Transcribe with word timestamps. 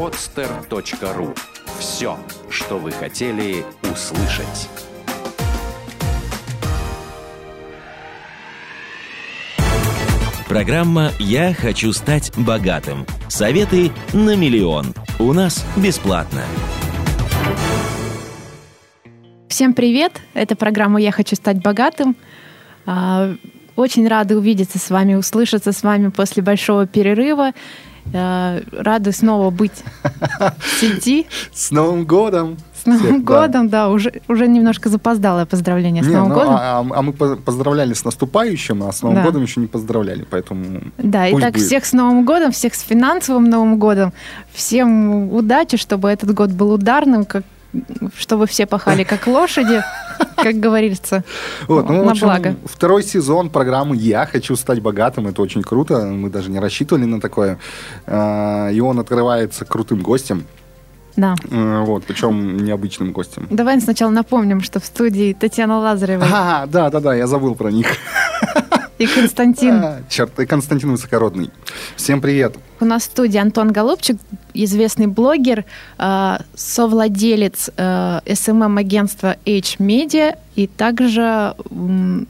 podster.ru 0.00 1.36
Все, 1.78 2.18
что 2.48 2.78
вы 2.78 2.90
хотели 2.90 3.66
услышать. 3.82 4.70
Программа 10.48 11.10
«Я 11.18 11.52
хочу 11.52 11.92
стать 11.92 12.32
богатым». 12.38 13.04
Советы 13.28 13.90
на 14.14 14.36
миллион. 14.36 14.94
У 15.18 15.34
нас 15.34 15.66
бесплатно. 15.76 16.44
Всем 19.48 19.74
привет! 19.74 20.12
Это 20.32 20.56
программа 20.56 20.98
«Я 20.98 21.12
хочу 21.12 21.36
стать 21.36 21.60
богатым». 21.60 22.16
А, 22.86 23.34
очень 23.76 24.08
рада 24.08 24.38
увидеться 24.38 24.78
с 24.78 24.88
вами, 24.88 25.14
услышаться 25.14 25.72
с 25.72 25.82
вами 25.82 26.08
после 26.08 26.42
большого 26.42 26.86
перерыва. 26.86 27.52
А, 28.12 28.60
рады 28.72 29.12
снова 29.12 29.50
быть 29.50 29.84
в 30.58 30.80
сети. 30.80 31.26
С 31.52 31.70
Новым 31.70 32.04
годом! 32.04 32.56
С 32.80 32.86
Новым 32.86 33.02
Всех, 33.02 33.24
годом, 33.24 33.68
да. 33.68 33.84
да, 33.84 33.88
уже, 33.90 34.22
уже 34.26 34.48
немножко 34.48 34.88
запоздалое 34.88 35.44
поздравление 35.44 36.02
с 36.02 36.06
не, 36.06 36.14
Новым 36.14 36.30
ну, 36.30 36.34
годом. 36.34 36.54
А, 36.54 36.78
а 36.78 37.02
мы 37.02 37.12
поздравляли 37.12 37.92
с 37.92 38.04
наступающим, 38.04 38.82
а 38.84 38.92
с 38.92 39.02
Новым 39.02 39.18
да. 39.18 39.24
годом 39.24 39.42
еще 39.42 39.60
не 39.60 39.66
поздравляли, 39.66 40.26
поэтому. 40.28 40.80
Да, 40.96 41.30
итак, 41.30 41.52
будет. 41.52 41.66
всех 41.66 41.84
с 41.84 41.92
Новым 41.92 42.24
годом, 42.24 42.52
всех 42.52 42.74
с 42.74 42.80
финансовым 42.80 43.50
Новым 43.50 43.78
годом. 43.78 44.14
Всем 44.52 45.30
удачи, 45.30 45.76
чтобы 45.76 46.08
этот 46.08 46.32
год 46.32 46.50
был 46.50 46.72
ударным, 46.72 47.26
как 47.26 47.42
чтобы 48.16 48.46
все 48.46 48.66
пахали 48.66 49.04
как 49.04 49.26
лошади, 49.26 49.82
как 50.36 50.56
говорится, 50.56 51.24
вот, 51.68 51.88
ну, 51.88 52.04
на 52.04 52.10
общем, 52.12 52.26
благо. 52.26 52.56
Второй 52.64 53.02
сезон 53.02 53.50
программы 53.50 53.96
«Я 53.96 54.26
хочу 54.26 54.56
стать 54.56 54.80
богатым». 54.80 55.28
Это 55.28 55.42
очень 55.42 55.62
круто. 55.62 56.06
Мы 56.06 56.30
даже 56.30 56.50
не 56.50 56.58
рассчитывали 56.58 57.04
на 57.04 57.20
такое. 57.20 57.58
А, 58.06 58.68
и 58.70 58.80
он 58.80 58.98
открывается 58.98 59.64
крутым 59.64 60.00
гостем. 60.00 60.44
Да. 61.16 61.34
А, 61.50 61.84
вот, 61.84 62.04
причем 62.04 62.56
необычным 62.58 63.12
гостем. 63.12 63.46
Давай 63.50 63.80
сначала 63.80 64.10
напомним, 64.10 64.60
что 64.62 64.80
в 64.80 64.84
студии 64.84 65.36
Татьяна 65.38 65.78
Лазарева. 65.78 66.26
А, 66.30 66.66
да, 66.66 66.90
да, 66.90 67.00
да, 67.00 67.14
я 67.14 67.26
забыл 67.26 67.54
про 67.54 67.70
них. 67.70 67.88
И 69.00 69.06
Константин. 69.06 69.82
А, 69.82 70.02
черт, 70.10 70.38
и 70.38 70.44
Константин 70.44 70.90
Высокородный. 70.90 71.50
Всем 71.96 72.20
привет. 72.20 72.56
У 72.80 72.84
нас 72.84 73.04
в 73.04 73.06
студии 73.06 73.38
Антон 73.38 73.72
Голубчик, 73.72 74.18
известный 74.52 75.06
блогер, 75.06 75.64
э, 75.96 76.36
совладелец 76.54 77.70
э, 77.78 78.20
SMM-агентства 78.26 79.38
H-Media 79.46 80.36
и 80.54 80.66
также 80.66 81.54
э, 81.70 82.24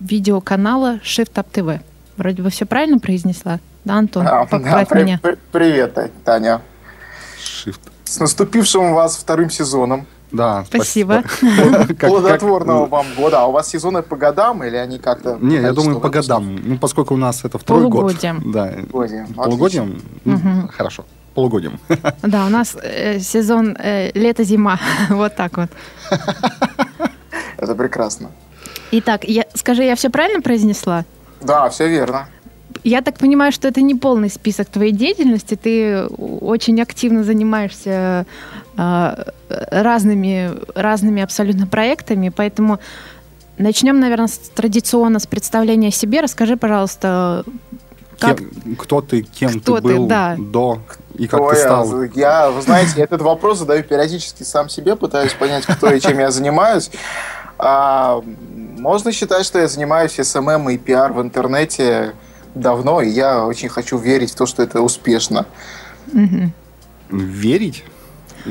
видеоканала 0.00 1.00
Shift 1.04 1.34
Up 1.34 1.48
TV. 1.52 1.80
Вроде 2.16 2.42
бы 2.42 2.48
все 2.48 2.64
правильно 2.64 2.98
произнесла? 2.98 3.60
Да, 3.84 3.96
Антон? 3.96 4.26
А, 4.26 4.46
да, 4.50 4.86
при, 4.86 5.02
меня. 5.02 5.20
При, 5.22 5.36
привет, 5.52 5.98
Таня. 6.24 6.62
Shift. 7.38 7.80
С 8.04 8.18
наступившим 8.20 8.94
вас 8.94 9.18
вторым 9.18 9.50
сезоном. 9.50 10.06
Да, 10.36 10.64
спасибо. 10.66 11.22
Плодотворного 12.00 12.86
вам 12.86 13.06
года. 13.16 13.40
А 13.40 13.46
у 13.46 13.52
вас 13.52 13.68
сезоны 13.68 14.02
по 14.02 14.16
годам 14.16 14.62
или 14.62 14.76
они 14.76 14.98
как-то... 14.98 15.38
Не, 15.40 15.56
я 15.56 15.72
думаю, 15.72 16.00
по 16.00 16.10
годам. 16.10 16.56
Ну, 16.62 16.78
поскольку 16.78 17.14
у 17.14 17.16
нас 17.16 17.44
это 17.44 17.58
второй 17.58 17.88
год. 17.88 18.14
Да. 18.44 18.72
Полугодием. 19.36 20.00
Хорошо. 20.72 21.04
Полугодием. 21.34 21.78
Да, 22.22 22.46
у 22.46 22.48
нас 22.48 22.76
э, 22.82 23.18
сезон 23.20 23.76
э, 23.78 24.10
лето-зима. 24.14 24.78
вот 25.10 25.36
так 25.36 25.56
вот. 25.56 25.68
Это 27.58 27.74
прекрасно. 27.74 28.30
Итак, 28.90 29.24
я, 29.24 29.44
скажи, 29.54 29.84
я 29.84 29.94
все 29.96 30.10
правильно 30.10 30.40
произнесла? 30.40 31.04
Да, 31.42 31.68
все 31.68 31.88
верно. 31.88 32.28
Я 32.84 33.02
так 33.02 33.18
понимаю, 33.18 33.52
что 33.52 33.68
это 33.68 33.82
не 33.82 33.94
полный 33.94 34.30
список 34.30 34.68
твоей 34.68 34.92
деятельности. 34.92 35.56
Ты 35.56 36.06
очень 36.06 36.80
активно 36.80 37.24
занимаешься 37.24 38.26
разными, 38.76 40.52
разными 40.74 41.22
абсолютно 41.22 41.66
проектами, 41.66 42.28
поэтому 42.28 42.78
начнем, 43.58 44.00
наверное, 44.00 44.26
с, 44.26 44.38
традиционно 44.38 45.18
с 45.18 45.26
представления 45.26 45.88
о 45.88 45.92
себе. 45.92 46.20
Расскажи, 46.20 46.56
пожалуйста, 46.56 47.44
как... 48.18 48.38
Кем, 48.38 48.76
кто 48.76 49.00
ты, 49.00 49.22
кем 49.22 49.60
кто 49.60 49.76
ты 49.76 49.82
был 49.82 50.04
ты, 50.04 50.08
да. 50.08 50.36
до 50.38 50.80
и 51.14 51.26
как 51.26 51.40
кто 51.40 51.50
ты 51.50 51.56
стал? 51.56 52.02
Я, 52.02 52.10
я, 52.14 52.50
вы 52.50 52.62
знаете, 52.62 53.00
этот 53.00 53.22
вопрос 53.22 53.58
задаю 53.58 53.82
периодически 53.82 54.42
сам 54.42 54.68
себе, 54.68 54.96
пытаюсь 54.96 55.32
понять, 55.34 55.64
кто 55.66 55.90
и 55.90 56.00
чем 56.00 56.18
я 56.18 56.30
занимаюсь. 56.30 56.90
А, 57.58 58.22
можно 58.78 59.12
считать, 59.12 59.44
что 59.44 59.58
я 59.58 59.68
занимаюсь 59.68 60.12
SMM 60.12 60.70
и 60.70 60.78
пиар 60.78 61.12
в 61.12 61.22
интернете 61.22 62.14
давно, 62.54 63.00
и 63.00 63.08
я 63.08 63.44
очень 63.44 63.68
хочу 63.68 63.98
верить 63.98 64.32
в 64.32 64.36
то, 64.36 64.46
что 64.46 64.62
это 64.62 64.80
успешно. 64.80 65.46
Угу. 66.12 66.52
Верить? 67.10 67.84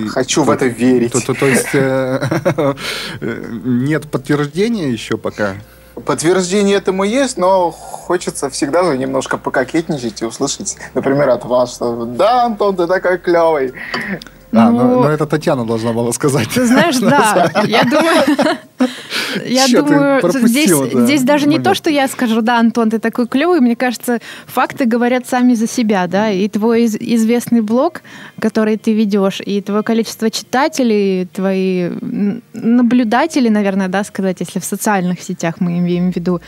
Хочу 0.10 0.42
то, 0.42 0.48
в 0.48 0.50
это 0.52 0.66
верить. 0.66 1.12
То, 1.12 1.22
то, 1.22 1.34
то 1.34 1.46
есть 1.46 1.70
э, 1.74 2.76
нет 3.22 4.10
подтверждения 4.10 4.90
еще 4.90 5.18
пока? 5.18 5.56
Подтверждение 6.06 6.76
этому 6.76 7.04
есть, 7.04 7.38
но 7.38 7.72
хочется 7.72 8.50
всегда 8.50 8.84
же 8.84 8.98
немножко 8.98 9.38
пококетничать 9.38 10.22
и 10.22 10.26
услышать, 10.26 10.76
например, 10.94 11.30
от 11.30 11.46
вас, 11.46 11.76
что 11.76 12.06
«Да, 12.06 12.46
Антон, 12.46 12.76
ты 12.76 12.86
такой 12.86 13.18
клевый». 13.18 13.74
А, 14.56 14.72
ну, 14.72 14.78
но, 14.78 15.04
но 15.04 15.10
это 15.10 15.26
Татьяна 15.26 15.66
должна 15.66 15.92
была 15.92 16.14
сказать. 16.14 16.48
Ты 16.50 16.66
знаешь, 16.66 16.98
да, 17.00 17.52
я 17.66 17.84
думаю, 17.84 18.24
я 19.46 19.68
думаю, 19.68 20.22
здесь, 20.48 20.72
да, 20.72 21.06
здесь 21.06 21.24
даже 21.24 21.48
не 21.48 21.60
то, 21.60 21.74
что 21.74 21.90
я 21.90 22.08
скажу, 22.08 22.42
да, 22.42 22.60
Антон, 22.60 22.90
ты 22.90 23.00
такой 23.00 23.28
клевый, 23.28 23.60
мне 23.60 23.76
кажется, 23.76 24.20
факты 24.46 24.86
говорят 24.86 25.28
сами 25.28 25.56
за 25.56 25.68
себя, 25.68 26.08
да, 26.08 26.32
и 26.32 26.48
твой 26.48 26.86
известный 26.86 27.62
блог, 27.62 28.02
который 28.40 28.78
ты 28.78 28.94
ведешь, 28.94 29.42
и 29.46 29.62
твое 29.62 29.84
количество 29.84 30.30
читателей, 30.30 31.26
твои 31.26 31.92
наблюдатели, 32.54 33.50
наверное, 33.50 33.90
да, 33.90 34.04
сказать, 34.04 34.38
если 34.40 34.60
в 34.60 34.66
социальных 34.66 35.22
сетях 35.22 35.56
мы 35.60 35.80
имеем 35.80 36.12
в 36.12 36.16
виду, 36.16 36.42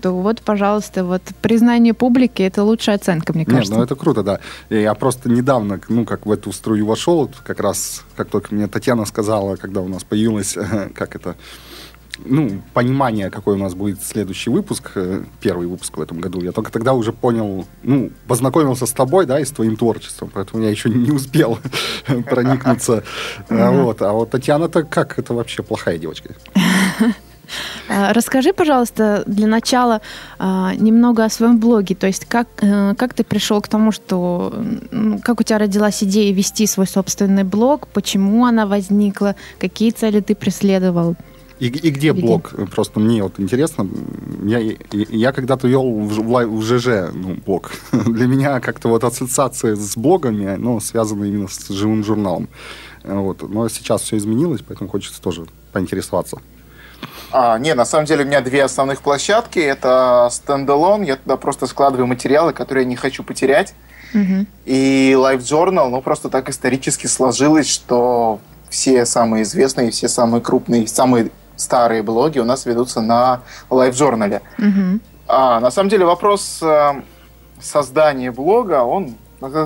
то 0.00 0.12
вот, 0.12 0.42
пожалуйста, 0.42 1.04
вот 1.04 1.22
признание 1.42 1.94
публики 1.94 2.42
это 2.42 2.62
лучшая 2.62 2.96
оценка, 2.96 3.32
мне 3.32 3.44
кажется. 3.44 3.72
Нет, 3.72 3.78
ну 3.78 3.84
это 3.84 3.96
круто, 3.96 4.22
да. 4.22 4.40
Я 4.70 4.94
просто 4.94 5.28
недавно, 5.28 5.80
ну, 5.88 6.04
как 6.04 6.26
в 6.26 6.32
эту 6.32 6.52
струю 6.52 6.86
вошел, 6.86 7.30
как 7.44 7.60
раз, 7.60 8.04
как 8.16 8.28
только 8.28 8.54
мне 8.54 8.66
Татьяна 8.68 9.04
сказала, 9.04 9.56
когда 9.56 9.80
у 9.80 9.88
нас 9.88 10.04
появилась, 10.04 10.56
как 10.94 11.16
это, 11.16 11.36
ну, 12.24 12.62
понимание, 12.74 13.30
какой 13.30 13.54
у 13.54 13.58
нас 13.58 13.74
будет 13.74 14.02
следующий 14.02 14.50
выпуск, 14.50 14.92
э, 14.94 15.24
первый 15.40 15.66
выпуск 15.66 15.96
в 15.96 16.00
этом 16.00 16.20
году, 16.20 16.40
я 16.42 16.52
только 16.52 16.72
тогда 16.72 16.94
уже 16.94 17.12
понял, 17.12 17.66
ну, 17.82 18.10
познакомился 18.26 18.86
с 18.86 18.92
тобой, 18.92 19.26
да, 19.26 19.40
и 19.40 19.44
с 19.44 19.50
твоим 19.50 19.76
творчеством, 19.76 20.30
поэтому 20.32 20.62
я 20.62 20.70
еще 20.70 20.90
не 20.90 21.10
успел 21.10 21.58
проникнуться. 22.06 23.04
Вот. 23.48 24.02
А 24.02 24.12
вот 24.12 24.30
Татьяна-то 24.30 24.82
как? 24.82 25.18
Это 25.18 25.34
вообще 25.34 25.62
плохая 25.62 25.98
девочка. 25.98 26.34
А, 27.88 28.12
расскажи, 28.12 28.52
пожалуйста, 28.52 29.22
для 29.26 29.46
начала 29.46 30.00
а, 30.38 30.74
немного 30.74 31.24
о 31.24 31.30
своем 31.30 31.58
блоге. 31.58 31.94
То 31.94 32.06
есть 32.06 32.24
как, 32.26 32.48
э, 32.60 32.94
как 32.96 33.14
ты 33.14 33.24
пришел 33.24 33.60
к 33.60 33.68
тому, 33.68 33.92
что... 33.92 34.52
Как 35.22 35.40
у 35.40 35.42
тебя 35.42 35.58
родилась 35.58 36.02
идея 36.02 36.32
вести 36.32 36.66
свой 36.66 36.86
собственный 36.86 37.44
блог? 37.44 37.88
Почему 37.88 38.44
она 38.44 38.66
возникла? 38.66 39.36
Какие 39.58 39.90
цели 39.90 40.20
ты 40.20 40.34
преследовал? 40.34 41.16
И, 41.58 41.66
и 41.66 41.90
где 41.90 42.12
блог? 42.12 42.54
Просто 42.70 43.00
мне 43.00 43.22
вот 43.22 43.34
интересно. 43.38 43.88
Я, 44.44 44.60
я 44.92 45.32
когда-то 45.32 45.66
вел 45.66 45.90
в, 45.90 46.20
в, 46.20 46.46
в 46.46 46.62
ЖЖ 46.62 47.12
ну, 47.12 47.36
блог. 47.44 47.72
Для 47.92 48.26
меня 48.26 48.60
как-то 48.60 48.88
вот 48.88 49.02
ассоциация 49.02 49.74
с 49.74 49.96
блогами, 49.96 50.54
ну, 50.56 50.78
связана 50.80 51.24
именно 51.24 51.48
с 51.48 51.68
живым 51.68 52.04
журналом. 52.04 52.48
Вот. 53.02 53.42
Но 53.48 53.68
сейчас 53.68 54.02
все 54.02 54.18
изменилось, 54.18 54.62
поэтому 54.66 54.88
хочется 54.88 55.20
тоже 55.20 55.46
поинтересоваться. 55.72 56.38
А, 57.30 57.58
не, 57.58 57.74
на 57.74 57.84
самом 57.84 58.06
деле 58.06 58.24
у 58.24 58.26
меня 58.26 58.40
две 58.40 58.64
основных 58.64 59.02
площадки. 59.02 59.58
Это 59.58 60.28
стендалон, 60.30 61.02
я 61.02 61.16
туда 61.16 61.36
просто 61.36 61.66
складываю 61.66 62.06
материалы, 62.06 62.52
которые 62.52 62.84
я 62.84 62.88
не 62.88 62.96
хочу 62.96 63.22
потерять. 63.22 63.74
Угу. 64.14 64.46
И 64.64 65.12
Live 65.16 65.38
Journal, 65.38 65.88
ну 65.88 66.00
просто 66.00 66.28
так 66.30 66.48
исторически 66.48 67.06
сложилось, 67.06 67.68
что 67.68 68.40
все 68.70 69.04
самые 69.04 69.42
известные, 69.42 69.90
все 69.90 70.08
самые 70.08 70.40
крупные, 70.40 70.86
самые 70.86 71.30
старые 71.56 72.02
блоги 72.02 72.38
у 72.38 72.44
нас 72.44 72.64
ведутся 72.66 73.00
на 73.00 73.42
Live 73.68 73.92
Journal. 73.92 74.40
Угу. 74.58 75.00
А, 75.28 75.60
на 75.60 75.70
самом 75.70 75.90
деле 75.90 76.06
вопрос 76.06 76.60
э, 76.62 77.02
создания 77.60 78.30
блога, 78.30 78.82
он 78.82 79.16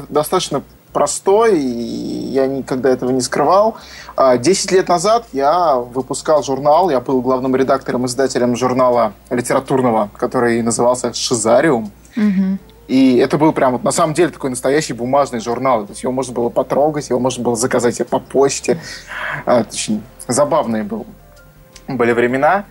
достаточно 0.08 0.62
простой, 0.92 1.58
и 1.58 2.30
я 2.32 2.46
никогда 2.46 2.90
этого 2.90 3.10
не 3.10 3.20
скрывал. 3.20 3.76
А, 4.16 4.36
десять 4.36 4.72
лет 4.72 4.88
назад 4.88 5.26
я 5.32 5.76
выпускал 5.76 6.42
журнал, 6.42 6.90
я 6.90 7.00
был 7.00 7.20
главным 7.22 7.56
редактором, 7.56 8.06
издателем 8.06 8.56
журнала 8.56 9.14
литературного, 9.30 10.10
который 10.16 10.62
назывался 10.62 11.12
«Шизариум». 11.14 11.90
Угу. 12.16 12.58
И 12.88 13.16
это 13.16 13.38
был 13.38 13.52
прям, 13.52 13.72
вот, 13.72 13.84
на 13.84 13.90
самом 13.90 14.12
деле, 14.12 14.30
такой 14.30 14.50
настоящий 14.50 14.92
бумажный 14.92 15.40
журнал. 15.40 15.86
То 15.86 15.92
есть 15.92 16.02
его 16.02 16.12
можно 16.12 16.34
было 16.34 16.50
потрогать, 16.50 17.08
его 17.08 17.18
можно 17.18 17.42
было 17.42 17.56
заказать 17.56 18.06
по 18.06 18.18
почте. 18.18 18.78
А, 19.46 19.60
очень 19.60 20.02
забавные 20.28 20.82
был, 20.82 21.06
были 21.88 22.12
времена. 22.12 22.66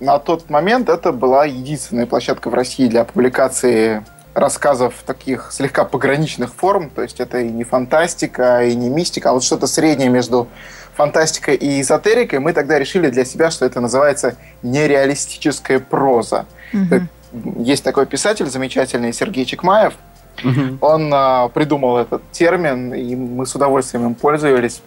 На 0.00 0.18
тот 0.18 0.50
момент 0.50 0.88
это 0.88 1.12
была 1.12 1.44
единственная 1.46 2.06
площадка 2.06 2.50
в 2.50 2.54
России 2.54 2.86
для 2.86 3.04
публикации 3.04 4.04
рассказов 4.36 4.94
таких 5.06 5.50
слегка 5.50 5.84
пограничных 5.84 6.52
форм, 6.52 6.90
то 6.90 7.02
есть 7.02 7.20
это 7.20 7.38
и 7.38 7.48
не 7.48 7.64
фантастика, 7.64 8.64
и 8.64 8.74
не 8.74 8.90
мистика, 8.90 9.30
а 9.30 9.32
вот 9.32 9.42
что-то 9.42 9.66
среднее 9.66 10.10
между 10.10 10.46
фантастикой 10.94 11.56
и 11.56 11.80
эзотерикой, 11.80 12.38
мы 12.38 12.52
тогда 12.52 12.78
решили 12.78 13.08
для 13.08 13.24
себя, 13.24 13.50
что 13.50 13.64
это 13.64 13.80
называется 13.80 14.36
нереалистическая 14.62 15.78
проза. 15.78 16.44
Угу. 16.74 17.62
Есть 17.62 17.82
такой 17.82 18.04
писатель 18.04 18.46
замечательный 18.46 19.14
Сергей 19.14 19.46
Чекмаев, 19.46 19.94
угу. 20.44 20.78
он 20.82 21.10
а, 21.14 21.48
придумал 21.48 21.96
этот 21.96 22.22
термин, 22.30 22.92
и 22.92 23.16
мы 23.16 23.46
с 23.46 23.54
удовольствием 23.54 24.04
им 24.06 24.14
пользовались. 24.14 24.82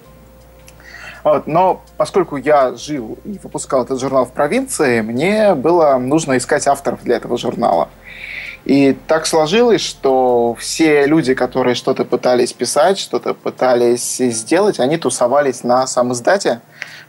Вот, 1.23 1.47
но 1.47 1.81
поскольку 1.97 2.37
я 2.37 2.75
жил 2.75 3.17
и 3.25 3.39
выпускал 3.41 3.83
этот 3.83 3.99
журнал 3.99 4.25
в 4.25 4.31
провинции, 4.31 5.01
мне 5.01 5.55
было 5.55 5.97
нужно 5.97 6.37
искать 6.37 6.67
авторов 6.67 7.03
для 7.03 7.17
этого 7.17 7.37
журнала. 7.37 7.89
И 8.65 8.95
так 9.07 9.25
сложилось, 9.25 9.81
что 9.81 10.55
все 10.59 11.05
люди, 11.05 11.33
которые 11.33 11.75
что-то 11.75 12.05
пытались 12.05 12.53
писать, 12.53 12.99
что-то 12.99 13.33
пытались 13.33 14.17
сделать, 14.17 14.79
они 14.79 14.97
тусовались 14.97 15.63
на 15.63 15.87
сам 15.87 16.13
издате. 16.13 16.61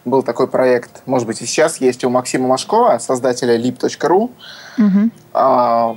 Был 0.05 0.23
такой 0.23 0.49
проект, 0.49 1.03
может 1.07 1.27
быть, 1.27 1.43
и 1.43 1.47
сейчас 1.47 1.79
есть 1.79 2.05
у 2.05 2.11
Максима 2.11 2.49
Машкова, 2.49 2.99
создателя 2.99 3.59
lip.ru. 3.59 4.31
Угу. 4.79 5.11
А, 5.35 5.97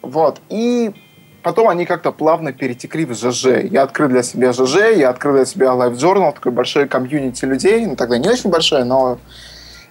вот. 0.00 0.40
И 0.48 0.94
потом 1.42 1.68
они 1.68 1.84
как-то 1.84 2.10
плавно 2.10 2.52
перетекли 2.52 3.04
в 3.04 3.14
ЖЖ. 3.14 3.64
Я 3.70 3.82
открыл 3.82 4.08
для 4.08 4.22
себя 4.22 4.52
ЖЖ, 4.52 4.96
я 4.96 5.10
открыл 5.10 5.34
для 5.34 5.44
себя 5.44 5.66
Live 5.68 5.96
Journal, 5.96 6.32
такой 6.32 6.52
большой 6.52 6.88
комьюнити 6.88 7.44
людей. 7.44 7.84
Ну, 7.84 7.96
тогда 7.96 8.16
не 8.16 8.28
очень 8.28 8.48
большой, 8.48 8.84
но 8.84 9.18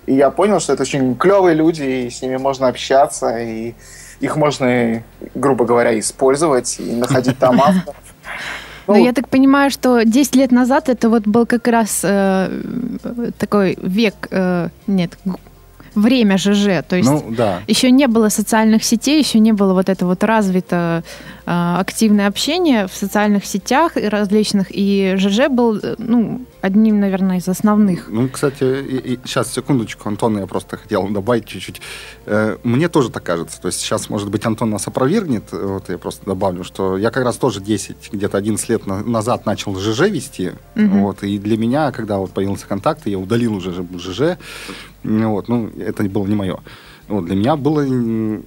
и 0.05 0.15
я 0.15 0.31
понял, 0.31 0.59
что 0.59 0.73
это 0.73 0.81
очень 0.81 1.15
клевые 1.15 1.55
люди, 1.55 1.83
и 1.83 2.09
с 2.09 2.21
ними 2.21 2.37
можно 2.37 2.67
общаться, 2.67 3.37
и 3.37 3.75
их 4.23 4.37
можно, 4.37 5.03
грубо 5.35 5.65
говоря, 5.65 5.99
использовать 5.99 6.79
и 6.79 6.93
находить 6.93 7.37
там 7.37 7.61
авторов. 7.67 7.95
Ну, 8.87 9.05
я 9.05 9.13
так 9.13 9.29
понимаю, 9.29 9.71
что 9.71 10.03
10 10.03 10.35
лет 10.35 10.51
назад 10.51 10.89
это 10.89 11.09
вот 11.09 11.23
был 11.23 11.45
как 11.45 11.67
раз 11.67 12.01
э, 12.03 12.49
такой 13.37 13.77
век, 13.81 14.27
э, 14.31 14.69
нет, 14.87 15.17
время 15.95 16.37
ЖЖ. 16.37 16.83
То 16.87 16.95
есть 16.95 17.09
ну, 17.09 17.23
да. 17.29 17.59
еще 17.67 17.91
не 17.91 18.07
было 18.07 18.29
социальных 18.29 18.83
сетей, 18.83 19.19
еще 19.19 19.39
не 19.39 19.53
было 19.53 19.73
вот 19.73 19.89
это 19.89 20.05
вот 20.05 20.23
развито 20.23 21.03
э, 21.45 21.75
активное 21.79 22.27
общение 22.27 22.87
в 22.87 22.93
социальных 22.93 23.45
сетях 23.45 23.97
и 23.97 24.07
различных. 24.07 24.67
И 24.69 25.15
ЖЖ 25.17 25.47
был, 25.49 25.77
э, 25.77 25.95
ну, 25.97 26.41
одним, 26.63 27.01
наверное, 27.01 27.39
из 27.39 27.49
основных. 27.49 28.07
Ну, 28.07 28.29
кстати, 28.29 28.63
и, 28.63 29.13
и, 29.13 29.19
сейчас, 29.25 29.51
секундочку, 29.51 30.07
Антон, 30.07 30.37
я 30.39 30.47
просто 30.47 30.77
хотел 30.77 31.09
добавить 31.09 31.45
чуть-чуть. 31.45 31.81
Э, 32.25 32.57
мне 32.63 32.87
тоже 32.87 33.09
так 33.09 33.21
кажется. 33.21 33.61
То 33.61 33.67
есть 33.67 33.81
сейчас, 33.81 34.09
может 34.09 34.29
быть, 34.29 34.45
Антон 34.45 34.69
нас 34.69 34.87
опровергнет. 34.87 35.51
Вот 35.51 35.89
я 35.89 35.97
просто 35.97 36.25
добавлю, 36.25 36.63
что 36.63 36.97
я 36.97 37.11
как 37.11 37.25
раз 37.25 37.35
тоже 37.35 37.59
10, 37.59 38.13
где-то 38.13 38.37
11 38.37 38.69
лет 38.69 38.87
на, 38.87 39.03
назад 39.03 39.45
начал 39.45 39.77
ЖЖ 39.77 40.09
вести. 40.09 40.53
Угу. 40.77 40.99
Вот, 40.99 41.23
и 41.23 41.37
для 41.37 41.57
меня, 41.57 41.91
когда 41.91 42.17
вот 42.17 42.31
появился 42.31 42.65
контакт, 42.65 43.05
я 43.07 43.19
удалил 43.19 43.55
уже 43.55 43.73
ЖЖ. 43.73 44.37
Вот, 45.03 45.49
ну, 45.49 45.69
это 45.77 46.03
было 46.03 46.25
не 46.25 46.35
мое. 46.35 46.59
Вот, 47.07 47.25
для 47.25 47.35
меня 47.35 47.55
было... 47.55 47.85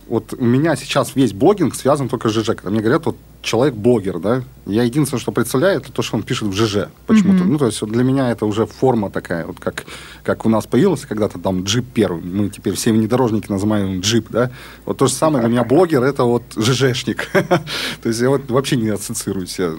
Вот 0.08 0.34
у 0.34 0.44
меня 0.44 0.76
сейчас 0.76 1.14
весь 1.14 1.32
блогинг 1.32 1.74
связан 1.74 2.08
только 2.08 2.28
с 2.28 2.32
ЖЖ. 2.32 2.46
Когда 2.48 2.70
мне 2.70 2.80
говорят, 2.80 3.06
вот 3.06 3.16
человек-блогер, 3.42 4.18
да, 4.18 4.42
я 4.66 4.82
единственное, 4.82 5.20
что 5.20 5.30
представляю, 5.30 5.78
это 5.78 5.92
то, 5.92 6.02
что 6.02 6.16
он 6.16 6.22
пишет 6.22 6.48
в 6.48 6.52
ЖЖ 6.52 6.88
почему-то. 7.06 7.44
Mm-hmm. 7.44 7.48
Ну, 7.48 7.58
то 7.58 7.66
есть 7.66 7.80
вот 7.80 7.90
для 7.90 8.02
меня 8.02 8.30
это 8.30 8.44
уже 8.44 8.66
форма 8.66 9.08
такая, 9.08 9.46
вот 9.46 9.60
как, 9.60 9.84
как 10.24 10.44
у 10.44 10.48
нас 10.48 10.66
появился 10.66 11.06
когда-то 11.06 11.38
там 11.38 11.62
джип 11.62 11.86
первый. 11.94 12.22
Мы 12.22 12.50
теперь 12.50 12.74
все 12.74 12.92
внедорожники 12.92 13.50
называем 13.50 14.00
джип, 14.00 14.26
да. 14.30 14.50
Вот 14.84 14.98
то 14.98 15.06
же 15.06 15.12
самое 15.12 15.42
для 15.42 15.50
меня 15.50 15.64
блогер, 15.64 16.02
это 16.02 16.24
вот 16.24 16.42
ЖЖшник. 16.56 17.30
то 17.32 18.08
есть 18.08 18.20
я 18.20 18.28
вот 18.28 18.50
вообще 18.50 18.76
не 18.76 18.88
ассоциирую 18.88 19.46
себя. 19.46 19.70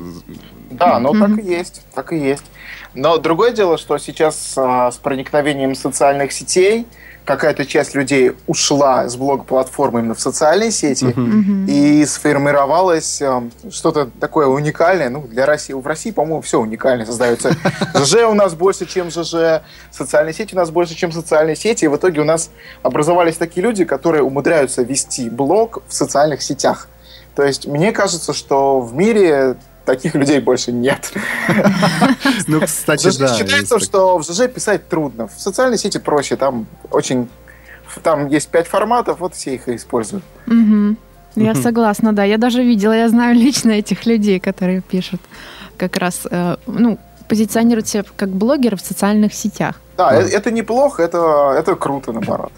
Да, 0.71 0.99
ну 0.99 1.13
так 1.13 1.37
и 1.37 1.47
есть, 1.47 1.81
так 1.93 2.13
и 2.13 2.17
есть. 2.17 2.45
Но 2.93 3.17
другое 3.17 3.51
дело, 3.51 3.77
что 3.77 3.97
сейчас 3.97 4.53
а, 4.57 4.91
с 4.91 4.95
проникновением 4.95 5.75
социальных 5.75 6.31
сетей 6.31 6.87
какая-то 7.27 7.65
часть 7.65 7.93
людей 7.93 8.31
ушла 8.47 9.07
с 9.09 9.17
блог-платформы 9.17 9.99
именно 9.99 10.15
в 10.15 10.21
социальные 10.21 10.71
сети 10.71 11.07
uh-huh. 11.07 11.65
и 11.69 12.05
сформировалось 12.05 13.21
э, 13.21 13.49
что-то 13.69 14.09
такое 14.19 14.47
уникальное. 14.47 15.09
Ну, 15.09 15.27
для 15.27 15.45
России, 15.45 15.73
в 15.73 15.85
России, 15.85 16.11
по-моему, 16.11 16.41
все 16.41 16.61
уникально 16.61 17.05
создается. 17.05 17.51
ЖЖ 17.95 18.23
у 18.29 18.33
нас 18.33 18.55
больше, 18.55 18.85
чем 18.85 19.11
ЖЖ, 19.11 19.61
социальные 19.91 20.33
сети 20.33 20.55
у 20.55 20.57
нас 20.57 20.71
больше, 20.71 20.95
чем 20.95 21.11
социальные 21.11 21.57
сети. 21.57 21.83
И 21.83 21.87
в 21.89 21.97
итоге 21.97 22.21
у 22.21 22.23
нас 22.23 22.49
образовались 22.81 23.35
такие 23.35 23.61
люди, 23.61 23.83
которые 23.83 24.23
умудряются 24.23 24.83
вести 24.83 25.29
блог 25.29 25.83
в 25.85 25.93
социальных 25.93 26.41
сетях. 26.41 26.87
То 27.35 27.43
есть 27.43 27.67
мне 27.67 27.91
кажется, 27.91 28.31
что 28.31 28.79
в 28.79 28.95
мире 28.95 29.57
таких 29.87 30.15
людей 30.15 30.39
больше 30.39 30.71
нет. 30.71 31.13
Ну, 32.47 32.61
кстати, 32.61 33.17
да. 33.17 33.33
Считается, 33.35 33.79
что 33.79 34.17
в 34.17 34.23
ЖЖ 34.23 34.47
писать 34.47 34.87
трудно. 34.87 35.27
В 35.27 35.39
социальной 35.39 35.77
сети 35.77 35.99
проще. 35.99 36.35
Там 36.35 36.67
очень... 36.91 37.27
Там 38.03 38.27
есть 38.27 38.49
пять 38.49 38.67
форматов, 38.67 39.19
вот 39.19 39.33
все 39.33 39.55
их 39.55 39.67
и 39.67 39.75
используют. 39.75 40.23
Я 41.35 41.55
согласна, 41.55 42.13
да. 42.13 42.23
Я 42.23 42.37
даже 42.37 42.63
видела, 42.63 42.93
я 42.93 43.09
знаю 43.09 43.35
лично 43.35 43.71
этих 43.71 44.05
людей, 44.05 44.39
которые 44.39 44.81
пишут 44.81 45.21
как 45.77 45.97
раз, 45.97 46.27
э, 46.31 46.55
ну, 46.65 46.97
позиционируют 47.27 47.87
себя 47.87 48.03
как 48.15 48.29
блогеры 48.29 48.75
в 48.75 48.81
социальных 48.81 49.33
сетях. 49.33 49.75
Да, 49.97 50.11
это 50.13 50.51
неплохо, 50.51 51.03
это, 51.03 51.55
это 51.59 51.75
круто, 51.75 52.11
наоборот. 52.11 52.51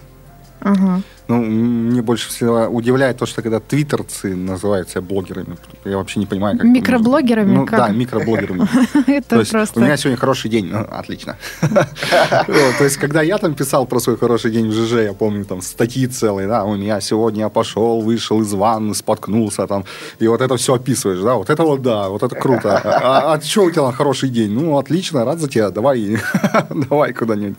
Ага. 0.61 1.01
Ну, 1.29 1.37
мне 1.37 2.01
больше 2.01 2.29
всего 2.29 2.65
удивляет 2.65 3.17
то, 3.17 3.27
что 3.27 3.43
когда 3.43 3.59
твиттерцы 3.59 4.35
называют 4.35 4.89
себя 4.89 5.01
блогерами. 5.01 5.57
Я 5.85 5.97
вообще 5.97 6.19
не 6.19 6.25
понимаю, 6.25 6.57
как 6.57 6.65
Микроблогерами? 6.65 7.55
Ну, 7.55 7.67
да, 7.67 7.89
микроблогерами. 7.89 8.67
Это 9.07 9.45
просто... 9.45 9.79
У 9.79 9.83
меня 9.83 9.95
сегодня 9.95 10.17
хороший 10.17 10.49
день. 10.49 10.65
Ну, 10.71 10.79
отлично. 10.79 11.37
То 11.61 12.83
есть, 12.83 12.97
когда 12.97 13.21
я 13.21 13.37
там 13.37 13.53
писал 13.53 13.85
про 13.85 13.99
свой 13.99 14.17
хороший 14.17 14.49
день 14.49 14.69
в 14.69 14.73
ЖЖ, 14.73 15.03
я 15.03 15.13
помню 15.13 15.45
там 15.45 15.61
статьи 15.61 16.07
целые, 16.07 16.47
да, 16.47 16.63
у 16.63 16.75
меня 16.75 16.99
сегодня 16.99 17.41
я 17.41 17.49
пошел, 17.49 18.01
вышел 18.01 18.41
из 18.41 18.51
ванны, 18.51 18.95
споткнулся 18.95 19.67
там, 19.67 19.85
и 20.17 20.27
вот 20.27 20.41
это 20.41 20.57
все 20.57 20.73
описываешь, 20.73 21.19
да, 21.19 21.35
вот 21.35 21.51
это 21.51 21.61
вот 21.61 21.83
да, 21.83 22.09
вот 22.09 22.23
это 22.23 22.35
круто. 22.35 22.81
А, 22.83 23.33
а 23.33 23.41
что 23.41 23.65
у 23.65 23.71
тебя 23.71 23.91
хороший 23.91 24.29
день? 24.29 24.51
Ну, 24.51 24.79
отлично, 24.79 25.25
рад 25.25 25.39
за 25.39 25.47
тебя, 25.47 25.69
давай, 25.69 26.17
давай 26.71 27.13
куда-нибудь. 27.13 27.57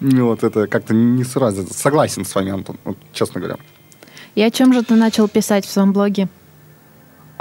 Ну, 0.00 0.28
вот 0.28 0.42
это 0.42 0.66
как-то 0.66 0.94
не 0.94 1.24
сразу. 1.24 1.66
Согласен 1.70 2.24
с 2.24 2.34
вами, 2.34 2.52
Антон, 2.52 2.78
вот, 2.84 2.96
честно 3.12 3.40
говоря. 3.40 3.58
И 4.34 4.42
о 4.42 4.50
чем 4.50 4.72
же 4.72 4.82
ты 4.82 4.94
начал 4.94 5.28
писать 5.28 5.66
в 5.66 5.70
своем 5.70 5.92
блоге? 5.92 6.28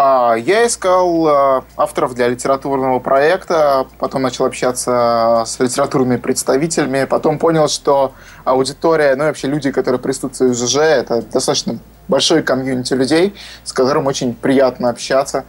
А, 0.02 0.36
я 0.36 0.66
искал 0.66 1.28
а, 1.28 1.66
авторов 1.78 2.16
для 2.16 2.30
литературного 2.30 3.00
проекта, 3.00 3.86
потом 3.98 4.22
начал 4.22 4.46
общаться 4.46 5.44
с 5.46 5.60
литературными 5.60 6.18
представителями, 6.18 7.06
потом 7.06 7.38
понял, 7.38 7.68
что 7.68 8.14
аудитория, 8.46 9.16
ну 9.16 9.26
и 9.26 9.28
вообще 9.28 9.48
люди, 9.48 9.72
которые 9.72 10.00
присутствуют 10.00 10.56
в 10.56 10.66
ЖЖ, 10.66 10.78
это 10.78 11.22
достаточно 11.22 11.80
большой 12.08 12.44
комьюнити 12.44 12.94
людей, 12.94 13.36
с 13.64 13.74
которым 13.74 14.08
очень 14.08 14.34
приятно 14.34 14.90
общаться. 14.90 15.44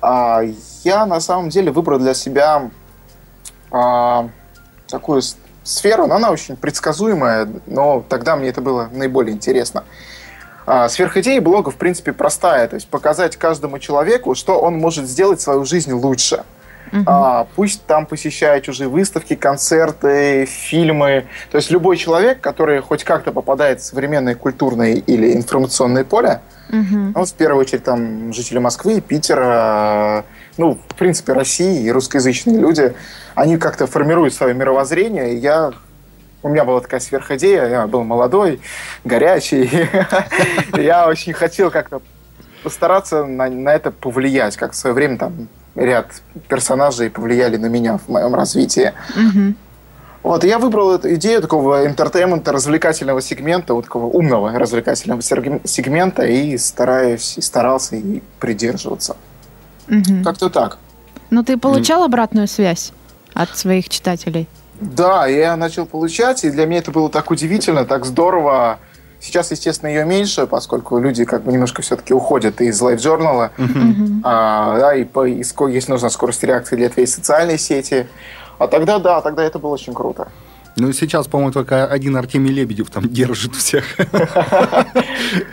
А, 0.00 0.42
я 0.84 1.04
на 1.06 1.20
самом 1.20 1.48
деле 1.48 1.70
выбрал 1.70 1.98
для 1.98 2.14
себя 2.14 2.70
такую 4.86 5.22
сферу, 5.64 6.06
но 6.06 6.16
она 6.16 6.30
очень 6.30 6.56
предсказуемая, 6.56 7.48
но 7.66 8.04
тогда 8.08 8.36
мне 8.36 8.48
это 8.48 8.60
было 8.60 8.88
наиболее 8.92 9.34
интересно. 9.34 9.84
А, 10.66 10.88
сверхидея 10.88 11.40
блога, 11.40 11.70
в 11.70 11.76
принципе, 11.76 12.12
простая. 12.12 12.68
То 12.68 12.76
есть 12.76 12.88
показать 12.88 13.36
каждому 13.36 13.78
человеку, 13.78 14.34
что 14.34 14.60
он 14.60 14.74
может 14.74 15.06
сделать 15.06 15.40
свою 15.40 15.64
жизнь 15.64 15.92
лучше. 15.92 16.44
А, 17.06 17.46
пусть 17.56 17.84
там 17.86 18.06
посещает 18.06 18.64
чужие 18.64 18.88
выставки, 18.88 19.34
концерты, 19.34 20.44
фильмы. 20.44 21.24
То 21.50 21.56
есть 21.56 21.70
любой 21.70 21.96
человек, 21.96 22.40
который 22.40 22.80
хоть 22.80 23.02
как-то 23.02 23.32
попадает 23.32 23.80
в 23.80 23.84
современное 23.84 24.34
культурное 24.34 24.94
или 24.94 25.32
информационное 25.32 26.04
поле, 26.04 26.40
угу. 26.68 27.12
ну, 27.14 27.24
в 27.24 27.32
первую 27.32 27.60
очередь 27.60 27.84
там 27.84 28.32
жители 28.32 28.58
Москвы, 28.58 29.00
Питера, 29.00 30.24
ну, 30.58 30.78
в 30.88 30.94
принципе, 30.94 31.32
России 31.32 31.82
и 31.82 31.90
русскоязычные 31.90 32.58
люди, 32.58 32.94
они 33.34 33.56
как-то 33.56 33.86
формируют 33.86 34.34
свое 34.34 34.54
мировоззрение, 34.54 35.34
и 35.34 35.36
я 35.36 35.72
у 36.42 36.48
меня 36.48 36.64
была 36.64 36.80
такая 36.80 37.00
сверхидея, 37.00 37.68
я 37.68 37.86
был 37.86 38.02
молодой, 38.02 38.60
горячий, 39.04 39.70
я 40.76 41.06
очень 41.08 41.32
хотел 41.32 41.70
как-то 41.70 42.02
постараться 42.62 43.24
на, 43.24 43.48
на 43.48 43.70
это 43.70 43.90
повлиять, 43.90 44.56
как 44.56 44.72
в 44.72 44.76
свое 44.76 44.94
время 44.94 45.18
там 45.18 45.48
ряд 45.74 46.08
персонажей 46.48 47.10
повлияли 47.10 47.56
на 47.56 47.66
меня 47.66 47.98
в 47.98 48.08
моем 48.08 48.34
развитии. 48.34 48.92
Вот, 50.22 50.44
я 50.44 50.60
выбрал 50.60 50.94
эту 50.94 51.12
идею 51.14 51.40
такого 51.40 51.84
интертеймента, 51.84 52.52
развлекательного 52.52 53.20
сегмента, 53.20 53.74
вот 53.74 53.86
такого 53.86 54.06
умного 54.06 54.56
развлекательного 54.56 55.20
сегмента, 55.20 56.24
и 56.24 56.56
стараюсь, 56.58 57.38
и 57.38 57.40
старался 57.40 57.96
и 57.96 58.22
придерживаться. 58.38 59.16
Угу. 59.92 60.24
Как-то 60.24 60.50
так. 60.50 60.78
Но 61.30 61.44
ты 61.44 61.56
получал 61.56 62.02
обратную 62.02 62.48
связь 62.48 62.92
от 63.34 63.56
своих 63.56 63.88
читателей? 63.88 64.48
Да, 64.80 65.26
я 65.26 65.56
начал 65.56 65.86
получать, 65.86 66.44
и 66.44 66.50
для 66.50 66.66
меня 66.66 66.80
это 66.80 66.90
было 66.90 67.08
так 67.08 67.30
удивительно, 67.30 67.84
так 67.84 68.04
здорово 68.04 68.80
Сейчас, 69.22 69.52
естественно, 69.52 69.88
ее 69.88 70.04
меньше, 70.04 70.48
поскольку 70.48 70.98
люди 70.98 71.24
как 71.24 71.44
бы 71.44 71.52
немножко 71.52 71.80
все-таки 71.80 72.12
уходят 72.12 72.60
из 72.60 72.80
LiveJournal 72.80 73.41
а. 73.41 73.52
А, 74.24 74.78
да, 74.80 74.96
и, 74.96 75.04
по, 75.04 75.24
и 75.24 75.44
если 75.68 75.92
нужна 75.92 76.10
скорость 76.10 76.42
реакции 76.42 76.74
для 76.74 76.88
твоей 76.88 77.06
социальной 77.06 77.56
сети. 77.56 78.08
А 78.58 78.66
тогда, 78.66 78.98
да, 78.98 79.20
тогда 79.20 79.44
это 79.44 79.60
было 79.60 79.74
очень 79.74 79.94
круто. 79.94 80.26
Ну, 80.76 80.92
сейчас, 80.92 81.26
по-моему, 81.26 81.52
только 81.52 81.86
один 81.86 82.16
Артемий 82.16 82.52
Лебедев 82.52 82.90
там 82.90 83.08
держит 83.08 83.54
всех. 83.54 83.84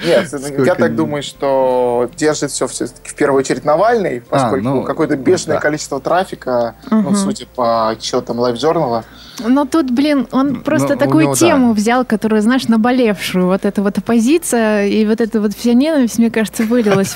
Нет, 0.06 0.34
я 0.66 0.76
так 0.76 0.96
думаю, 0.96 1.24
что 1.24 2.10
держит 2.16 2.52
все 2.52 2.68
все-таки 2.68 3.10
в 3.10 3.16
первую 3.16 3.40
очередь 3.40 3.66
Навальный, 3.66 4.20
а, 4.20 4.22
поскольку 4.30 4.64
ну, 4.64 4.84
какое-то 4.84 5.16
бешеное 5.18 5.60
количество 5.60 6.00
трафика, 6.00 6.76
ну, 6.90 7.14
судя 7.16 7.46
по 7.48 7.90
отчетам 7.90 8.40
LiveJournal 8.40 8.94
а. 8.94 9.04
Но 9.46 9.66
тут, 9.66 9.90
блин, 9.92 10.28
он 10.32 10.62
просто 10.62 10.96
такую 10.96 11.36
тему 11.36 11.74
взял, 11.74 12.06
которую, 12.06 12.42
знаешь, 12.42 12.68
наболевшую. 12.68 13.46
Вот 13.46 13.66
эта 13.66 13.82
вот 13.82 13.98
оппозиция 13.98 14.88
и 14.88 15.06
вот 15.06 15.22
эта 15.22 15.40
вот 15.40 15.54
вся 15.56 15.74
ненависть, 15.74 16.18
мне 16.18 16.30
кажется, 16.32 16.64
вылилась 16.64 17.16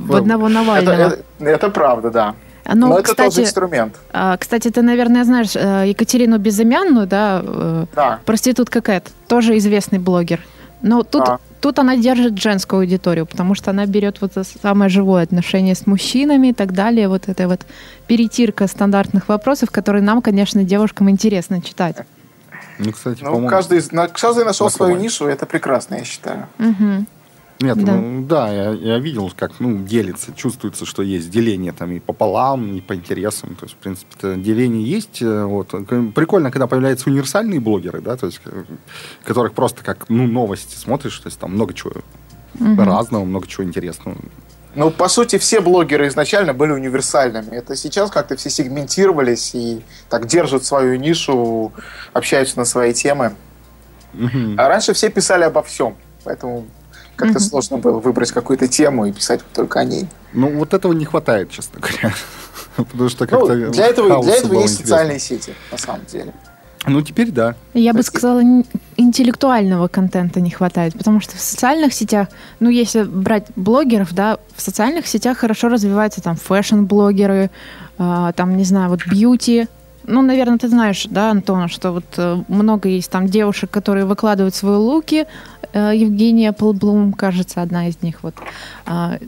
в 0.00 0.16
одного 0.16 0.48
Навального. 0.48 1.16
Это 1.40 1.68
правда, 1.68 2.10
да. 2.10 2.34
Ну, 2.66 2.88
Но 2.88 3.02
кстати, 3.02 3.20
это 3.20 3.24
тоже 3.24 3.42
инструмент. 3.42 3.96
А, 4.12 4.36
кстати, 4.36 4.68
ты, 4.70 4.82
наверное, 4.82 5.24
знаешь 5.24 5.54
э, 5.54 5.88
Екатерину 5.88 6.38
Безымянную, 6.38 7.06
да? 7.06 7.42
Э, 7.44 7.86
да. 7.94 8.20
Проститутка 8.24 8.80
Кэт, 8.80 9.10
тоже 9.28 9.56
известный 9.58 9.98
блогер. 9.98 10.40
Но 10.82 11.04
тут, 11.04 11.22
а. 11.28 11.40
тут 11.60 11.78
она 11.78 11.96
держит 11.96 12.38
женскую 12.38 12.80
аудиторию, 12.80 13.24
потому 13.26 13.54
что 13.54 13.70
она 13.70 13.86
берет 13.86 14.20
вот 14.20 14.32
это 14.32 14.44
самое 14.44 14.90
живое 14.90 15.22
отношение 15.22 15.74
с 15.74 15.86
мужчинами 15.86 16.48
и 16.48 16.52
так 16.52 16.72
далее. 16.72 17.08
Вот 17.08 17.28
это 17.28 17.48
вот 17.48 17.60
перетирка 18.08 18.66
стандартных 18.66 19.28
вопросов, 19.28 19.70
которые 19.70 20.02
нам, 20.02 20.22
конечно, 20.22 20.64
девушкам 20.64 21.08
интересно 21.08 21.62
читать. 21.62 21.96
Ну, 22.78 22.92
кстати, 22.92 23.22
ну, 23.22 23.46
каждый, 23.48 23.80
каждый 24.12 24.44
нашел 24.44 24.68
свою 24.70 24.96
нишу, 24.96 25.28
и 25.28 25.32
это 25.32 25.46
прекрасно, 25.46 25.96
я 25.96 26.04
считаю. 26.04 26.48
Угу. 26.58 27.06
Нет, 27.62 27.84
да, 27.84 27.94
ну, 27.94 28.26
да 28.26 28.52
я, 28.52 28.70
я 28.72 28.98
видел, 28.98 29.32
как 29.36 29.52
ну, 29.60 29.78
делится, 29.78 30.32
чувствуется, 30.34 30.84
что 30.84 31.02
есть 31.02 31.30
деление 31.30 31.72
там 31.72 31.92
и 31.92 32.00
пополам, 32.00 32.74
и 32.76 32.80
по 32.80 32.94
интересам. 32.94 33.54
То 33.54 33.66
есть, 33.66 33.74
в 33.74 33.78
принципе, 33.78 34.14
это 34.18 34.36
деление 34.36 34.84
есть. 34.84 35.22
Э, 35.22 35.44
вот. 35.44 35.68
Прикольно, 36.14 36.50
когда 36.50 36.66
появляются 36.66 37.08
универсальные 37.08 37.60
блогеры, 37.60 38.00
да, 38.00 38.16
то 38.16 38.26
есть, 38.26 38.40
э, 38.44 38.64
которых 39.24 39.52
просто 39.52 39.84
как 39.84 40.08
ну, 40.08 40.26
новости 40.26 40.76
смотришь, 40.76 41.18
то 41.18 41.28
есть 41.28 41.38
там 41.38 41.52
много 41.52 41.72
чего 41.72 41.92
угу. 42.58 42.84
разного, 42.84 43.24
много 43.24 43.46
чего 43.46 43.64
интересного. 43.64 44.16
Ну, 44.74 44.90
по 44.90 45.08
сути, 45.08 45.36
все 45.36 45.60
блогеры 45.60 46.08
изначально 46.08 46.54
были 46.54 46.72
универсальными. 46.72 47.54
Это 47.54 47.76
сейчас 47.76 48.10
как-то 48.10 48.36
все 48.36 48.48
сегментировались 48.48 49.54
и 49.54 49.82
так 50.08 50.26
держат 50.26 50.64
свою 50.64 50.96
нишу, 50.96 51.72
общаются 52.14 52.58
на 52.58 52.64
свои 52.64 52.94
темы. 52.94 53.34
Угу. 54.14 54.54
А 54.56 54.68
раньше 54.68 54.94
все 54.94 55.10
писали 55.10 55.44
обо 55.44 55.62
всем. 55.62 55.96
Поэтому 56.24 56.66
как-то 57.22 57.38
mm-hmm. 57.38 57.48
сложно 57.48 57.78
было 57.78 57.98
выбрать 57.98 58.32
какую-то 58.32 58.68
тему 58.68 59.06
и 59.06 59.12
писать 59.12 59.40
только 59.54 59.80
о 59.80 59.84
ней. 59.84 60.08
Ну, 60.32 60.58
вот 60.58 60.74
этого 60.74 60.92
не 60.92 61.04
хватает, 61.04 61.50
честно 61.50 61.80
говоря. 61.80 62.14
Потому 62.76 63.08
что 63.08 63.26
как-то 63.26 63.54
ну, 63.54 63.70
для 63.70 63.86
этого, 63.86 64.22
для 64.22 64.34
этого 64.34 64.54
есть 64.54 64.74
интересно. 64.74 64.84
социальные 64.84 65.18
сети, 65.18 65.54
на 65.70 65.78
самом 65.78 66.04
деле. 66.06 66.32
Ну, 66.86 67.00
теперь 67.02 67.30
да. 67.30 67.54
Я 67.74 67.92
бы 67.92 68.02
сказала, 68.02 68.42
интеллектуального 68.96 69.86
контента 69.86 70.40
не 70.40 70.50
хватает, 70.50 70.94
потому 70.94 71.20
что 71.20 71.36
в 71.36 71.40
социальных 71.40 71.94
сетях, 71.94 72.28
ну, 72.58 72.70
если 72.70 73.04
брать 73.04 73.46
блогеров, 73.54 74.12
да, 74.12 74.38
в 74.56 74.60
социальных 74.60 75.06
сетях 75.06 75.38
хорошо 75.38 75.68
развиваются 75.68 76.20
там 76.20 76.36
фэшн-блогеры, 76.36 77.50
э, 77.98 78.32
там, 78.34 78.56
не 78.56 78.64
знаю, 78.64 78.90
вот 78.90 79.06
бьюти, 79.06 79.68
ну, 80.04 80.22
наверное, 80.22 80.58
ты 80.58 80.68
знаешь, 80.68 81.06
да, 81.08 81.30
Антон, 81.30 81.68
что 81.68 81.92
вот 81.92 82.04
э, 82.16 82.42
много 82.48 82.88
есть 82.88 83.10
там 83.10 83.28
девушек, 83.28 83.70
которые 83.70 84.04
выкладывают 84.04 84.54
свои 84.54 84.76
луки. 84.76 85.26
Э, 85.72 85.92
Евгения 85.94 86.52
Полблум, 86.52 87.12
кажется, 87.12 87.62
одна 87.62 87.88
из 87.88 88.02
них. 88.02 88.22
Вот. 88.22 88.34
Э, 88.86 89.18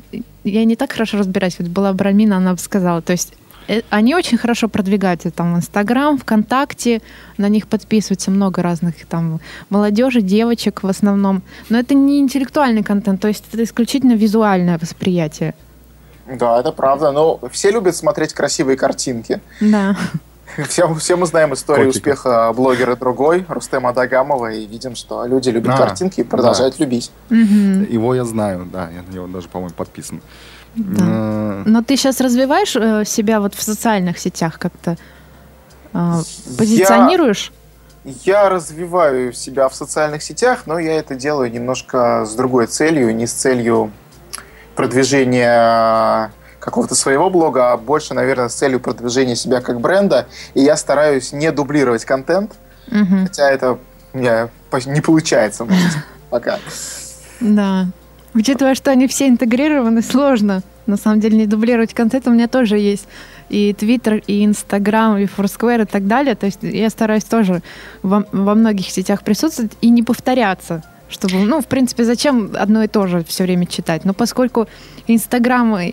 я 0.44 0.64
не 0.64 0.76
так 0.76 0.92
хорошо 0.92 1.18
разбираюсь. 1.18 1.58
Вот 1.58 1.68
была 1.68 1.92
Брамина, 1.92 2.36
она 2.36 2.52
бы 2.52 2.58
сказала. 2.58 3.00
То 3.00 3.12
есть 3.12 3.34
э, 3.68 3.80
они 3.90 4.14
очень 4.14 4.36
хорошо 4.36 4.68
продвигаются 4.68 5.30
там 5.30 5.54
в 5.54 5.56
Инстаграм, 5.56 6.18
ВКонтакте, 6.18 7.00
на 7.38 7.48
них 7.48 7.66
подписывается 7.66 8.30
много 8.30 8.62
разных 8.62 9.06
там 9.06 9.40
молодежи, 9.70 10.20
девочек 10.20 10.82
в 10.82 10.88
основном. 10.88 11.42
Но 11.70 11.78
это 11.78 11.94
не 11.94 12.18
интеллектуальный 12.18 12.82
контент, 12.82 13.20
то 13.20 13.28
есть 13.28 13.44
это 13.52 13.64
исключительно 13.64 14.12
визуальное 14.12 14.78
восприятие. 14.78 15.54
Да, 16.26 16.60
это 16.60 16.72
правда. 16.72 17.12
Но 17.12 17.40
все 17.50 17.70
любят 17.70 17.96
смотреть 17.96 18.32
красивые 18.34 18.76
картинки. 18.76 19.40
Да. 19.60 19.96
Все, 20.68 20.92
все 20.94 21.16
мы 21.16 21.26
знаем 21.26 21.54
историю 21.54 21.86
Котика. 21.86 22.10
успеха 22.10 22.52
блогера 22.52 22.96
другой, 22.96 23.44
Рустема 23.48 23.92
Дагамова, 23.92 24.52
и 24.52 24.66
видим, 24.66 24.94
что 24.94 25.24
люди 25.26 25.50
любят 25.50 25.74
а, 25.74 25.78
картинки 25.78 26.20
и 26.20 26.24
продолжают 26.24 26.76
да. 26.78 26.84
любить. 26.84 27.10
Угу. 27.30 27.92
Его 27.92 28.14
я 28.14 28.24
знаю, 28.24 28.68
да, 28.70 28.90
я 28.90 29.02
на 29.02 29.12
него 29.12 29.26
даже, 29.26 29.48
по-моему, 29.48 29.74
подписан. 29.74 30.20
Да. 30.76 31.04
Но... 31.04 31.62
Но 31.66 31.82
ты 31.82 31.96
сейчас 31.96 32.20
развиваешь 32.20 32.76
э, 32.76 33.04
себя 33.04 33.40
вот 33.40 33.54
в 33.54 33.62
социальных 33.62 34.18
сетях 34.18 34.58
как-то? 34.58 34.96
Э, 35.92 36.20
позиционируешь? 36.58 37.52
Я, 38.04 38.42
я 38.42 38.48
развиваю 38.48 39.32
себя 39.32 39.68
в 39.68 39.74
социальных 39.74 40.22
сетях, 40.22 40.64
но 40.66 40.78
я 40.78 40.94
это 40.94 41.14
делаю 41.14 41.50
немножко 41.50 42.24
с 42.26 42.34
другой 42.34 42.66
целью, 42.66 43.14
не 43.14 43.26
с 43.26 43.32
целью 43.32 43.92
продвижения 44.74 46.32
какого-то 46.64 46.94
своего 46.94 47.28
блога, 47.28 47.72
а 47.72 47.76
больше, 47.76 48.14
наверное, 48.14 48.48
с 48.48 48.54
целью 48.54 48.80
продвижения 48.80 49.36
себя 49.36 49.60
как 49.60 49.80
бренда. 49.80 50.26
И 50.54 50.62
я 50.62 50.76
стараюсь 50.76 51.32
не 51.32 51.52
дублировать 51.52 52.06
контент, 52.06 52.52
угу. 52.88 53.26
хотя 53.26 53.50
это 53.50 53.78
у 54.14 54.18
меня 54.18 54.48
не 54.86 55.02
получается 55.02 55.66
пока. 56.30 56.58
Да. 57.40 57.86
Учитывая, 58.32 58.74
что 58.74 58.90
они 58.90 59.06
все 59.08 59.28
интегрированы, 59.28 60.00
сложно. 60.00 60.62
На 60.86 60.96
самом 60.96 61.20
деле 61.20 61.36
не 61.36 61.46
дублировать 61.46 61.92
контент 61.92 62.26
у 62.26 62.30
меня 62.30 62.48
тоже 62.48 62.78
есть. 62.78 63.06
И 63.50 63.76
Twitter, 63.78 64.22
и 64.26 64.44
Instagram, 64.44 65.18
и 65.18 65.26
Foursquare 65.26 65.82
и 65.82 65.86
так 65.86 66.06
далее. 66.06 66.34
То 66.34 66.46
есть 66.46 66.60
я 66.62 66.88
стараюсь 66.88 67.24
тоже 67.24 67.62
во, 68.02 68.24
во 68.32 68.54
многих 68.54 68.88
сетях 68.90 69.22
присутствовать 69.22 69.72
и 69.82 69.90
не 69.90 70.02
повторяться 70.02 70.82
чтобы, 71.14 71.44
ну, 71.44 71.60
в 71.60 71.66
принципе, 71.66 72.04
зачем 72.04 72.50
одно 72.54 72.82
и 72.82 72.88
то 72.88 73.06
же 73.06 73.24
все 73.24 73.44
время 73.44 73.66
читать? 73.66 74.04
Но 74.04 74.12
поскольку 74.14 74.66
Инстаграм 75.06 75.76
э, 75.76 75.92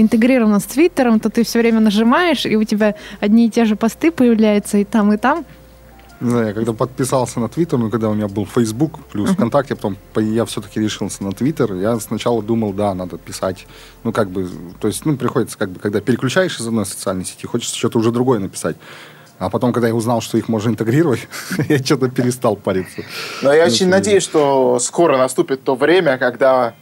интегрирован 0.00 0.60
с 0.60 0.64
Твиттером, 0.64 1.18
то 1.18 1.28
ты 1.28 1.42
все 1.42 1.58
время 1.58 1.80
нажимаешь, 1.80 2.46
и 2.46 2.56
у 2.56 2.64
тебя 2.64 2.94
одни 3.20 3.46
и 3.46 3.50
те 3.50 3.64
же 3.64 3.76
посты 3.76 4.10
появляются 4.10 4.78
и 4.78 4.84
там, 4.84 5.12
и 5.12 5.16
там. 5.16 5.44
Да, 6.20 6.46
я 6.48 6.52
когда 6.52 6.72
подписался 6.72 7.40
на 7.40 7.48
Твиттер, 7.48 7.78
ну, 7.78 7.90
когда 7.90 8.10
у 8.10 8.14
меня 8.14 8.28
был 8.28 8.44
Фейсбук 8.44 8.98
плюс 9.06 9.30
uh-huh. 9.30 9.34
ВКонтакте, 9.34 9.74
потом 9.74 9.96
я 10.16 10.44
все-таки 10.44 10.78
решился 10.78 11.24
на 11.24 11.32
Твиттер, 11.32 11.74
я 11.74 11.98
сначала 11.98 12.42
думал, 12.42 12.74
да, 12.74 12.94
надо 12.94 13.16
писать, 13.16 13.66
ну, 14.04 14.12
как 14.12 14.28
бы, 14.30 14.48
то 14.80 14.88
есть, 14.88 15.06
ну, 15.06 15.16
приходится, 15.16 15.56
как 15.56 15.70
бы, 15.70 15.80
когда 15.80 16.00
переключаешь 16.02 16.60
из 16.60 16.66
одной 16.66 16.84
социальной 16.84 17.24
сети, 17.24 17.46
хочется 17.46 17.76
что-то 17.76 17.98
уже 17.98 18.12
другое 18.12 18.38
написать. 18.38 18.76
А 19.40 19.48
потом, 19.48 19.72
когда 19.72 19.88
я 19.88 19.94
узнал, 19.94 20.20
что 20.20 20.36
их 20.36 20.48
можно 20.48 20.68
интегрировать, 20.68 21.26
я 21.68 21.78
что-то 21.78 22.10
перестал 22.10 22.56
париться. 22.56 23.02
Но 23.42 23.52
я 23.52 23.64
очень 23.64 23.88
надеюсь, 23.88 24.22
что 24.22 24.78
скоро 24.78 25.16
наступит 25.16 25.64
то 25.64 25.74
время, 25.74 26.18
когда 26.18 26.74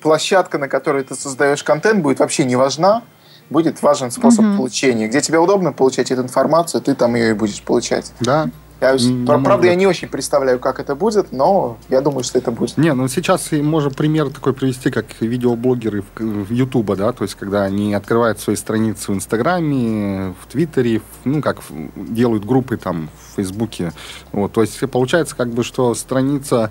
площадка, 0.00 0.56
на 0.56 0.66
которой 0.66 1.04
ты 1.04 1.14
создаешь 1.14 1.62
контент, 1.62 2.02
будет 2.02 2.20
вообще 2.20 2.46
не 2.46 2.56
важна, 2.56 3.02
будет 3.50 3.82
важен 3.82 4.10
способ 4.10 4.46
угу. 4.46 4.56
получения. 4.56 5.08
Где 5.08 5.20
тебе 5.20 5.38
удобно 5.38 5.74
получать 5.74 6.10
эту 6.10 6.22
информацию, 6.22 6.80
ты 6.80 6.94
там 6.94 7.14
ее 7.16 7.30
и 7.30 7.32
будешь 7.34 7.60
получать. 7.60 8.10
Да, 8.20 8.48
я, 8.80 8.94
mm 8.94 9.42
правда, 9.42 9.66
я 9.66 9.74
не 9.74 9.86
очень 9.86 10.08
представляю, 10.08 10.58
как 10.58 10.80
это 10.80 10.94
будет, 10.94 11.32
но 11.32 11.78
я 11.88 12.00
думаю, 12.00 12.24
что 12.24 12.38
это 12.38 12.50
будет. 12.50 12.76
Не, 12.76 12.92
ну 12.92 13.08
сейчас 13.08 13.50
можно 13.52 13.90
пример 13.90 14.30
такой 14.30 14.52
привести, 14.52 14.90
как 14.90 15.06
видеоблогеры 15.20 16.04
в 16.16 16.50
Ютуба, 16.52 16.96
да, 16.96 17.12
то 17.12 17.24
есть 17.24 17.34
когда 17.36 17.62
они 17.62 17.94
открывают 17.94 18.40
свои 18.40 18.56
страницы 18.56 19.12
в 19.12 19.14
Инстаграме, 19.14 20.34
в 20.42 20.46
Твиттере, 20.50 21.00
ну, 21.24 21.40
как 21.40 21.62
делают 21.96 22.44
группы 22.44 22.76
там 22.76 23.08
в 23.18 23.36
Фейсбуке, 23.36 23.92
вот, 24.32 24.52
то 24.52 24.60
есть 24.60 24.78
получается 24.90 25.36
как 25.36 25.48
бы, 25.48 25.64
что 25.64 25.94
страница 25.94 26.70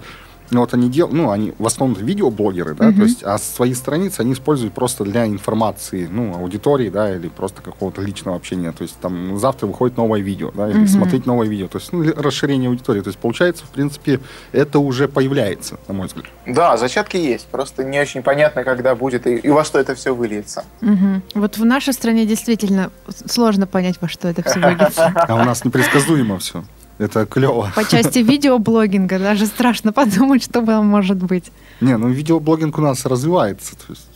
ну, 0.52 0.62
вот 0.62 0.74
они 0.74 0.90
делают, 0.90 1.16
ну, 1.16 1.32
они 1.32 1.54
в 1.58 1.66
основном 1.66 1.98
видеоблогеры, 1.98 2.76
да, 2.76 2.90
mm-hmm. 2.90 2.96
то 2.96 3.02
есть, 3.04 3.24
а 3.24 3.38
свои 3.38 3.74
страницы 3.74 4.22
они 4.22 4.34
используют 4.34 4.74
просто 4.74 5.04
для 5.04 5.26
информации, 5.26 6.08
ну, 6.10 6.36
аудитории, 6.36 6.90
да, 6.90 7.16
или 7.16 7.30
просто 7.30 7.62
какого-то 7.62 8.02
личного 8.02 8.38
общения. 8.38 8.72
То 8.72 8.84
есть, 8.84 8.98
там, 9.00 9.38
завтра 9.40 9.68
выходит 9.68 9.98
новое 9.98 10.22
видео, 10.22 10.52
да, 10.54 10.70
или 10.70 10.82
mm-hmm. 10.82 10.88
смотреть 10.88 11.26
новое 11.26 11.48
видео. 11.48 11.68
То 11.68 11.80
есть, 11.80 11.92
ну, 11.92 12.04
расширение 12.16 12.70
аудитории. 12.70 13.02
То 13.02 13.10
есть, 13.10 13.20
получается, 13.20 13.66
в 13.66 13.70
принципе, 13.70 14.20
это 14.52 14.80
уже 14.80 15.08
появляется, 15.08 15.78
на 15.88 15.94
мой 15.94 16.08
взгляд. 16.08 16.26
Да, 16.46 16.78
зачатки 16.78 17.18
есть. 17.18 17.48
Просто 17.48 17.84
не 17.84 18.00
очень 18.00 18.22
понятно, 18.22 18.64
когда 18.64 18.96
будет 18.96 19.28
и, 19.28 19.36
и 19.36 19.50
во 19.50 19.64
что 19.64 19.80
это 19.80 19.96
все 19.96 20.14
выльется. 20.14 20.64
Mm-hmm. 20.82 21.22
Вот 21.36 21.58
в 21.58 21.66
нашей 21.66 21.94
стране 21.94 22.26
действительно 22.26 22.92
сложно 23.26 23.68
понять, 23.68 23.98
во 24.02 24.08
что 24.08 24.28
это 24.28 24.44
все 24.44 24.60
выльется. 24.60 25.14
А 25.28 25.36
у 25.36 25.44
нас 25.44 25.66
непредсказуемо 25.66 26.38
все. 26.38 26.64
Это 26.98 27.26
клево. 27.26 27.72
По 27.76 27.84
части 27.84 28.20
видеоблогинга 28.20 29.20
даже 29.20 29.46
страшно 29.48 29.92
подумать, 29.92 30.44
что 30.44 30.66
там 30.66 30.88
может 30.88 31.18
быть. 31.18 31.52
Не, 31.82 31.98
ну 31.98 32.08
видеоблогинг 32.08 32.78
у 32.78 32.82
нас 32.82 33.06
развивается. 33.06 33.76
То 33.76 33.86
есть 33.90 34.08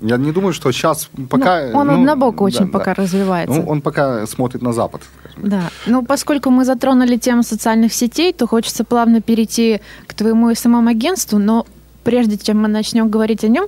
Я 0.00 0.16
не 0.16 0.32
думаю, 0.32 0.52
что 0.52 0.70
сейчас 0.72 1.08
пока... 1.30 1.68
Ну, 1.68 1.78
он 1.78 1.86
ну, 1.86 1.94
однобоко 1.94 2.42
очень 2.42 2.66
да, 2.66 2.72
пока 2.78 2.94
да. 2.94 3.02
развивается. 3.02 3.58
Ну, 3.58 3.66
он 3.66 3.80
пока 3.80 4.26
смотрит 4.26 4.62
на 4.62 4.72
Запад. 4.72 5.02
Да. 5.36 5.70
Ну, 5.86 6.04
поскольку 6.04 6.50
мы 6.50 6.64
затронули 6.64 7.16
тему 7.16 7.42
социальных 7.42 7.94
сетей, 7.94 8.32
то 8.32 8.46
хочется 8.46 8.84
плавно 8.84 9.20
перейти 9.20 9.80
к 10.06 10.14
твоему 10.14 10.54
СММ-агентству, 10.54 11.38
но 11.38 11.66
прежде 12.08 12.38
чем 12.38 12.62
мы 12.62 12.68
начнем 12.68 13.10
говорить 13.10 13.44
о 13.44 13.48
нем, 13.48 13.66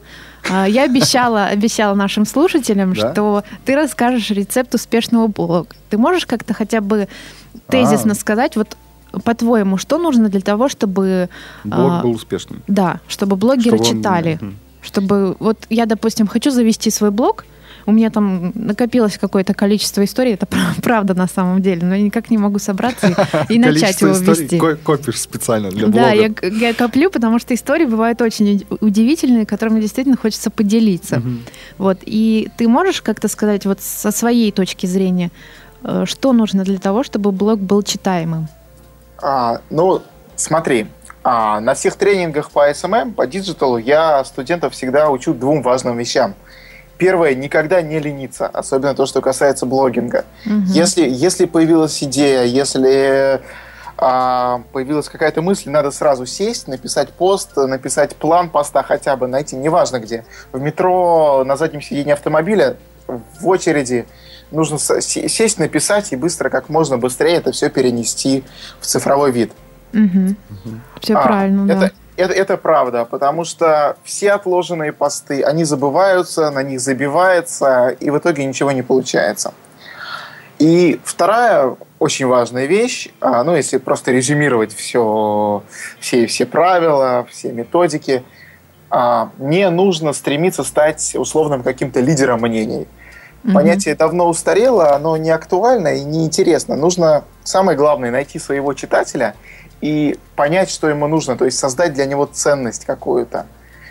а, 0.49 0.67
я 0.67 0.85
обещала, 0.85 1.45
обещала 1.53 1.95
нашим 1.95 2.25
слушателям, 2.25 2.95
да? 2.95 3.13
что 3.13 3.45
ты 3.67 3.77
расскажешь 3.77 4.31
рецепт 4.31 4.75
успешного 4.75 5.27
блога. 5.27 5.69
Ты 5.91 5.99
можешь 5.99 6.25
как-то 6.25 6.55
хотя 6.55 6.81
бы 6.81 7.07
тезисно 7.69 8.13
а. 8.13 8.15
сказать, 8.15 8.57
вот 8.57 8.79
по-твоему, 9.25 9.77
что 9.77 9.99
нужно 9.99 10.31
для 10.31 10.41
того, 10.41 10.71
чтобы... 10.71 11.29
Блог 11.65 11.93
а, 11.93 12.03
был 12.03 12.13
успешным. 12.13 12.63
Да, 12.67 13.01
чтобы 13.09 13.37
блогеры 13.37 13.77
чтобы 13.77 13.85
читали. 13.85 14.39
Он... 14.41 14.55
Чтобы... 14.81 15.37
Вот 15.39 15.59
я, 15.69 15.85
допустим, 15.85 16.27
хочу 16.27 16.51
завести 16.51 16.89
свой 16.91 17.11
блог, 17.11 17.45
у 17.91 17.93
меня 17.93 18.11
там 18.11 18.53
накопилось 18.55 19.19
какое-то 19.19 19.53
количество 19.55 20.05
историй, 20.05 20.35
это 20.35 20.47
правда 20.83 21.15
на 21.15 21.27
самом 21.27 21.61
деле, 21.61 21.87
но 21.87 21.95
я 21.95 22.03
никак 22.03 22.31
не 22.31 22.39
могу 22.39 22.59
собраться 22.59 23.15
и, 23.49 23.59
начать 23.59 24.01
его 24.01 24.13
вести. 24.13 24.59
копишь 24.59 25.21
специально 25.21 25.71
для 25.71 25.87
блога. 25.87 25.99
Да, 25.99 26.11
я, 26.11 26.75
коплю, 26.75 27.11
потому 27.11 27.39
что 27.39 27.55
истории 27.55 27.85
бывают 27.85 28.23
очень 28.23 28.67
удивительные, 28.81 29.47
которыми 29.47 29.81
действительно 29.81 30.17
хочется 30.17 30.51
поделиться. 30.51 31.23
Вот, 31.79 31.99
и 32.03 32.49
ты 32.57 32.69
можешь 32.69 33.03
как-то 33.03 33.29
сказать 33.29 33.67
вот 33.67 33.81
со 33.81 34.11
своей 34.11 34.53
точки 34.53 34.87
зрения, 34.87 35.31
э, 35.83 36.05
что 36.07 36.33
нужно 36.33 36.65
для 36.65 36.79
того, 36.79 37.03
чтобы 37.03 37.33
блог 37.33 37.59
был 37.59 37.83
читаемым? 37.83 38.49
А, 39.23 39.61
ну, 39.71 40.03
смотри, 40.37 40.87
а, 41.23 41.61
на 41.61 41.75
всех 41.75 41.97
тренингах 41.97 42.51
по 42.51 42.71
SMM, 42.71 43.13
по 43.13 43.27
digital 43.27 43.71
у 43.71 43.77
я 43.77 44.25
студентов 44.25 44.73
всегда 44.73 45.11
учу 45.11 45.35
двум 45.35 45.63
важным 45.63 45.99
вещам. 45.99 46.35
Первое, 47.01 47.35
никогда 47.35 47.81
не 47.81 47.99
лениться, 47.99 48.47
особенно 48.47 48.95
то, 48.95 49.07
что 49.07 49.23
касается 49.23 49.65
блогинга. 49.65 50.27
Угу. 50.45 50.67
Если, 50.67 51.09
если 51.09 51.47
появилась 51.47 52.03
идея, 52.03 52.45
если 52.45 53.41
а, 53.97 54.61
появилась 54.73 55.09
какая-то 55.09 55.41
мысль, 55.41 55.71
надо 55.71 55.93
сразу 55.93 56.27
сесть, 56.27 56.69
написать 56.69 57.09
пост, 57.09 57.57
написать 57.57 58.17
план 58.17 58.51
поста 58.51 58.83
хотя 58.83 59.17
бы, 59.17 59.29
найти, 59.29 59.57
неважно 59.57 59.99
где. 59.99 60.27
В 60.53 60.61
метро, 60.61 61.43
на 61.43 61.57
заднем 61.57 61.81
сиденье 61.81 62.13
автомобиля, 62.13 62.77
в 63.07 63.49
очереди, 63.49 64.07
нужно 64.51 64.79
сесть, 64.79 65.59
написать 65.59 66.13
и 66.13 66.17
быстро, 66.17 66.51
как 66.51 66.69
можно 66.69 66.99
быстрее 66.99 67.37
это 67.37 67.51
все 67.53 67.71
перенести 67.71 68.45
в 68.79 68.85
цифровой 68.85 69.31
вид. 69.31 69.53
Угу. 69.95 70.35
Все 71.01 71.15
а, 71.15 71.23
правильно, 71.23 71.65
это, 71.73 71.81
да. 71.81 71.91
Это, 72.21 72.35
это 72.35 72.57
правда, 72.59 73.07
потому 73.07 73.45
что 73.45 73.97
все 74.05 74.33
отложенные 74.33 74.93
посты, 74.93 75.43
они 75.43 75.65
забываются, 75.65 76.51
на 76.51 76.63
них 76.63 76.81
забивается, 76.81 77.89
и 77.89 78.11
в 78.11 78.19
итоге 78.19 78.45
ничего 78.45 78.73
не 78.73 78.83
получается. 78.83 79.55
И 80.59 81.01
вторая 81.03 81.77
очень 81.99 82.27
важная 82.27 82.67
вещь, 82.67 83.09
а, 83.23 83.43
ну, 83.45 83.57
если 83.57 83.79
просто 83.79 84.13
резюмировать 84.13 84.75
все, 84.75 85.63
все, 85.99 86.27
все 86.27 86.45
правила, 86.45 87.27
все 87.31 87.53
методики, 87.53 88.23
а, 88.91 89.31
не 89.39 89.71
нужно 89.71 90.13
стремиться 90.13 90.63
стать 90.63 91.15
условным 91.17 91.63
каким-то 91.63 92.01
лидером 92.01 92.43
мнений. 92.43 92.87
Mm-hmm. 93.45 93.55
Понятие 93.55 93.95
давно 93.95 94.29
устарело, 94.29 94.95
оно 94.95 95.17
не 95.17 95.31
актуально 95.31 95.95
и 95.95 96.05
не 96.05 96.27
интересно. 96.27 96.77
Нужно, 96.77 97.25
самое 97.43 97.79
главное, 97.79 98.11
найти 98.11 98.39
своего 98.39 98.75
читателя 98.75 99.35
и 99.81 100.19
понять, 100.37 100.71
что 100.71 100.89
ему 100.89 101.07
нужно, 101.07 101.37
то 101.37 101.45
есть 101.45 101.59
создать 101.59 101.95
для 101.95 102.07
него 102.07 102.27
ценность 102.27 102.85
какую-то, 102.85 103.47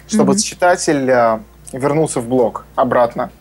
чтобы 0.08 0.34
mm-hmm. 0.34 0.44
читатель 0.44 1.12
а, 1.12 1.42
вернулся 1.72 2.20
в 2.20 2.28
блог 2.28 2.66
обратно. 2.76 3.32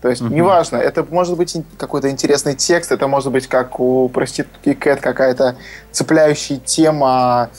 То 0.00 0.08
есть, 0.08 0.22
mm-hmm. 0.22 0.34
неважно, 0.34 0.76
это 0.78 1.04
может 1.08 1.36
быть 1.36 1.56
какой-то 1.78 2.10
интересный 2.10 2.54
текст, 2.54 2.90
это 2.90 3.06
может 3.06 3.30
быть 3.30 3.46
как 3.46 3.78
у 3.78 4.08
проститутки 4.08 4.74
Кэт 4.74 5.00
какая-то 5.00 5.56
цепляющая 5.92 6.56
тема, 6.56 7.50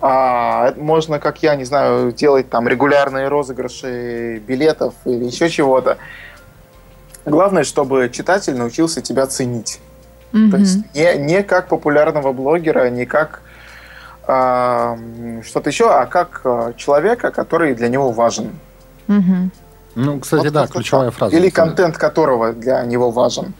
а, 0.00 0.74
можно, 0.76 1.18
как 1.18 1.42
я, 1.42 1.56
не 1.56 1.64
знаю, 1.64 2.12
делать 2.12 2.50
там 2.50 2.68
регулярные 2.68 3.28
розыгрыши 3.28 4.42
билетов 4.46 4.94
или 5.04 5.24
еще 5.24 5.48
чего-то. 5.48 5.98
Главное, 7.24 7.64
чтобы 7.64 8.10
читатель 8.12 8.56
научился 8.56 9.00
тебя 9.00 9.26
ценить. 9.26 9.80
Mm-hmm. 10.32 10.50
То 10.50 10.56
есть 10.58 10.94
не, 10.94 11.16
не 11.16 11.42
как 11.42 11.68
популярного 11.68 12.32
блогера, 12.32 12.90
не 12.90 13.06
как 13.06 13.40
э, 13.44 13.47
что-то 14.28 15.70
еще, 15.70 15.90
а 15.90 16.04
как 16.04 16.42
э, 16.44 16.72
человека, 16.76 17.30
который 17.30 17.74
для 17.74 17.88
него 17.88 18.10
важен. 18.12 18.50
Ну, 19.94 20.20
кстати, 20.20 20.44
вот 20.44 20.52
да, 20.52 20.66
ключевая 20.66 21.10
фраза. 21.10 21.34
Или 21.34 21.48
контент 21.48 21.96
которого 21.96 22.52
для 22.52 22.82
него 22.82 23.10
важен. 23.10 23.54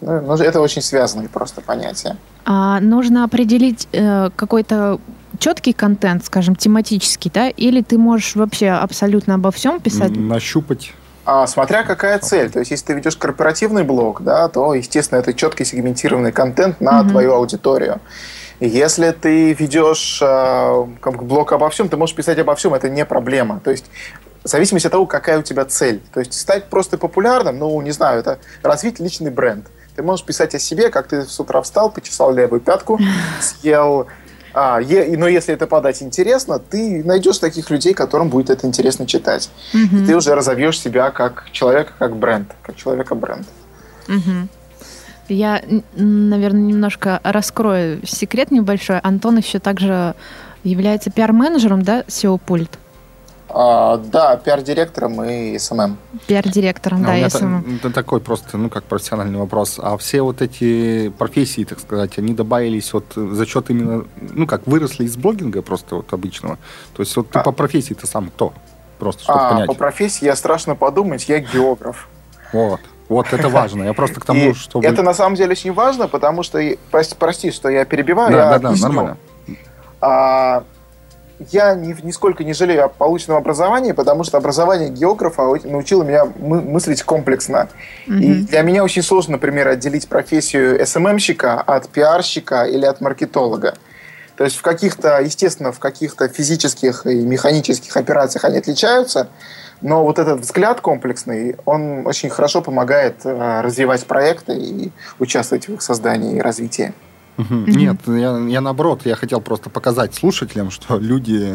Ну, 0.00 0.20
ну, 0.22 0.34
это 0.34 0.60
очень 0.60 0.82
связанные 0.82 1.28
просто 1.28 1.60
понятия. 1.60 2.16
А 2.46 2.80
нужно 2.80 3.22
определить 3.22 3.86
э, 3.92 4.30
какой-то 4.34 4.98
четкий 5.38 5.72
контент, 5.72 6.24
скажем, 6.24 6.56
тематический, 6.56 7.30
да? 7.32 7.48
Или 7.48 7.82
ты 7.82 7.98
можешь 7.98 8.34
вообще 8.34 8.70
абсолютно 8.70 9.34
обо 9.34 9.50
всем 9.50 9.78
писать? 9.78 10.16
Нащупать 10.16 10.92
а, 11.26 11.46
смотря 11.46 11.84
какая 11.84 12.18
цель. 12.18 12.50
То 12.50 12.58
есть, 12.58 12.70
если 12.70 12.86
ты 12.86 12.94
ведешь 12.94 13.16
корпоративный 13.16 13.82
блог, 13.82 14.22
да, 14.22 14.48
то, 14.48 14.74
естественно, 14.74 15.20
это 15.20 15.32
четкий 15.32 15.64
сегментированный 15.64 16.32
контент 16.32 16.80
на 16.80 17.00
mm-hmm. 17.00 17.08
твою 17.08 17.32
аудиторию. 17.32 18.00
Если 18.66 19.10
ты 19.10 19.52
ведешь 19.52 20.20
э, 20.22 20.86
как 21.00 21.24
блог 21.24 21.52
обо 21.52 21.68
всем, 21.70 21.88
ты 21.88 21.96
можешь 21.96 22.14
писать 22.14 22.38
обо 22.38 22.54
всем, 22.54 22.74
это 22.74 22.88
не 22.88 23.04
проблема. 23.04 23.60
То 23.60 23.70
есть, 23.70 23.86
в 24.42 24.48
зависимости 24.48 24.86
от 24.86 24.92
того, 24.92 25.06
какая 25.06 25.38
у 25.38 25.42
тебя 25.42 25.64
цель. 25.64 26.00
То 26.12 26.20
есть, 26.20 26.34
стать 26.34 26.66
просто 26.68 26.98
популярным, 26.98 27.58
ну, 27.58 27.80
не 27.80 27.90
знаю, 27.90 28.20
это 28.20 28.38
развить 28.62 29.00
личный 29.00 29.30
бренд. 29.30 29.66
Ты 29.96 30.02
можешь 30.02 30.24
писать 30.24 30.54
о 30.54 30.58
себе, 30.58 30.90
как 30.90 31.08
ты 31.08 31.24
с 31.24 31.38
утра 31.38 31.62
встал, 31.62 31.90
почесал 31.90 32.32
левую 32.32 32.60
пятку, 32.60 32.98
съел 33.40 34.08
а, 34.54 34.80
е, 34.80 35.16
но 35.18 35.26
если 35.26 35.52
это 35.52 35.66
подать 35.66 36.00
интересно, 36.00 36.60
ты 36.60 37.02
найдешь 37.04 37.38
таких 37.38 37.70
людей, 37.70 37.92
которым 37.92 38.28
будет 38.28 38.50
это 38.50 38.68
интересно 38.68 39.04
читать. 39.04 39.50
Угу. 39.74 39.96
И 39.96 40.06
ты 40.06 40.16
уже 40.16 40.34
разовьешь 40.34 40.78
себя 40.80 41.10
как 41.10 41.50
человека, 41.50 41.92
как 41.98 42.16
бренд, 42.16 42.52
как 42.62 42.76
человека 42.76 43.16
бренд. 43.16 43.48
Угу. 44.06 44.48
Я, 45.28 45.62
наверное, 45.94 46.60
немножко 46.60 47.20
раскрою 47.22 48.06
секрет 48.06 48.50
небольшой. 48.50 48.98
Антон 48.98 49.38
еще 49.38 49.58
также 49.58 50.14
является 50.62 51.10
пиар-менеджером, 51.10 51.82
да, 51.82 52.02
SEO-пульт? 52.02 52.78
А, 53.48 53.98
да, 53.98 54.36
пиар-директором 54.36 55.22
и 55.22 55.56
SMM. 55.58 55.96
Пиар-директором, 56.26 57.02
а 57.04 57.06
да, 57.06 57.18
и 57.18 57.28
SMM. 57.28 57.60
Это, 57.60 57.88
это 57.88 57.90
такой 57.90 58.20
просто, 58.20 58.58
ну, 58.58 58.68
как 58.68 58.84
профессиональный 58.84 59.38
вопрос. 59.38 59.78
А 59.80 59.96
все 59.96 60.22
вот 60.22 60.42
эти 60.42 61.10
профессии, 61.10 61.64
так 61.64 61.78
сказать, 61.78 62.18
они 62.18 62.34
добавились 62.34 62.92
вот 62.92 63.04
за 63.14 63.46
счет 63.46 63.70
именно, 63.70 64.06
ну, 64.16 64.46
как 64.46 64.66
выросли 64.66 65.04
из 65.04 65.16
блогинга 65.16 65.62
просто 65.62 65.96
вот 65.96 66.12
обычного? 66.12 66.58
То 66.96 67.02
есть 67.02 67.14
вот 67.16 67.30
ты 67.30 67.38
а. 67.38 67.42
по 67.42 67.52
профессии 67.52 67.94
ты 67.94 68.06
сам 68.06 68.28
кто? 68.28 68.52
Просто, 68.98 69.22
чтобы 69.22 69.40
а, 69.40 69.50
понять. 69.50 69.66
По 69.68 69.74
профессии 69.74 70.24
я 70.24 70.34
страшно 70.34 70.74
подумать, 70.74 71.28
я 71.28 71.38
географ. 71.38 72.08
Вот. 72.52 72.80
Вот 73.14 73.32
это 73.32 73.48
важно. 73.48 73.84
Я 73.84 73.92
просто 73.92 74.20
к 74.20 74.24
тому, 74.24 74.54
что... 74.54 74.80
Это 74.80 75.02
на 75.02 75.14
самом 75.14 75.36
деле 75.36 75.52
очень 75.52 75.72
важно, 75.72 76.08
потому 76.08 76.42
что... 76.42 76.60
Прости, 77.18 77.50
что 77.50 77.68
я 77.68 77.84
перебиваю. 77.84 78.32
Да, 78.32 78.58
да, 78.58 78.70
да, 78.70 78.76
нормально. 78.76 79.16
А, 80.00 80.64
я 81.50 81.74
ни, 81.74 81.96
нисколько 82.02 82.44
не 82.44 82.52
жалею 82.52 82.84
о 82.84 82.88
полученном 82.88 83.38
образовании, 83.38 83.92
потому 83.92 84.24
что 84.24 84.38
образование 84.38 84.90
географа 84.90 85.42
научило 85.64 86.02
меня 86.02 86.26
мы, 86.38 86.60
мыслить 86.60 87.02
комплексно. 87.02 87.68
Mm-hmm. 88.06 88.20
И 88.20 88.34
для 88.46 88.62
меня 88.62 88.84
очень 88.84 89.02
сложно, 89.02 89.32
например, 89.32 89.68
отделить 89.68 90.08
профессию 90.08 90.84
СММщика 90.86 91.60
от 91.60 91.88
пиарщика 91.88 92.64
или 92.64 92.84
от 92.84 93.00
маркетолога. 93.00 93.74
То 94.36 94.44
есть 94.44 94.56
в 94.56 94.62
каких-то, 94.62 95.20
естественно, 95.20 95.72
в 95.72 95.78
каких-то 95.78 96.28
физических 96.28 97.06
и 97.06 97.14
механических 97.14 97.96
операциях 97.96 98.44
они 98.44 98.58
отличаются, 98.58 99.28
но 99.80 100.02
вот 100.02 100.18
этот 100.18 100.40
взгляд 100.40 100.80
комплексный, 100.80 101.56
он 101.64 102.06
очень 102.06 102.30
хорошо 102.30 102.62
помогает 102.62 103.24
э, 103.24 103.60
развивать 103.60 104.06
проекты 104.06 104.56
и 104.56 104.92
участвовать 105.18 105.68
в 105.68 105.74
их 105.74 105.82
создании 105.82 106.36
и 106.36 106.40
развитии. 106.40 106.92
Угу. 107.36 107.54
Нет, 107.66 107.96
я, 108.06 108.38
я 108.38 108.60
наоборот, 108.60 109.02
я 109.04 109.16
хотел 109.16 109.40
просто 109.40 109.70
показать 109.70 110.14
слушателям, 110.14 110.70
что 110.70 110.98
люди 110.98 111.54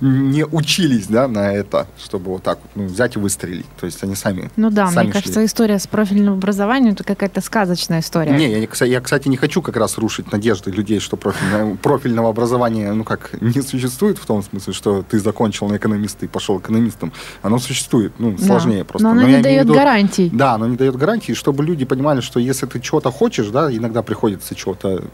не 0.00 0.44
учились 0.44 1.06
да, 1.06 1.28
на 1.28 1.52
это, 1.52 1.86
чтобы 2.02 2.32
вот 2.32 2.42
так 2.42 2.58
вот 2.62 2.70
ну, 2.74 2.86
взять 2.86 3.16
и 3.16 3.18
выстрелить. 3.18 3.66
То 3.80 3.86
есть 3.86 4.02
они 4.02 4.14
сами. 4.14 4.50
Ну 4.56 4.70
да, 4.70 4.88
сами 4.88 5.04
мне 5.04 5.12
шли. 5.12 5.22
кажется, 5.22 5.44
история 5.44 5.78
с 5.78 5.86
профильным 5.86 6.34
образованием 6.34 6.94
это 6.94 7.04
какая-то 7.04 7.40
сказочная 7.40 8.00
история. 8.00 8.32
Не, 8.32 8.50
я, 8.50 8.86
я, 8.86 9.00
кстати, 9.00 9.28
не 9.28 9.36
хочу 9.36 9.62
как 9.62 9.76
раз 9.76 9.98
рушить 9.98 10.32
надежды 10.32 10.70
людей, 10.70 11.00
что 11.00 11.16
профильное, 11.16 11.76
профильного 11.76 12.28
образования 12.28 12.92
ну 12.92 13.04
как 13.04 13.30
не 13.40 13.62
существует 13.62 14.18
в 14.18 14.26
том 14.26 14.42
смысле, 14.42 14.72
что 14.72 15.02
ты 15.02 15.18
закончил 15.18 15.68
на 15.68 15.76
экономиста 15.76 16.24
и 16.24 16.28
пошел 16.28 16.58
экономистом. 16.58 17.12
Оно 17.42 17.58
существует, 17.58 18.12
ну, 18.18 18.36
сложнее 18.38 18.80
да. 18.80 18.84
просто. 18.84 19.04
Но 19.04 19.12
оно 19.12 19.22
Но 19.22 19.28
не 19.28 19.42
дает 19.42 19.64
виду, 19.64 19.74
гарантий. 19.74 20.30
Да, 20.32 20.54
оно 20.54 20.66
не 20.66 20.76
дает 20.76 20.96
гарантий, 20.96 21.34
чтобы 21.34 21.64
люди 21.64 21.84
понимали, 21.84 22.20
что 22.20 22.40
если 22.40 22.66
ты 22.66 22.80
чего-то 22.80 23.10
хочешь, 23.10 23.48
да, 23.48 23.72
иногда 23.74 24.02
приходится 24.02 24.54
чего-то 24.54 25.04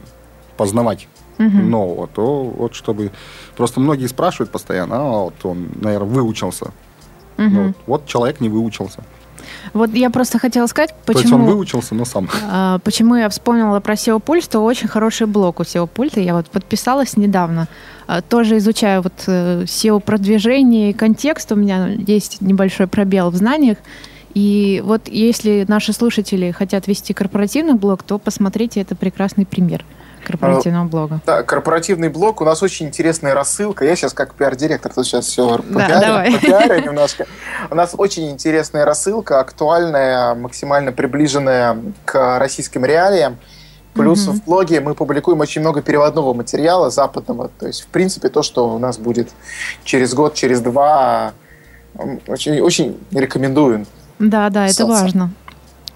познавать 0.62 1.08
угу. 1.38 1.48
нового, 1.48 2.06
то 2.06 2.44
вот 2.44 2.74
чтобы... 2.74 3.10
Просто 3.56 3.80
многие 3.80 4.06
спрашивают 4.06 4.50
постоянно, 4.52 4.96
а 4.96 5.24
вот 5.24 5.34
он, 5.44 5.68
наверное, 5.80 6.08
выучился 6.08 6.72
Угу. 7.38 7.48
Вот, 7.48 7.76
вот 7.86 8.06
человек 8.06 8.40
не 8.40 8.48
выучился. 8.50 9.02
Вот 9.72 9.94
я 9.94 10.10
просто 10.10 10.38
хотела 10.38 10.66
сказать, 10.66 10.94
почему... 11.06 11.14
То 11.14 11.20
есть 11.22 11.32
он 11.32 11.44
выучился, 11.44 11.94
но 11.94 12.04
сам. 12.04 12.28
А, 12.50 12.78
почему 12.80 13.16
я 13.16 13.28
вспомнила 13.30 13.80
про 13.80 13.94
SEO 13.94 14.20
пульт, 14.20 14.44
что 14.44 14.60
очень 14.60 14.86
хороший 14.86 15.26
блок 15.26 15.60
у 15.60 15.62
SEO 15.62 15.86
пульта. 15.86 16.20
Я 16.20 16.34
вот 16.34 16.46
подписалась 16.48 17.16
недавно. 17.16 17.68
А, 18.06 18.20
тоже 18.20 18.58
изучаю 18.58 19.02
вот 19.02 19.14
э, 19.26 19.62
SEO 19.62 20.00
продвижение 20.00 20.90
и 20.90 20.92
контекст. 20.92 21.50
У 21.52 21.56
меня 21.56 21.88
есть 21.88 22.42
небольшой 22.42 22.86
пробел 22.86 23.30
в 23.30 23.36
знаниях. 23.36 23.78
И 24.34 24.82
вот 24.84 25.08
если 25.08 25.64
наши 25.66 25.92
слушатели 25.92 26.50
хотят 26.52 26.86
вести 26.86 27.14
корпоративный 27.14 27.74
блог, 27.74 28.02
то 28.02 28.18
посмотрите, 28.18 28.80
это 28.80 28.94
прекрасный 28.94 29.46
пример 29.46 29.84
корпоративного 30.24 30.84
блога. 30.86 31.20
Да, 31.26 31.42
корпоративный 31.42 32.08
блог. 32.08 32.40
У 32.40 32.44
нас 32.44 32.62
очень 32.62 32.86
интересная 32.86 33.34
рассылка. 33.34 33.84
Я 33.84 33.96
сейчас 33.96 34.12
как 34.12 34.34
пиар-директор, 34.34 34.92
тут 34.92 35.06
сейчас 35.06 35.26
все 35.26 35.58
да, 35.58 36.24
попиарю 36.32 36.84
немножко. 36.86 37.26
У 37.70 37.74
нас 37.74 37.94
очень 37.96 38.30
интересная 38.30 38.84
рассылка, 38.84 39.40
актуальная, 39.40 40.34
максимально 40.34 40.92
приближенная 40.92 41.78
к 42.04 42.38
российским 42.38 42.84
реалиям. 42.84 43.38
Плюс 43.94 44.26
mm-hmm. 44.26 44.32
в 44.32 44.44
блоге 44.44 44.80
мы 44.80 44.94
публикуем 44.94 45.40
очень 45.40 45.60
много 45.60 45.82
переводного 45.82 46.32
материала 46.32 46.90
западного. 46.90 47.50
То 47.58 47.66
есть, 47.66 47.82
в 47.82 47.88
принципе, 47.88 48.30
то, 48.30 48.42
что 48.42 48.68
у 48.74 48.78
нас 48.78 48.98
будет 48.98 49.30
через 49.84 50.14
год, 50.14 50.34
через 50.34 50.60
два, 50.60 51.34
очень, 52.26 52.60
очень 52.60 52.98
рекомендую. 53.10 53.86
Да, 54.18 54.48
да, 54.48 54.66
это 54.66 54.86
важно. 54.86 55.30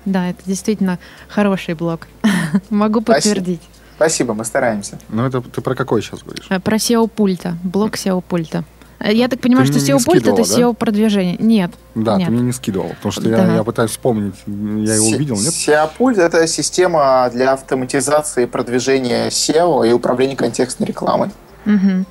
Да, 0.05 0.29
это 0.31 0.41
действительно 0.45 0.99
хороший 1.29 1.75
блог. 1.75 2.07
Могу 2.71 3.01
подтвердить. 3.01 3.63
Спасибо, 3.97 4.35
мы 4.35 4.45
стараемся. 4.45 4.99
Ну, 5.09 5.27
это 5.27 5.41
ты 5.41 5.61
про 5.61 5.75
какой 5.75 6.03
сейчас 6.03 6.23
говоришь? 6.23 6.47
Э, 6.51 6.61
про 6.61 6.77
SEO-пульта, 6.77 7.57
блок 7.65 7.95
SEO-пульта. 7.95 8.65
Э, 8.99 9.13
я 9.13 9.29
так 9.29 9.41
понимаю, 9.41 9.67
ты 9.67 9.73
что 9.73 9.93
SEO-пульт 9.93 10.27
это 10.27 10.43
SEO-продвижение. 10.43 11.37
Нет. 11.39 11.73
Да, 11.95 12.17
нет. 12.17 12.27
ты 12.27 12.33
мне 12.33 12.43
не 12.43 12.53
скидывал, 12.53 12.91
потому 12.91 13.13
что 13.13 13.23
да. 13.23 13.47
я, 13.47 13.55
я 13.57 13.65
пытаюсь 13.65 13.91
вспомнить, 13.91 14.35
я 14.47 14.95
его 14.95 15.07
увидел, 15.09 15.37
нет? 15.37 15.53
SEO-пульт 15.53 16.19
это 16.19 16.47
система 16.47 17.31
для 17.33 17.55
автоматизации 17.55 18.45
продвижения 18.45 19.29
SEO 19.29 19.89
и 19.89 19.93
управления 19.93 20.37
контекстной 20.37 20.87
рекламой. 20.87 21.31
Угу. 21.65 22.05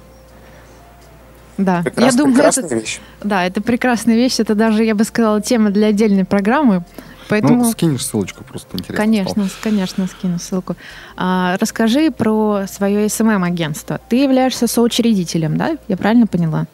Да, 1.57 1.81
Прекрас, 1.83 2.13
я 2.13 2.17
думаю, 2.17 2.43
это, 2.43 2.75
вещь. 2.75 2.99
да, 3.23 3.45
это 3.45 3.61
прекрасная 3.61 4.15
вещь. 4.15 4.39
Это 4.39 4.55
даже, 4.55 4.83
я 4.83 4.93
бы 4.93 5.05
сказала, 5.05 5.39
тема 5.39 5.69
для 5.69 5.87
отдельной 5.87 6.25
программы. 6.25 6.83
Поэтому... 7.29 7.63
Ну, 7.63 7.71
скинешь 7.71 8.05
ссылочку, 8.05 8.43
просто 8.43 8.77
интересно. 8.77 8.95
Конечно, 8.95 9.45
стало. 9.45 9.63
конечно, 9.63 10.07
скину 10.07 10.39
ссылку. 10.39 10.75
А, 11.17 11.57
расскажи 11.59 12.11
про 12.11 12.65
свое 12.67 13.05
SMM-агентство. 13.07 13.99
Ты 14.09 14.17
являешься 14.17 14.67
соучредителем, 14.67 15.57
да? 15.57 15.77
Я 15.87 15.97
правильно 15.97 16.27
поняла? 16.27 16.67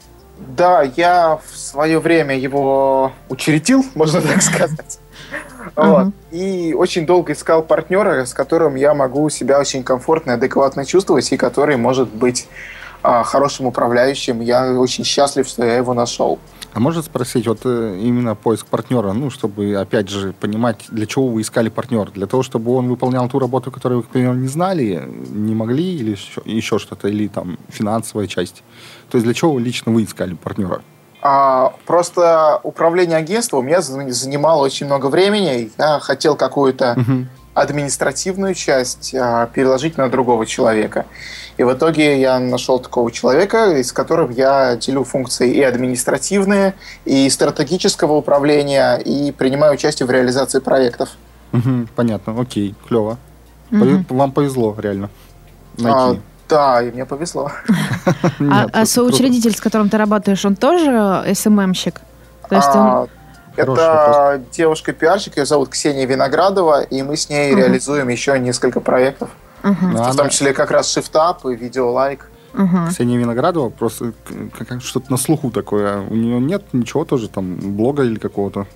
Да, 0.57 0.81
я 0.81 1.39
в 1.51 1.57
свое 1.57 1.99
время 1.99 2.37
его 2.37 3.13
учредил, 3.29 3.85
можно 3.95 4.21
так 4.21 4.41
сказать. 4.41 4.99
Вот. 5.75 6.07
И 6.31 6.73
очень 6.77 7.05
долго 7.05 7.33
искал 7.33 7.63
партнера, 7.63 8.25
с 8.25 8.33
которым 8.33 8.75
я 8.75 8.93
могу 8.93 9.29
себя 9.29 9.59
очень 9.59 9.83
комфортно 9.83 10.31
и 10.31 10.33
адекватно 10.33 10.85
чувствовать, 10.85 11.31
и 11.31 11.37
который 11.37 11.77
может 11.77 12.09
быть 12.09 12.47
хорошим 13.01 13.65
управляющим. 13.65 14.41
Я 14.41 14.73
очень 14.73 15.03
счастлив, 15.03 15.47
что 15.47 15.65
я 15.65 15.75
его 15.77 15.93
нашел. 15.93 16.39
А 16.73 16.79
можно 16.79 17.01
спросить, 17.01 17.47
вот 17.47 17.59
э, 17.65 17.97
именно 18.01 18.33
поиск 18.33 18.65
партнера, 18.65 19.11
ну, 19.11 19.29
чтобы, 19.29 19.75
опять 19.75 20.07
же, 20.07 20.31
понимать, 20.31 20.85
для 20.89 21.05
чего 21.05 21.27
вы 21.27 21.41
искали 21.41 21.67
партнера? 21.67 22.09
Для 22.11 22.27
того, 22.27 22.43
чтобы 22.43 22.73
он 22.73 22.87
выполнял 22.87 23.27
ту 23.27 23.39
работу, 23.39 23.71
которую 23.71 24.01
вы, 24.01 24.07
к 24.07 24.09
примеру, 24.09 24.35
не 24.35 24.47
знали, 24.47 25.03
не 25.29 25.53
могли, 25.53 25.95
или 25.95 26.11
еще, 26.11 26.41
еще 26.45 26.79
что-то, 26.79 27.09
или 27.09 27.27
там 27.27 27.57
финансовая 27.67 28.27
часть? 28.27 28.63
То 29.09 29.17
есть 29.17 29.25
для 29.25 29.33
чего 29.33 29.59
лично 29.59 29.91
вы 29.91 30.05
искали 30.05 30.33
партнера? 30.33 30.81
А, 31.21 31.73
просто 31.85 32.61
управление 32.63 33.17
агентством 33.17 33.65
меня 33.65 33.81
занимало 33.81 34.63
очень 34.63 34.85
много 34.85 35.07
времени. 35.07 35.71
Я 35.77 35.99
хотел 35.99 36.37
какую-то 36.37 36.95
uh-huh 36.97 37.25
административную 37.53 38.53
часть 38.53 39.13
а, 39.13 39.47
переложить 39.47 39.97
на 39.97 40.09
другого 40.09 40.45
человека. 40.45 41.05
И 41.57 41.63
в 41.63 41.73
итоге 41.73 42.19
я 42.19 42.39
нашел 42.39 42.79
такого 42.79 43.11
человека, 43.11 43.83
с 43.83 43.91
которым 43.91 44.31
я 44.31 44.75
делю 44.77 45.03
функции 45.03 45.53
и 45.53 45.61
административные, 45.61 46.73
и 47.05 47.29
стратегического 47.29 48.13
управления, 48.13 48.95
и 48.97 49.31
принимаю 49.31 49.73
участие 49.73 50.07
в 50.07 50.11
реализации 50.11 50.59
проектов. 50.59 51.09
Угу, 51.51 51.87
понятно, 51.95 52.39
окей, 52.39 52.73
клево. 52.87 53.17
Угу. 53.71 54.05
Вам 54.09 54.31
повезло, 54.31 54.75
реально. 54.77 55.09
Найти. 55.77 55.97
А, 55.97 56.17
да, 56.49 56.81
и 56.81 56.91
мне 56.91 57.05
повезло. 57.05 57.51
А, 58.51 58.67
а 58.73 58.85
соучредитель, 58.85 59.55
с 59.55 59.61
которым 59.61 59.89
ты 59.89 59.97
работаешь, 59.97 60.43
он 60.43 60.55
тоже 60.55 61.23
СММщик? 61.33 62.01
То 62.49 62.55
есть 62.55 62.75
он 62.75 63.07
это 63.55 64.41
девушка-пиарщик, 64.51 65.37
ее 65.37 65.45
зовут 65.45 65.69
Ксения 65.69 66.05
Виноградова, 66.05 66.81
и 66.81 67.01
мы 67.03 67.17
с 67.17 67.29
ней 67.29 67.51
угу. 67.51 67.59
реализуем 67.61 68.07
еще 68.09 68.37
несколько 68.39 68.79
проектов. 68.79 69.29
Угу. 69.63 69.73
В 69.73 70.15
том 70.15 70.29
числе 70.29 70.53
как 70.53 70.71
раз 70.71 70.91
шифтап 70.91 71.45
и 71.45 71.55
видеолайк. 71.55 72.29
Угу. 72.53 72.89
Ксения 72.89 73.17
Виноградова 73.17 73.69
просто 73.69 74.13
как, 74.57 74.81
что-то 74.81 75.11
на 75.11 75.17
слуху 75.17 75.51
такое. 75.51 76.01
У 76.01 76.15
нее 76.15 76.39
нет 76.39 76.63
ничего 76.73 77.05
тоже 77.05 77.29
там, 77.29 77.57
блога 77.77 78.03
или 78.03 78.19
какого-то? 78.19 78.67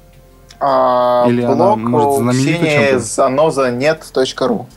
А, 0.60 1.26
или 1.28 1.46
блог 1.46 1.60
она, 1.60 1.76
может, 1.76 2.38
Ксении 2.38 2.98
заноза 2.98 3.72
нет.ру. 3.72 4.68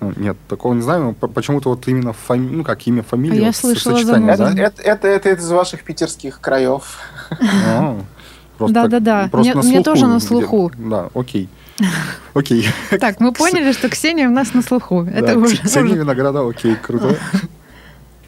А, 0.00 0.12
нет, 0.16 0.36
такого 0.48 0.74
не 0.74 0.82
знаю. 0.82 1.14
Почему-то 1.14 1.70
вот 1.70 1.88
именно 1.88 2.12
фами... 2.12 2.48
ну 2.50 2.64
как 2.64 2.86
имя, 2.86 3.02
фамилия. 3.02 3.44
А 3.44 3.46
я 3.46 3.52
слышала 3.52 3.94
сочетание, 3.94 4.36
да? 4.36 4.50
это, 4.50 4.82
это, 4.82 5.08
это, 5.08 5.28
это 5.30 5.40
из 5.40 5.50
ваших 5.50 5.82
питерских 5.82 6.40
краев. 6.40 6.98
А. 8.58 8.68
Да, 8.68 8.86
да, 8.88 9.00
да. 9.00 9.30
Мне, 9.32 9.54
мне 9.54 9.82
тоже 9.82 10.06
на 10.06 10.20
слуху. 10.20 10.70
Да, 10.76 11.10
окей. 11.14 11.48
Окей. 12.34 12.68
Так, 13.00 13.20
мы 13.20 13.32
поняли, 13.32 13.72
что 13.72 13.88
Ксения 13.88 14.28
у 14.28 14.30
нас 14.30 14.54
на 14.54 14.62
слуху. 14.62 15.02
Это 15.02 15.36
уже. 15.36 15.56
Ксения 15.56 15.96
Винограда, 15.96 16.46
окей, 16.48 16.76
круто. 16.76 17.16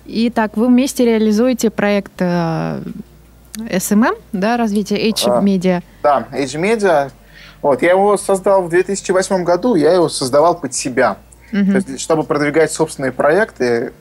Итак, 0.05 0.57
вы 0.57 0.67
вместе 0.69 1.05
реализуете 1.05 1.71
проект 1.71 2.12
э, 2.19 2.81
SMM, 3.57 4.17
да, 4.33 4.57
развитие 4.57 5.11
H-Media. 5.11 5.83
Да, 6.03 6.27
H-Media. 6.33 7.11
Вот, 7.62 7.83
я 7.83 7.91
его 7.91 8.17
создал 8.17 8.62
в 8.62 8.69
2008 8.69 9.43
году, 9.43 9.75
я 9.75 9.93
его 9.93 10.09
создавал 10.09 10.59
под 10.59 10.75
себя. 10.75 11.17
То 11.51 11.57
есть, 11.57 12.01
чтобы 12.01 12.25
продвигать 12.25 12.73
собственные 12.73 13.12
проекты, 13.12 13.93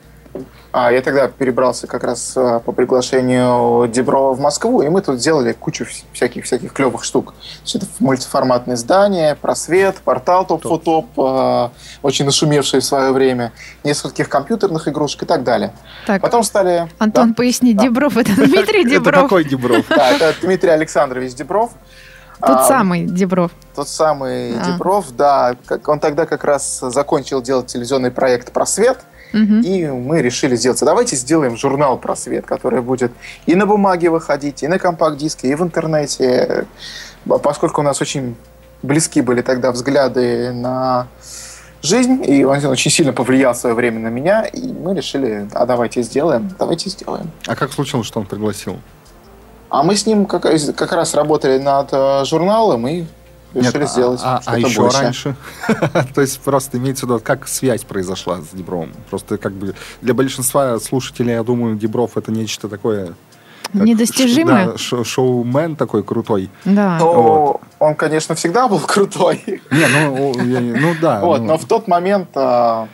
а 0.71 0.91
я 0.91 1.01
тогда 1.01 1.27
перебрался 1.29 1.87
как 1.87 2.03
раз 2.03 2.33
а, 2.35 2.59
по 2.59 2.73
приглашению 2.73 3.87
Деброва 3.87 4.33
в 4.33 4.41
Москву, 4.41 4.81
и 4.81 4.89
мы 4.89 5.01
тут 5.01 5.19
сделали 5.19 5.53
кучу 5.53 5.85
всяких-всяких 6.11 6.73
клевых 6.73 7.03
штук. 7.03 7.33
Это 7.73 7.85
мультиформатное 7.99 8.75
здание, 8.75 9.35
просвет, 9.35 9.95
портал 10.03 10.45
топ-фотоп, 10.45 11.05
а, 11.17 11.71
очень 12.01 12.25
нашумевший 12.25 12.81
в 12.81 12.83
свое 12.83 13.11
время, 13.13 13.53
нескольких 13.83 14.27
компьютерных 14.27 14.87
игрушек 14.87 15.23
и 15.23 15.25
так 15.25 15.43
далее. 15.43 15.71
Так, 16.05 16.21
Потом 16.21 16.43
стали... 16.43 16.89
Антон, 16.99 17.29
да? 17.29 17.35
поясни, 17.35 17.73
да. 17.73 17.83
Дебров, 17.83 18.17
это 18.17 18.35
Дмитрий 18.35 18.83
Дебров. 18.83 19.13
Это 19.13 19.21
какой 19.21 19.43
Дебров? 19.45 19.85
Да, 19.95 20.11
это 20.11 20.35
Дмитрий 20.41 20.71
Александрович 20.71 21.33
Дебров. 21.35 21.71
Тот 22.41 22.57
а, 22.57 22.67
самый 22.67 23.05
Дебров. 23.05 23.51
Тот 23.75 23.87
самый 23.87 24.59
а. 24.59 24.65
Дебров, 24.65 25.15
да. 25.15 25.55
Он 25.85 25.99
тогда 25.99 26.25
как 26.25 26.43
раз 26.43 26.79
закончил 26.81 27.41
делать 27.41 27.67
телевизионный 27.67 28.11
проект 28.11 28.51
«Просвет», 28.51 28.99
Угу. 29.35 29.55
И 29.65 29.85
мы 29.87 30.21
решили 30.21 30.55
сделать, 30.55 30.79
давайте 30.79 31.17
сделаем 31.17 31.57
журнал 31.57 31.97
«Просвет», 31.97 32.45
который 32.45 32.81
будет 32.81 33.11
и 33.45 33.55
на 33.55 33.65
бумаге 33.65 34.09
выходить, 34.09 34.63
и 34.63 34.67
на 34.67 34.79
компакт-диске, 34.79 35.49
и 35.49 35.55
в 35.55 35.61
интернете. 35.61 36.65
Поскольку 37.43 37.81
у 37.81 37.83
нас 37.83 38.01
очень 38.01 38.37
близки 38.81 39.19
были 39.21 39.41
тогда 39.41 39.73
взгляды 39.73 40.53
на 40.53 41.07
жизнь, 41.81 42.23
и 42.25 42.45
он 42.45 42.63
очень 42.65 42.91
сильно 42.91 43.11
повлиял 43.11 43.53
в 43.53 43.57
свое 43.57 43.75
время 43.75 43.99
на 43.99 44.07
меня, 44.07 44.43
и 44.43 44.71
мы 44.71 44.95
решили, 44.95 45.49
а 45.53 45.65
давайте 45.65 46.01
сделаем, 46.01 46.49
давайте 46.57 46.89
сделаем. 46.89 47.29
А 47.45 47.55
как 47.55 47.73
случилось, 47.73 48.07
что 48.07 48.21
он 48.21 48.25
пригласил? 48.25 48.77
А 49.69 49.83
мы 49.83 49.95
с 49.97 50.05
ним 50.05 50.25
как, 50.25 50.43
как 50.43 50.91
раз 50.93 51.13
работали 51.13 51.57
над 51.57 51.89
э, 51.91 52.23
журналом, 52.23 52.87
и 52.87 53.03
решили 53.55 53.79
Нет, 53.79 53.89
сделать 53.89 54.21
а, 54.23 54.41
а 54.45 54.59
еще 54.59 54.81
больше. 54.81 55.01
раньше? 55.01 55.35
То 56.13 56.21
есть 56.21 56.39
просто 56.41 56.77
имеется 56.77 57.05
в 57.05 57.09
виду, 57.09 57.21
как 57.23 57.47
связь 57.47 57.83
произошла 57.83 58.41
с 58.41 58.55
Дебровым? 58.55 58.93
Просто 59.09 59.37
как 59.37 59.53
бы 59.53 59.73
для 60.01 60.13
большинства 60.13 60.79
слушателей, 60.79 61.33
я 61.33 61.43
думаю, 61.43 61.75
Дебров 61.75 62.17
это 62.17 62.31
нечто 62.31 62.67
такое... 62.67 63.13
Недостижимое? 63.73 64.73
Да, 64.73 65.03
шоумен 65.03 65.75
такой 65.75 66.03
крутой. 66.03 66.49
Да. 66.63 66.97
Ну, 66.99 67.21
вот. 67.21 67.61
он, 67.79 67.95
конечно, 67.95 68.35
всегда 68.35 68.67
был 68.67 68.79
крутой. 68.87 69.41
Не, 69.71 69.87
ну, 69.87 70.33
ну 70.37 70.95
да. 71.01 71.19
Вот, 71.21 71.41
ну. 71.41 71.47
но 71.47 71.57
в 71.57 71.65
тот 71.65 71.87
момент 71.87 72.29
а, 72.35 72.87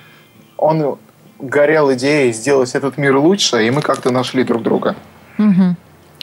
он 0.57 0.97
горел 1.39 1.93
идеей 1.93 2.31
сделать 2.33 2.73
этот 2.73 2.97
мир 2.97 3.17
лучше, 3.17 3.65
и 3.65 3.69
мы 3.71 3.81
как-то 3.81 4.11
нашли 4.11 4.43
друг 4.43 4.63
друга. 4.63 4.95
Угу. 5.37 5.75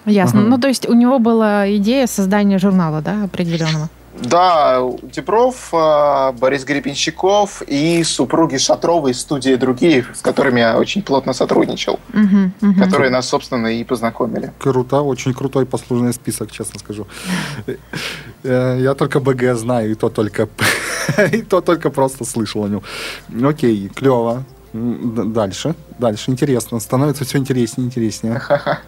Ясно. 0.06 0.40
Угу. 0.40 0.48
Ну, 0.48 0.58
то 0.58 0.68
есть 0.68 0.88
у 0.88 0.94
него 0.94 1.18
была 1.18 1.70
идея 1.76 2.06
создания 2.06 2.58
журнала, 2.58 3.00
да, 3.00 3.24
определенного? 3.24 3.88
Да, 4.22 4.82
Дебров, 5.02 5.68
а, 5.72 6.32
Борис 6.32 6.64
Гребенщиков 6.64 7.62
и 7.62 8.02
супруги 8.04 8.56
Шатровой 8.56 9.12
из 9.12 9.20
студии 9.20 9.54
«Другие», 9.54 10.04
с 10.14 10.20
которыми 10.20 10.60
я 10.60 10.78
очень 10.78 11.02
плотно 11.02 11.32
сотрудничал, 11.32 12.00
угу, 12.12 12.50
угу. 12.60 12.80
которые 12.80 13.10
нас, 13.10 13.28
собственно, 13.28 13.68
и 13.68 13.84
познакомили. 13.84 14.52
Круто, 14.58 15.02
очень 15.02 15.34
крутой 15.34 15.66
послужный 15.66 16.12
список, 16.12 16.50
честно 16.50 16.78
скажу. 16.80 17.06
Э, 18.42 18.78
я 18.80 18.94
только 18.94 19.20
БГ 19.20 19.56
знаю, 19.56 19.92
и 19.92 19.94
то 19.94 20.08
только, 20.08 20.48
и 21.32 21.42
то 21.42 21.60
только 21.60 21.90
просто 21.90 22.24
слышал 22.24 22.64
о 22.64 22.68
нем. 22.68 22.82
Окей, 23.48 23.88
клево. 23.88 24.44
Дальше, 24.72 25.74
дальше, 25.98 26.30
интересно. 26.30 26.80
Становится 26.80 27.24
все 27.24 27.38
интереснее, 27.38 27.86
интереснее. 27.86 28.40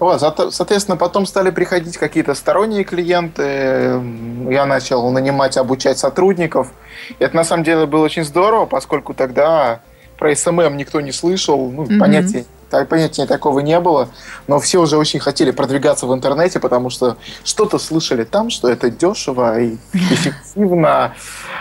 Вот, 0.00 0.20
соответственно, 0.20 0.96
потом 0.96 1.24
стали 1.24 1.50
приходить 1.50 1.96
какие-то 1.98 2.34
сторонние 2.34 2.82
клиенты. 2.82 4.02
Я 4.50 4.66
начал 4.66 5.08
нанимать, 5.12 5.56
обучать 5.56 5.98
сотрудников. 5.98 6.72
И 7.20 7.24
это 7.24 7.36
на 7.36 7.44
самом 7.44 7.62
деле 7.62 7.86
было 7.86 8.04
очень 8.04 8.24
здорово, 8.24 8.66
поскольку 8.66 9.14
тогда 9.14 9.82
про 10.18 10.32
SMM 10.32 10.74
никто 10.74 11.00
не 11.00 11.12
слышал, 11.12 11.70
ну, 11.70 11.84
mm-hmm. 11.84 11.98
понятия, 11.98 12.44
понятия 12.84 13.26
такого 13.26 13.60
не 13.60 13.78
было, 13.80 14.08
но 14.46 14.58
все 14.58 14.80
уже 14.80 14.96
очень 14.96 15.20
хотели 15.20 15.50
продвигаться 15.50 16.06
в 16.06 16.14
интернете, 16.14 16.60
потому 16.60 16.90
что 16.90 17.16
что-то 17.44 17.78
слышали 17.78 18.24
там, 18.24 18.50
что 18.50 18.68
это 18.68 18.90
дешево 18.90 19.60
и 19.60 19.76
эффективно. 19.92 21.14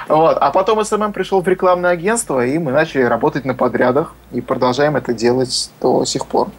Вот. 0.08 0.38
А 0.38 0.52
потом 0.52 0.80
SMM 0.80 1.13
пришел 1.13 1.41
в 1.41 1.47
рекламное 1.47 1.91
агентство, 1.91 2.45
и 2.45 2.58
мы 2.58 2.71
начали 2.71 3.04
работать 3.04 3.45
на 3.45 3.54
подрядах, 3.54 4.13
и 4.32 4.41
продолжаем 4.41 4.95
это 4.95 5.13
делать 5.13 5.71
до 5.82 6.06
сих 6.06 6.26
пор. 6.26 6.49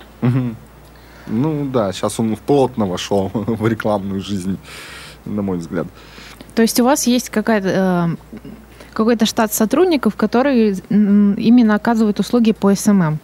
Ну 1.26 1.64
да, 1.66 1.92
сейчас 1.92 2.20
он 2.20 2.36
плотно 2.36 2.86
вошел 2.86 3.30
в 3.32 3.66
рекламную 3.66 4.20
жизнь, 4.20 4.58
на 5.24 5.42
мой 5.42 5.58
взгляд. 5.58 5.86
То 6.54 6.62
есть 6.62 6.78
у 6.80 6.84
вас 6.84 7.06
есть 7.06 7.30
какая-то 7.30 8.16
э, 8.18 8.48
какой-то 8.92 9.26
штат 9.26 9.52
сотрудников, 9.52 10.16
которые 10.16 10.76
именно 10.88 11.74
оказывают 11.74 12.20
услуги 12.20 12.52
по 12.52 12.74
SMM? 12.74 13.18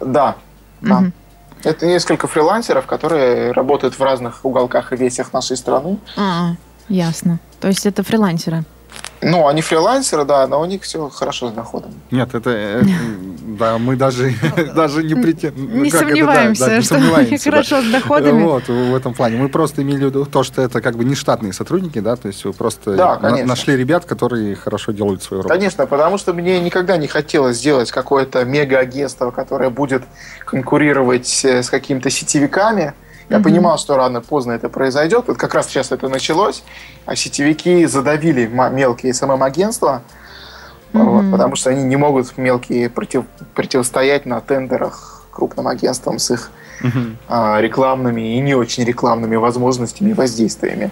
Да, 0.00 0.36
да. 0.80 0.98
Угу. 0.98 1.12
Это 1.64 1.86
несколько 1.86 2.28
фрилансеров, 2.28 2.86
которые 2.86 3.52
работают 3.52 3.98
в 3.98 4.02
разных 4.02 4.44
уголках 4.44 4.92
и 4.92 4.96
весях 4.96 5.32
нашей 5.32 5.56
страны. 5.56 5.98
А, 6.16 6.52
ясно. 6.88 7.40
То 7.60 7.68
есть 7.68 7.86
это 7.86 8.02
фрилансеры? 8.02 8.64
Ну, 9.22 9.48
они 9.48 9.62
фрилансеры, 9.62 10.24
да, 10.24 10.46
но 10.46 10.60
у 10.60 10.64
них 10.66 10.82
все 10.82 11.08
хорошо 11.08 11.50
с 11.50 11.52
доходом. 11.52 11.92
Нет, 12.10 12.34
это, 12.34 12.50
это 12.50 12.86
да, 13.58 13.78
мы 13.78 13.96
даже, 13.96 14.34
даже 14.74 15.02
не 15.02 15.14
претендуем. 15.14 15.82
Не 15.82 15.90
сомневаемся, 15.90 16.82
что 16.82 16.96
у 16.96 17.20
них 17.20 17.42
хорошо 17.44 17.82
с 17.82 17.86
доходами. 17.86 18.42
Вот, 18.42 18.68
в 18.68 18.94
этом 18.94 19.14
плане. 19.14 19.38
Мы 19.38 19.48
просто 19.48 19.82
имели 19.82 20.04
в 20.04 20.08
виду 20.08 20.26
то, 20.26 20.42
что 20.42 20.62
это 20.62 20.80
как 20.80 20.96
бы 20.96 21.04
не 21.04 21.14
штатные 21.14 21.52
сотрудники, 21.52 21.98
да, 22.00 22.16
то 22.16 22.28
есть 22.28 22.44
вы 22.44 22.52
просто 22.52 22.92
нашли 23.46 23.76
ребят, 23.76 24.04
которые 24.04 24.54
хорошо 24.54 24.92
делают 24.92 25.22
свою 25.22 25.42
работу. 25.42 25.58
Конечно, 25.58 25.86
потому 25.86 26.18
что 26.18 26.32
мне 26.32 26.60
никогда 26.60 26.96
не 26.96 27.06
хотелось 27.06 27.56
сделать 27.56 27.90
какое-то 27.90 28.44
мега-агентство, 28.44 29.30
которое 29.30 29.70
будет 29.70 30.02
конкурировать 30.44 31.44
э, 31.44 31.62
с 31.62 31.70
какими-то 31.70 32.10
сетевиками, 32.10 32.94
я 33.28 33.38
mm-hmm. 33.38 33.42
понимал, 33.42 33.78
что 33.78 33.96
рано-поздно 33.96 34.52
это 34.52 34.68
произойдет. 34.68 35.24
Вот 35.26 35.36
как 35.36 35.54
раз 35.54 35.66
сейчас 35.66 35.92
это 35.92 36.08
началось, 36.08 36.62
а 37.06 37.16
сетевики 37.16 37.86
задавили 37.86 38.46
мелкие 38.46 39.12
СММ-агентства, 39.12 40.02
mm-hmm. 40.92 41.02
вот, 41.02 41.30
потому 41.32 41.56
что 41.56 41.70
они 41.70 41.82
не 41.82 41.96
могут 41.96 42.36
мелкие 42.38 42.88
против, 42.88 43.24
противостоять 43.54 44.26
на 44.26 44.40
тендерах 44.40 45.24
крупным 45.32 45.68
агентствам 45.68 46.18
с 46.18 46.30
их 46.30 46.50
mm-hmm. 46.82 47.16
а, 47.28 47.60
рекламными 47.60 48.36
и 48.36 48.40
не 48.40 48.54
очень 48.54 48.84
рекламными 48.84 49.36
возможностями 49.36 50.10
и 50.10 50.12
воздействиями 50.14 50.90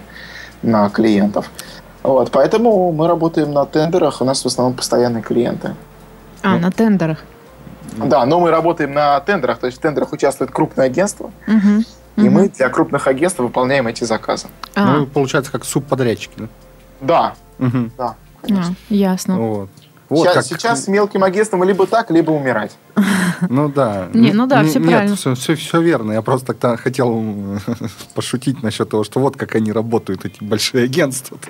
на 0.61 0.89
клиентов. 0.89 1.49
Вот, 2.03 2.31
поэтому 2.31 2.91
мы 2.91 3.07
работаем 3.07 3.51
на 3.51 3.65
тендерах, 3.65 4.21
у 4.21 4.25
нас 4.25 4.43
в 4.43 4.45
основном 4.45 4.75
постоянные 4.75 5.23
клиенты. 5.23 5.73
А, 6.43 6.55
ну. 6.55 6.59
на 6.59 6.71
тендерах. 6.71 7.23
Да, 7.97 8.25
но 8.25 8.39
мы 8.39 8.51
работаем 8.51 8.93
на 8.93 9.19
тендерах, 9.21 9.57
то 9.59 9.67
есть 9.67 9.77
в 9.79 9.81
тендерах 9.81 10.11
участвует 10.11 10.51
крупное 10.51 10.85
агентство, 10.85 11.31
угу. 11.47 11.83
И 12.17 12.21
угу. 12.21 12.29
мы 12.29 12.49
для 12.49 12.69
крупных 12.69 13.07
агентств 13.07 13.39
выполняем 13.39 13.87
эти 13.87 14.03
заказы. 14.03 14.47
А. 14.73 14.97
Ну, 14.97 15.05
получается, 15.05 15.51
как 15.51 15.65
субподрядчики, 15.65 16.33
да? 16.37 16.47
Да. 17.01 17.35
Угу. 17.59 17.91
Да, 17.97 18.15
конечно. 18.41 18.75
А, 18.89 18.93
ясно. 18.93 19.37
Вот. 19.37 19.69
Вот, 20.07 20.27
сейчас, 20.27 20.49
как... 20.49 20.59
сейчас 20.59 20.83
с 20.83 20.87
мелким 20.87 21.23
агентством 21.23 21.63
либо 21.63 21.87
так, 21.87 22.11
либо 22.11 22.29
умирать. 22.31 22.77
Ну 23.49 23.69
да. 23.69 24.07
Не, 24.13 24.33
ну 24.33 24.45
да, 24.45 24.63
все 24.63 24.79
правильно. 24.79 25.09
Нет, 25.09 25.19
все, 25.19 25.33
все, 25.33 25.55
все 25.55 25.81
верно. 25.81 26.11
Я 26.11 26.21
просто 26.21 26.53
тогда 26.53 26.77
хотел 26.77 27.59
пошутить 28.13 28.61
насчет 28.61 28.89
того, 28.89 29.03
что 29.03 29.19
вот 29.19 29.35
как 29.35 29.55
они 29.55 29.71
работают, 29.71 30.25
эти 30.25 30.43
большие 30.43 30.85
агентства. 30.85 31.37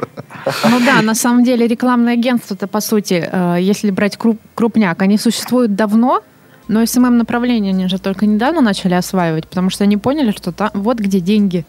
Ну 0.70 0.80
да, 0.80 1.02
на 1.02 1.16
самом 1.16 1.44
деле 1.44 1.68
рекламное 1.68 2.14
агентство-то, 2.14 2.68
по 2.68 2.80
сути, 2.80 3.28
э, 3.32 3.58
если 3.60 3.90
брать 3.90 4.18
крупняк, 4.56 5.02
они 5.02 5.18
существуют 5.18 5.76
давно, 5.76 6.22
но 6.68 6.86
SMM-направление 6.86 7.72
они 7.72 7.88
же 7.88 8.00
только 8.00 8.26
недавно 8.26 8.62
начали 8.62 8.94
осваивать, 8.94 9.48
потому 9.48 9.70
что 9.70 9.84
они 9.84 9.98
поняли, 9.98 10.32
что 10.32 10.52
там 10.52 10.72
вот 10.74 11.00
где 11.00 11.20
деньги. 11.20 11.66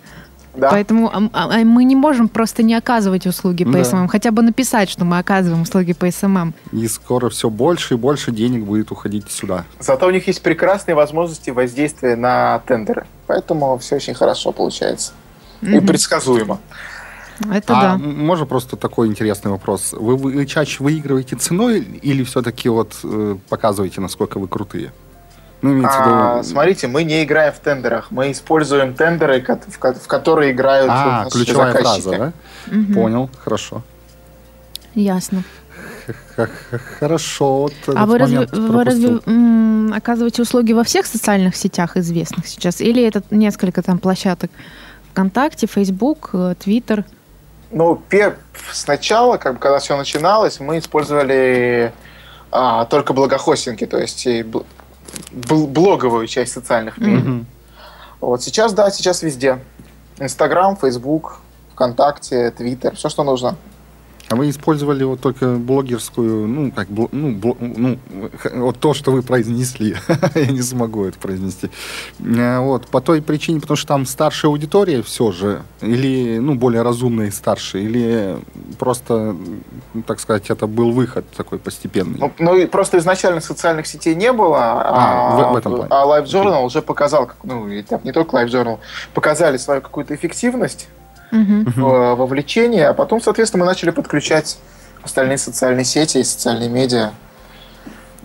Да. 0.57 0.71
Поэтому 0.71 1.11
а, 1.13 1.29
а, 1.33 1.59
мы 1.65 1.85
не 1.85 1.97
можем 1.97 2.29
просто 2.29 2.63
не 2.63 2.75
оказывать 2.75 3.27
услуги 3.27 3.65
по 3.65 3.73
да. 3.73 3.85
SMM, 3.85 4.09
хотя 4.09 4.31
бы 4.31 4.43
написать, 4.43 4.89
что 4.89 5.05
мы 5.05 5.19
оказываем 5.19 5.63
услуги 5.63 5.93
по 5.93 6.11
SMM. 6.11 6.55
И 6.73 6.89
скоро 6.89 7.29
все 7.29 7.51
больше 7.51 7.95
и 7.95 7.97
больше 7.97 8.33
денег 8.33 8.65
будет 8.65 8.91
уходить 8.91 9.31
сюда. 9.31 9.65
Зато 9.81 10.07
у 10.07 10.11
них 10.11 10.27
есть 10.27 10.43
прекрасные 10.43 10.95
возможности 10.95 11.51
воздействия 11.51 12.17
на 12.17 12.61
тендеры. 12.61 13.07
Поэтому 13.27 13.77
все 13.79 13.97
очень 13.97 14.15
хорошо 14.15 14.53
получается. 14.53 15.13
Mm-hmm. 15.61 15.77
И 15.77 15.87
предсказуемо. 15.87 16.61
Это 17.53 17.79
а 17.79 17.83
да. 17.83 17.99
Можно 17.99 18.47
просто 18.47 18.77
такой 18.77 19.09
интересный 19.09 19.51
вопрос. 19.51 19.93
Вы, 19.93 20.17
вы 20.17 20.47
чаще 20.47 20.83
выигрываете 20.83 21.37
ценой 21.37 21.81
или 21.81 22.25
все-таки 22.25 22.69
вот 22.69 22.95
э, 23.05 23.37
показываете, 23.49 24.01
насколько 24.01 24.39
вы 24.39 24.49
крутые? 24.49 24.93
Ну, 25.63 25.83
а, 25.85 26.43
смотрите, 26.43 26.87
мы 26.87 27.03
не 27.03 27.25
играем 27.25 27.53
в 27.53 27.59
тендерах, 27.59 28.11
мы 28.11 28.31
используем 28.31 28.95
тендеры, 28.95 29.43
в, 29.43 29.79
в 29.79 30.07
которые 30.07 30.53
играют 30.53 30.91
а, 30.93 31.29
ключевая 31.31 31.73
заказчики. 31.73 32.03
фраза, 32.03 32.33
да? 32.69 32.77
Угу. 32.77 32.95
Понял, 32.95 33.31
хорошо. 33.43 33.83
Ясно. 34.95 35.43
Хорошо. 37.01 37.71
а 37.87 38.07
вы 38.07 38.19
разве, 38.19 38.47
вы 38.47 38.85
разве 38.85 39.21
м, 39.27 39.93
оказываете 39.93 40.43
услуги 40.43 40.73
во 40.73 40.85
всех 40.85 41.07
социальных 41.07 41.57
сетях 41.57 41.97
известных 41.97 42.47
сейчас? 42.47 42.81
Или 42.81 43.03
это 43.03 43.23
несколько 43.31 43.83
там 43.83 43.99
площадок? 43.99 44.51
ВКонтакте, 45.11 45.67
Фейсбук, 45.67 46.31
э, 46.35 46.55
Ну, 47.71 48.01
сначала, 48.73 49.37
как 49.39 49.55
бы, 49.55 49.59
когда 49.59 49.79
все 49.79 49.97
начиналось, 49.97 50.61
мы 50.61 50.79
использовали 50.79 51.93
а, 52.51 52.85
только 52.85 53.13
благохостинги, 53.13 53.85
то 53.85 53.99
есть 53.99 54.27
блоговую 55.33 56.27
часть 56.27 56.53
социальных 56.53 56.99
медиа. 56.99 57.19
Mm-hmm. 57.19 57.45
Вот 58.21 58.43
сейчас, 58.43 58.73
да, 58.73 58.91
сейчас 58.91 59.23
везде. 59.23 59.59
Инстаграм, 60.19 60.77
Фейсбук, 60.77 61.41
ВКонтакте, 61.73 62.51
Твиттер, 62.51 62.97
все, 62.97 63.09
что 63.09 63.25
нужно. 63.25 63.57
А 64.29 64.35
вы 64.35 64.51
использовали 64.51 65.05
вот 65.05 65.21
только 65.21 65.55
блогерскую, 65.55 66.49
ну, 66.49 66.73
как, 66.73 66.89
ну, 66.89 67.33
бл, 67.33 67.57
ну, 67.61 67.99
вот 68.55 68.79
то, 68.81 68.93
что 68.93 69.13
вы 69.13 69.23
произнесли. 69.23 69.97
Я 70.35 70.47
не 70.47 70.63
смогу 70.63 71.05
это 71.05 71.17
произнести. 71.19 71.71
Э, 72.19 72.59
вот, 72.59 72.89
по 72.89 73.01
той 73.01 73.23
причине, 73.23 73.61
потому 73.61 73.77
что 73.77 73.87
там 73.87 74.05
старшая 74.05 74.51
аудитория 74.51 75.03
все 75.03 75.31
же, 75.31 75.63
или, 75.81 76.39
ну, 76.39 76.57
более 76.57 76.83
разумная 76.83 77.29
и 77.29 77.31
старше, 77.31 77.81
или 77.81 78.37
просто, 78.81 79.37
так 80.09 80.19
сказать, 80.19 80.51
это 80.51 80.67
был 80.67 80.91
выход 80.91 81.25
такой 81.37 81.61
постепенный? 81.61 82.19
Ну, 82.19 82.33
ну 82.39 82.67
просто 82.67 82.99
изначально 82.99 83.41
социальных 83.41 83.87
сетей 83.87 84.17
не 84.17 84.33
было, 84.33 84.59
а, 84.59 85.37
а, 85.37 85.51
в, 85.51 85.53
в 85.53 85.57
этом 85.57 85.77
плане. 85.77 85.89
а 85.91 86.05
Live 86.05 86.25
Journal 86.25 86.65
уже 86.65 86.83
показал, 86.83 87.31
ну, 87.45 87.69
и 87.69 87.83
там 87.83 88.01
не 88.03 88.11
только 88.11 88.37
Live 88.37 88.49
Journal, 88.49 88.79
показали 89.15 89.57
свою 89.57 89.83
какую-то 89.83 90.17
эффективность, 90.17 90.89
угу. 91.33 91.81
вовлечение, 92.17 92.89
а 92.89 92.95
потом, 92.95 93.21
соответственно, 93.21 93.65
мы 93.65 93.71
начали 93.71 93.91
подключать 93.91 94.59
остальные 95.03 95.39
социальные 95.39 95.85
сети 95.85 96.19
и 96.19 96.25
социальные 96.25 96.69
медиа. 96.69 97.13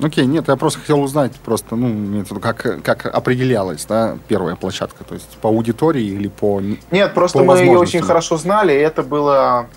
Окей, 0.01 0.25
нет, 0.25 0.47
я 0.47 0.55
просто 0.55 0.79
хотел 0.79 1.01
узнать 1.01 1.33
просто, 1.33 1.75
ну, 1.75 2.23
как, 2.41 2.83
как 2.83 3.05
определялась, 3.05 3.85
да, 3.85 4.17
первая 4.27 4.55
площадка, 4.55 5.03
то 5.03 5.13
есть 5.13 5.37
по 5.41 5.49
аудитории 5.49 6.03
или 6.03 6.27
по 6.27 6.61
Нет, 6.89 7.13
просто 7.13 7.39
по 7.39 7.45
мы 7.45 7.59
ее 7.59 7.77
очень 7.77 8.01
хорошо 8.01 8.37
знали, 8.37 8.73
и 8.73 8.77
это 8.77 9.03
было 9.03 9.67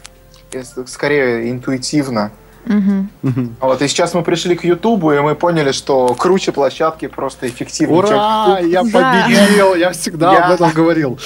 скорее 0.86 1.50
интуитивно. 1.50 2.30
Угу. 2.66 3.48
Вот, 3.60 3.82
и 3.82 3.88
сейчас 3.88 4.14
мы 4.14 4.22
пришли 4.22 4.56
к 4.56 4.64
Ютубу, 4.64 5.12
и 5.12 5.20
мы 5.20 5.34
поняли, 5.34 5.72
что 5.72 6.14
круче 6.14 6.52
площадки 6.52 7.08
просто 7.08 7.46
эффективнее. 7.46 7.98
Ура! 7.98 8.60
Я 8.60 8.80
победил! 8.80 9.74
Я 9.74 9.90
всегда 9.90 10.46
об 10.46 10.52
этом 10.52 10.70
говорил. 10.70 11.18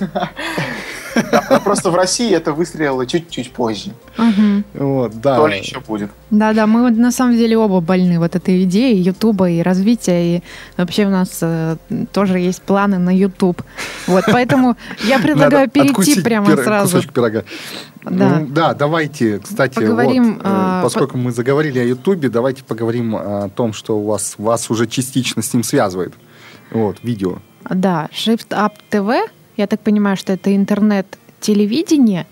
Да, 1.30 1.60
просто 1.64 1.90
в 1.90 1.94
России 1.94 2.32
это 2.32 2.52
выстрелило 2.52 3.06
чуть-чуть 3.06 3.52
позже. 3.52 3.92
Вот, 4.74 5.20
да. 5.20 5.36
То 5.36 5.46
ли 5.46 5.58
еще 5.58 5.80
будет. 5.80 6.10
Да-да, 6.30 6.66
мы 6.66 6.90
на 6.90 7.12
самом 7.12 7.36
деле 7.36 7.56
оба 7.56 7.80
больны 7.80 8.18
вот 8.18 8.36
этой 8.36 8.64
идеей 8.64 9.00
Ютуба 9.00 9.48
и 9.50 9.62
развития, 9.62 10.36
и 10.36 10.42
вообще 10.76 11.06
у 11.06 11.10
нас 11.10 11.38
э, 11.40 11.76
тоже 12.12 12.38
есть 12.38 12.62
планы 12.62 12.98
на 12.98 13.10
Ютуб. 13.10 13.62
Вот, 14.06 14.24
поэтому 14.30 14.76
я 15.04 15.18
предлагаю 15.18 15.70
перейти 15.70 16.20
прямо 16.20 16.46
пир- 16.46 16.64
сразу. 16.64 16.96
Кусочек 16.96 17.12
пирога. 17.12 17.44
Да. 18.04 18.38
Ну, 18.38 18.46
да, 18.46 18.74
давайте, 18.74 19.38
кстати, 19.38 19.74
поговорим, 19.74 20.34
вот, 20.34 20.42
э, 20.44 20.44
а, 20.44 20.82
поскольку 20.82 21.12
по... 21.12 21.18
мы 21.18 21.32
заговорили 21.32 21.80
о 21.80 21.84
Ютубе, 21.84 22.28
давайте 22.28 22.62
поговорим 22.62 23.16
о 23.16 23.48
том, 23.48 23.72
что 23.72 23.98
у 23.98 24.06
вас, 24.06 24.34
вас 24.38 24.70
уже 24.70 24.86
частично 24.86 25.42
с 25.42 25.52
ним 25.52 25.64
связывает. 25.64 26.14
Вот, 26.70 26.98
видео. 27.02 27.38
Да, 27.68 28.08
Shift 28.12 28.48
Up 28.50 28.74
TV, 28.90 29.28
я 29.56 29.66
так 29.66 29.80
понимаю, 29.80 30.16
что 30.16 30.32
это 30.32 30.54
интернет-телевидение. 30.54 32.26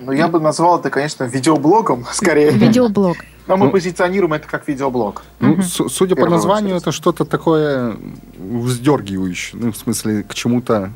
Ну, 0.00 0.12
я 0.12 0.28
бы 0.28 0.40
назвал 0.40 0.78
это, 0.78 0.90
конечно, 0.90 1.24
видеоблогом, 1.24 2.06
скорее. 2.12 2.50
Видеоблог. 2.50 3.16
Но 3.46 3.56
мы 3.56 3.66
ну, 3.66 3.72
позиционируем 3.72 4.34
это 4.34 4.46
как 4.46 4.68
видеоблог. 4.68 5.22
Ну, 5.40 5.54
угу. 5.54 5.62
судя 5.62 6.14
по 6.14 6.26
названию, 6.28 6.76
это 6.76 6.92
что-то 6.92 7.24
такое 7.24 7.96
вздергивающее. 8.38 9.60
Ну, 9.60 9.72
в 9.72 9.76
смысле, 9.76 10.22
к 10.22 10.34
чему-то 10.34 10.92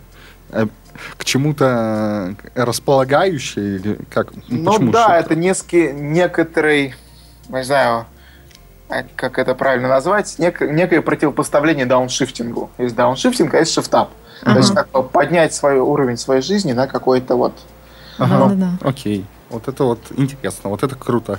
э, 0.50 0.66
к 1.16 1.24
чему-то 1.24 2.36
располагающее 2.54 3.76
или 3.76 3.98
как? 4.10 4.32
Ну, 4.48 4.78
ну 4.78 4.92
да, 4.92 5.18
это 5.18 5.34
несколько, 5.34 5.92
некоторый, 5.92 6.94
не 7.48 7.64
знаю, 7.64 8.06
а 8.88 9.04
как 9.16 9.38
это 9.38 9.54
правильно 9.54 9.88
назвать, 9.88 10.38
нек, 10.38 10.60
некое 10.60 11.02
противопоставление 11.02 11.86
дауншифтингу. 11.86 12.70
Есть 12.78 12.94
дауншифтинг, 12.94 13.54
а 13.54 13.58
есть 13.58 13.72
шифтап. 13.72 14.10
Ага. 14.42 14.52
То 14.52 14.58
есть 14.58 14.74
как 14.74 14.90
бы 14.90 15.02
поднять 15.02 15.54
свой 15.54 15.78
уровень 15.78 16.16
своей 16.16 16.42
жизни 16.42 16.72
на 16.72 16.86
какой-то 16.86 17.36
вот... 17.36 17.52
Ага, 18.18 18.38
ну, 18.38 18.48
да, 18.48 18.54
да. 18.54 18.88
окей. 18.88 19.24
Вот 19.50 19.68
это 19.68 19.84
вот 19.84 20.00
интересно, 20.16 20.70
вот 20.70 20.82
это 20.82 20.96
круто. 20.96 21.38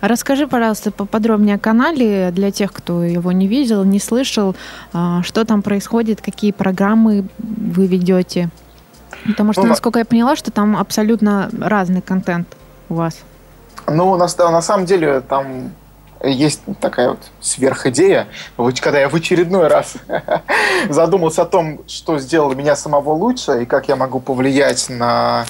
Расскажи, 0.00 0.46
пожалуйста, 0.46 0.90
поподробнее 0.90 1.56
о 1.56 1.58
канале 1.58 2.30
для 2.30 2.50
тех, 2.50 2.72
кто 2.72 3.02
его 3.02 3.32
не 3.32 3.46
видел, 3.46 3.84
не 3.84 3.98
слышал, 3.98 4.54
а, 4.92 5.22
что 5.22 5.44
там 5.44 5.62
происходит, 5.62 6.20
какие 6.20 6.52
программы 6.52 7.26
вы 7.38 7.86
ведете. 7.86 8.50
Потому 9.26 9.52
что, 9.52 9.62
ну, 9.62 9.68
насколько 9.68 9.98
я 9.98 10.04
поняла, 10.04 10.36
что 10.36 10.50
там 10.50 10.76
абсолютно 10.76 11.48
разный 11.58 12.02
контент 12.02 12.46
у 12.88 12.94
вас. 12.94 13.18
Ну, 13.88 14.16
на, 14.16 14.26
на 14.50 14.62
самом 14.62 14.84
деле, 14.84 15.20
там 15.20 15.72
есть 16.22 16.62
такая 16.80 17.10
вот 17.10 17.20
сверхидея. 17.40 18.28
Когда 18.56 19.00
я 19.00 19.08
в 19.08 19.14
очередной 19.14 19.68
раз 19.68 19.94
задумался 20.88 21.42
о 21.42 21.46
том, 21.46 21.80
что 21.86 22.18
сделало 22.18 22.54
меня 22.54 22.76
самого 22.76 23.12
лучше 23.12 23.62
и 23.62 23.66
как 23.66 23.88
я 23.88 23.96
могу 23.96 24.20
повлиять 24.20 24.88
на 24.88 25.46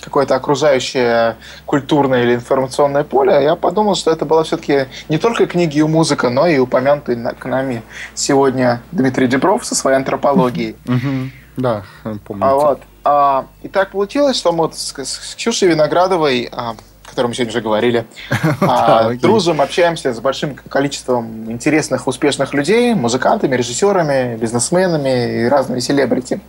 какое-то 0.00 0.34
окружающее 0.34 1.36
культурное 1.66 2.22
или 2.22 2.34
информационное 2.34 3.04
поле, 3.04 3.42
я 3.42 3.54
подумал, 3.54 3.94
что 3.94 4.10
это 4.10 4.24
была 4.24 4.44
все-таки 4.44 4.86
не 5.08 5.18
только 5.18 5.46
книги 5.46 5.78
и 5.78 5.82
музыка, 5.82 6.30
но 6.30 6.46
и 6.46 6.58
упомянутый 6.58 7.16
к 7.34 7.44
нами 7.44 7.82
сегодня 8.14 8.80
Дмитрий 8.92 9.26
Дебров 9.26 9.64
со 9.64 9.74
своей 9.74 9.96
антропологией. 9.96 10.76
Да, 11.56 11.82
помню. 12.24 12.46
А 12.46 12.54
вот. 12.54 12.80
А, 13.04 13.46
и 13.62 13.68
так 13.68 13.90
получилось, 13.90 14.36
что 14.38 14.52
мы 14.52 14.70
с, 14.72 14.94
с 14.96 15.34
Ксюшей 15.34 15.68
Виноградовой 15.68 16.48
а, 16.50 16.74
котором 17.10 17.30
мы 17.30 17.34
сегодня 17.34 17.50
уже 17.50 17.60
говорили. 17.60 18.06
А, 18.60 19.14
дружим, 19.14 19.60
общаемся 19.60 20.12
с 20.12 20.20
большим 20.20 20.54
количеством 20.54 21.50
интересных, 21.50 22.06
успешных 22.06 22.54
людей, 22.54 22.94
музыкантами, 22.94 23.56
режиссерами, 23.56 24.36
бизнесменами 24.36 25.42
и 25.42 25.48
разными 25.48 25.80
селебрити. 25.80 26.40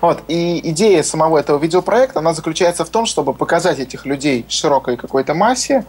Вот. 0.00 0.22
И 0.28 0.60
идея 0.70 1.02
самого 1.02 1.38
этого 1.38 1.58
видеопроекта, 1.58 2.20
она 2.20 2.32
заключается 2.32 2.84
в 2.84 2.88
том, 2.88 3.06
чтобы 3.06 3.34
показать 3.34 3.78
этих 3.78 4.06
людей 4.06 4.44
широкой 4.48 4.96
какой-то 4.96 5.34
массе, 5.34 5.84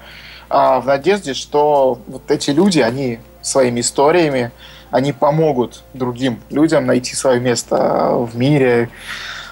а, 0.50 0.80
в 0.80 0.88
надежде, 0.88 1.34
что 1.34 2.00
вот 2.08 2.30
эти 2.32 2.50
люди, 2.50 2.80
они 2.80 3.20
своими 3.42 3.82
историями, 3.82 4.52
они 4.92 5.14
помогут 5.14 5.84
другим 5.94 6.42
людям 6.50 6.86
найти 6.86 7.16
свое 7.16 7.40
место 7.40 8.14
в 8.16 8.36
мире, 8.36 8.90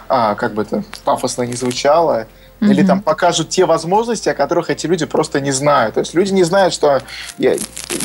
а, 0.09 0.35
как 0.35 0.53
бы 0.53 0.63
это 0.63 0.83
пафосно 1.03 1.43
не 1.43 1.53
звучало, 1.53 2.27
Mm-hmm. 2.59 2.71
Или 2.71 2.83
там 2.83 3.01
покажут 3.01 3.49
те 3.49 3.65
возможности, 3.65 4.29
о 4.29 4.33
которых 4.33 4.71
эти 4.71 4.87
люди 4.87 5.05
просто 5.05 5.39
не 5.39 5.51
знают. 5.51 5.93
То 5.93 5.99
есть 5.99 6.15
люди 6.15 6.33
не 6.33 6.43
знают, 6.43 6.73
что 6.73 7.01
я, 7.37 7.55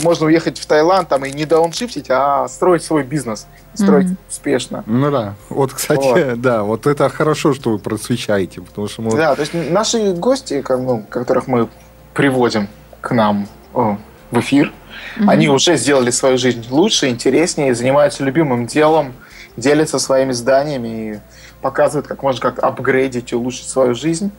можно 0.03 0.27
уехать 0.27 0.59
в 0.59 0.67
Таиланд 0.67 1.09
там, 1.09 1.25
и 1.25 1.33
не 1.33 1.47
дауншифтить, 1.47 2.11
а 2.11 2.47
строить 2.49 2.83
свой 2.83 3.03
бизнес. 3.03 3.47
Строить 3.75 4.09
mm-hmm. 4.09 4.29
успешно. 4.29 4.85
Ну 4.87 5.11
да. 5.11 5.35
Вот, 5.49 5.73
кстати, 5.73 6.31
вот. 6.31 6.41
да, 6.41 6.65
вот 6.65 6.87
это 6.87 7.09
хорошо, 7.09 7.55
что 7.55 7.71
вы 7.71 7.79
просвещаете. 7.79 8.61
Потому 8.61 8.88
что 8.88 9.03
мы... 9.03 9.17
Да, 9.17 9.35
то 9.35 9.41
есть 9.41 9.55
наши 9.55 10.12
гости, 10.12 10.62
ну, 10.69 11.03
которых 11.09 11.47
мы 11.47 11.69
приводим 12.12 12.69
к 13.01 13.12
нам 13.12 13.49
о, 13.73 13.97
в 14.31 14.38
эфир, 14.38 14.71
mm-hmm. 15.17 15.31
они 15.31 15.49
уже 15.49 15.79
сделали 15.79 16.11
свою 16.11 16.37
жизнь 16.37 16.67
лучше, 16.69 17.09
интереснее, 17.09 17.75
занимаются 17.75 18.23
любимым 18.23 18.67
делом, 18.67 19.15
делятся 19.57 19.99
своими 19.99 20.33
зданиями 20.33 20.88
и 20.88 21.21
показывает, 21.62 22.07
как 22.07 22.22
можно 22.22 22.40
как 22.40 22.62
апгрейдить 22.62 23.33
и 23.33 23.37
улучшить 23.37 23.68
свою 23.68 23.94
жизнь. 23.94 24.33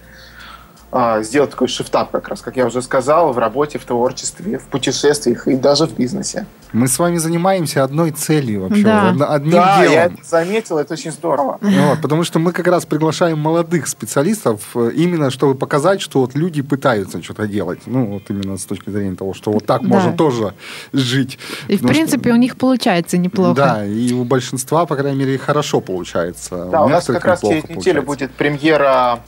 А, 0.96 1.24
сделать 1.24 1.50
такой 1.50 1.68
шифтап 1.70 2.12
как 2.12 2.28
раз, 2.28 2.42
как 2.42 2.56
я 2.56 2.68
уже 2.68 2.84
сказал, 2.84 3.34
в 3.34 3.40
работе, 3.40 3.80
в 3.80 3.84
творчестве, 3.84 4.60
в 4.60 4.66
путешествиях 4.66 5.48
и 5.48 5.56
даже 5.56 5.88
в 5.88 5.96
бизнесе. 5.96 6.46
Мы 6.72 6.88
с 6.88 7.00
вами 7.00 7.18
занимаемся 7.18 7.84
одной 7.84 8.12
целью 8.12 8.62
вообще, 8.62 8.84
да. 8.84 9.10
одним 9.10 9.54
да, 9.54 9.82
делом. 9.82 9.94
я 9.94 10.06
это 10.06 10.18
заметил, 10.24 10.78
это 10.78 10.94
очень 10.94 11.12
здорово. 11.12 11.58
Вот, 11.62 12.00
потому 12.00 12.24
что 12.24 12.38
мы 12.38 12.52
как 12.52 12.68
раз 12.68 12.86
приглашаем 12.86 13.40
молодых 13.40 13.88
специалистов 13.88 14.62
э, 14.76 14.92
именно, 14.94 15.32
чтобы 15.32 15.56
показать, 15.56 16.00
что 16.00 16.20
вот 16.20 16.36
люди 16.36 16.62
пытаются 16.62 17.24
что-то 17.24 17.48
делать. 17.48 17.80
Ну, 17.88 18.06
вот 18.06 18.30
именно 18.30 18.58
с 18.58 18.66
точки 18.66 18.92
зрения 18.92 19.16
того, 19.16 19.34
что 19.34 19.52
вот 19.52 19.66
так 19.66 19.82
да. 19.82 19.88
можно 19.88 20.14
тоже 20.14 20.54
жить. 20.94 21.40
И, 21.70 21.78
в 21.78 21.88
принципе, 21.88 22.30
что... 22.30 22.34
у 22.34 22.40
них 22.40 22.56
получается 22.56 23.18
неплохо. 23.18 23.56
Да, 23.56 23.86
и 23.86 24.14
у 24.14 24.26
большинства, 24.26 24.86
по 24.86 24.96
крайней 24.96 25.18
мере, 25.18 25.40
хорошо 25.40 25.82
получается. 25.82 26.68
Да, 26.72 26.84
у, 26.84 26.86
у 26.86 26.90
нас 26.90 27.06
как 27.06 27.26
раз 27.26 27.42
через 27.42 27.68
неделю 27.68 28.04
будет 28.04 28.32
премьера 28.32 29.22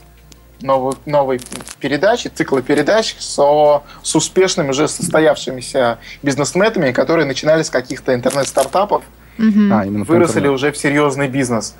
новой, 0.60 0.94
новой 1.06 1.40
передачи, 1.80 2.28
цикла 2.28 2.62
передач 2.62 3.16
со, 3.18 3.82
с 4.02 4.14
успешными, 4.16 4.70
уже 4.70 4.88
состоявшимися 4.88 5.98
бизнесменами, 6.22 6.92
которые 6.92 7.26
начинали 7.26 7.62
с 7.62 7.70
каких-то 7.70 8.14
интернет-стартапов, 8.14 9.02
угу. 9.38 9.60
а, 9.72 9.84
выросли 9.86 10.48
уже 10.48 10.72
в 10.72 10.76
серьезный 10.76 11.28
бизнес. 11.28 11.74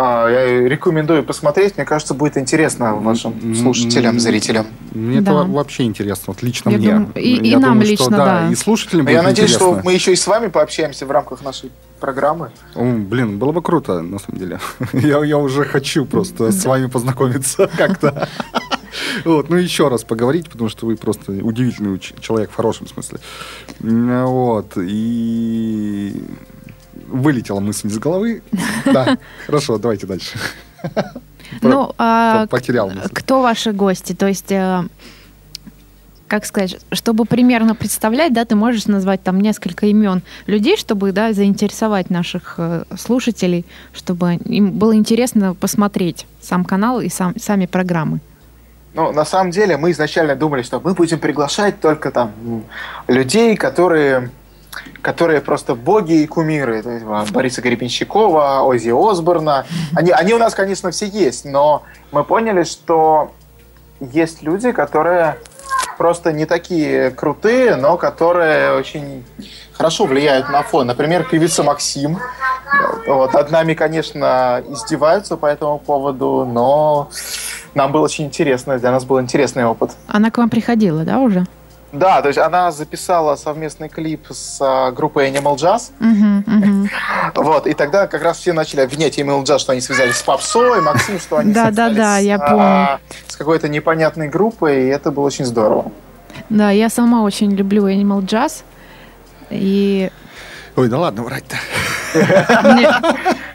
А, 0.00 0.28
я 0.28 0.68
рекомендую 0.68 1.24
посмотреть. 1.24 1.76
Мне 1.76 1.84
кажется, 1.84 2.14
будет 2.14 2.36
интересно 2.36 2.94
вашим 2.94 3.54
слушателям, 3.56 4.20
зрителям. 4.20 4.68
Мне 4.92 5.20
да. 5.20 5.32
это 5.32 5.50
вообще 5.50 5.82
интересно. 5.84 6.24
Вот 6.28 6.42
лично 6.42 6.70
я 6.70 6.78
мне. 6.78 6.92
Думаю, 6.92 7.12
и, 7.16 7.34
и 7.34 7.56
нам 7.56 7.72
думаю, 7.72 7.88
лично, 7.88 8.04
что, 8.04 8.10
да. 8.10 8.24
да. 8.24 8.52
И 8.52 8.54
слушателям 8.54 9.06
будет 9.06 9.14
Я 9.14 9.22
надеюсь, 9.22 9.50
интересно. 9.50 9.74
что 9.74 9.84
мы 9.84 9.92
еще 9.92 10.12
и 10.12 10.16
с 10.16 10.24
вами 10.28 10.46
пообщаемся 10.46 11.04
в 11.04 11.10
рамках 11.10 11.42
нашей 11.42 11.72
программы. 11.98 12.52
О, 12.76 12.84
блин, 12.84 13.40
было 13.40 13.50
бы 13.50 13.60
круто, 13.60 14.00
на 14.00 14.20
самом 14.20 14.38
деле. 14.38 14.60
я, 14.92 15.24
я 15.24 15.36
уже 15.36 15.64
хочу 15.64 16.04
просто 16.04 16.52
с 16.52 16.64
вами 16.64 16.86
познакомиться 16.86 17.68
как-то. 17.76 18.28
Вот, 19.24 19.48
ну 19.48 19.56
еще 19.56 19.88
раз 19.88 20.04
поговорить, 20.04 20.48
потому 20.48 20.70
что 20.70 20.86
вы 20.86 20.96
просто 20.96 21.32
удивительный 21.32 21.98
человек 21.98 22.52
в 22.52 22.54
хорошем 22.54 22.86
смысле. 22.86 23.18
Вот, 23.80 24.74
и 24.76 26.22
вылетела 27.08 27.60
мысль 27.60 27.88
из 27.88 27.98
головы. 27.98 28.42
Да, 28.84 29.18
хорошо, 29.46 29.78
давайте 29.78 30.06
дальше. 30.06 30.38
Ну, 31.62 31.92
а 31.98 32.46
потерял 32.46 32.90
мысль. 32.90 33.08
Кто 33.12 33.42
ваши 33.42 33.72
гости? 33.72 34.14
То 34.14 34.26
есть 34.26 34.52
э, 34.52 34.82
как 36.28 36.44
сказать, 36.44 36.76
чтобы 36.92 37.24
примерно 37.24 37.74
представлять, 37.74 38.32
да, 38.32 38.44
ты 38.44 38.54
можешь 38.54 38.86
назвать 38.86 39.22
там 39.22 39.40
несколько 39.40 39.86
имен 39.86 40.22
людей, 40.46 40.76
чтобы, 40.76 41.12
да, 41.12 41.32
заинтересовать 41.32 42.10
наших 42.10 42.54
э, 42.58 42.84
слушателей, 42.96 43.64
чтобы 43.92 44.34
им 44.34 44.70
было 44.72 44.94
интересно 44.94 45.54
посмотреть 45.54 46.26
сам 46.40 46.64
канал 46.64 47.00
и 47.00 47.08
сам, 47.08 47.34
сами 47.38 47.66
программы. 47.66 48.20
Ну, 48.94 49.12
на 49.12 49.24
самом 49.24 49.50
деле, 49.50 49.76
мы 49.76 49.90
изначально 49.90 50.36
думали, 50.36 50.62
что 50.62 50.80
мы 50.80 50.94
будем 50.94 51.18
приглашать 51.18 51.80
только 51.80 52.10
там 52.10 52.32
людей, 53.06 53.56
которые 53.56 54.30
которые 55.02 55.40
просто 55.40 55.74
боги 55.74 56.22
и 56.22 56.26
кумиры. 56.26 56.82
То 56.82 56.90
есть, 56.90 57.04
а, 57.08 57.24
Бориса 57.30 57.62
Гребенщикова, 57.62 58.62
Ози 58.62 58.90
Осборна. 58.90 59.66
Они, 59.94 60.10
они 60.10 60.34
у 60.34 60.38
нас, 60.38 60.54
конечно, 60.54 60.90
все 60.90 61.06
есть, 61.06 61.44
но 61.44 61.82
мы 62.12 62.24
поняли, 62.24 62.64
что 62.64 63.32
есть 64.00 64.42
люди, 64.42 64.72
которые 64.72 65.38
просто 65.96 66.32
не 66.32 66.46
такие 66.46 67.10
крутые, 67.10 67.76
но 67.76 67.96
которые 67.96 68.74
очень 68.74 69.24
хорошо 69.72 70.06
влияют 70.06 70.48
на 70.48 70.62
фон. 70.62 70.86
Например, 70.86 71.24
певица 71.24 71.62
Максим. 71.62 72.18
Вот, 73.06 73.32
над 73.32 73.50
нами, 73.50 73.74
конечно, 73.74 74.62
издеваются 74.68 75.36
по 75.36 75.46
этому 75.46 75.78
поводу, 75.78 76.46
но 76.46 77.10
нам 77.74 77.92
было 77.92 78.02
очень 78.02 78.26
интересно, 78.26 78.78
для 78.78 78.90
нас 78.90 79.04
был 79.04 79.20
интересный 79.20 79.64
опыт. 79.64 79.92
Она 80.06 80.30
к 80.30 80.38
вам 80.38 80.50
приходила, 80.50 81.04
да, 81.04 81.18
уже? 81.18 81.46
Да, 81.92 82.20
то 82.20 82.28
есть 82.28 82.38
она 82.38 82.70
записала 82.70 83.36
совместный 83.36 83.88
клип 83.88 84.26
с 84.30 84.58
а, 84.60 84.90
группой 84.90 85.30
Animal 85.30 85.56
Jazz. 85.56 85.90
Uh-huh, 85.98 86.44
uh-huh. 86.88 86.88
Вот, 87.34 87.66
и 87.66 87.72
тогда 87.72 88.06
как 88.06 88.22
раз 88.22 88.38
все 88.38 88.52
начали 88.52 88.80
обвинять 88.80 89.18
Animal 89.18 89.42
Jazz, 89.44 89.58
что 89.60 89.72
они 89.72 89.80
связались 89.80 90.16
с 90.16 90.22
попсой, 90.22 90.82
Максим, 90.82 91.18
что 91.18 91.38
они 91.38 91.52
да, 91.52 91.70
да, 91.70 91.88
да, 91.88 92.18
я 92.18 92.38
помню. 92.38 92.62
А, 92.62 93.00
с 93.26 93.36
какой-то 93.36 93.68
непонятной 93.68 94.28
группой, 94.28 94.84
и 94.84 94.86
это 94.88 95.10
было 95.10 95.24
очень 95.24 95.46
здорово. 95.46 95.90
Да, 96.50 96.70
я 96.70 96.90
сама 96.90 97.22
очень 97.22 97.52
люблю 97.52 97.88
Animal 97.88 98.20
Jazz. 98.20 98.62
И... 99.50 100.10
Ой, 100.76 100.88
да 100.88 100.98
ладно 100.98 101.22
врать-то. 101.22 101.56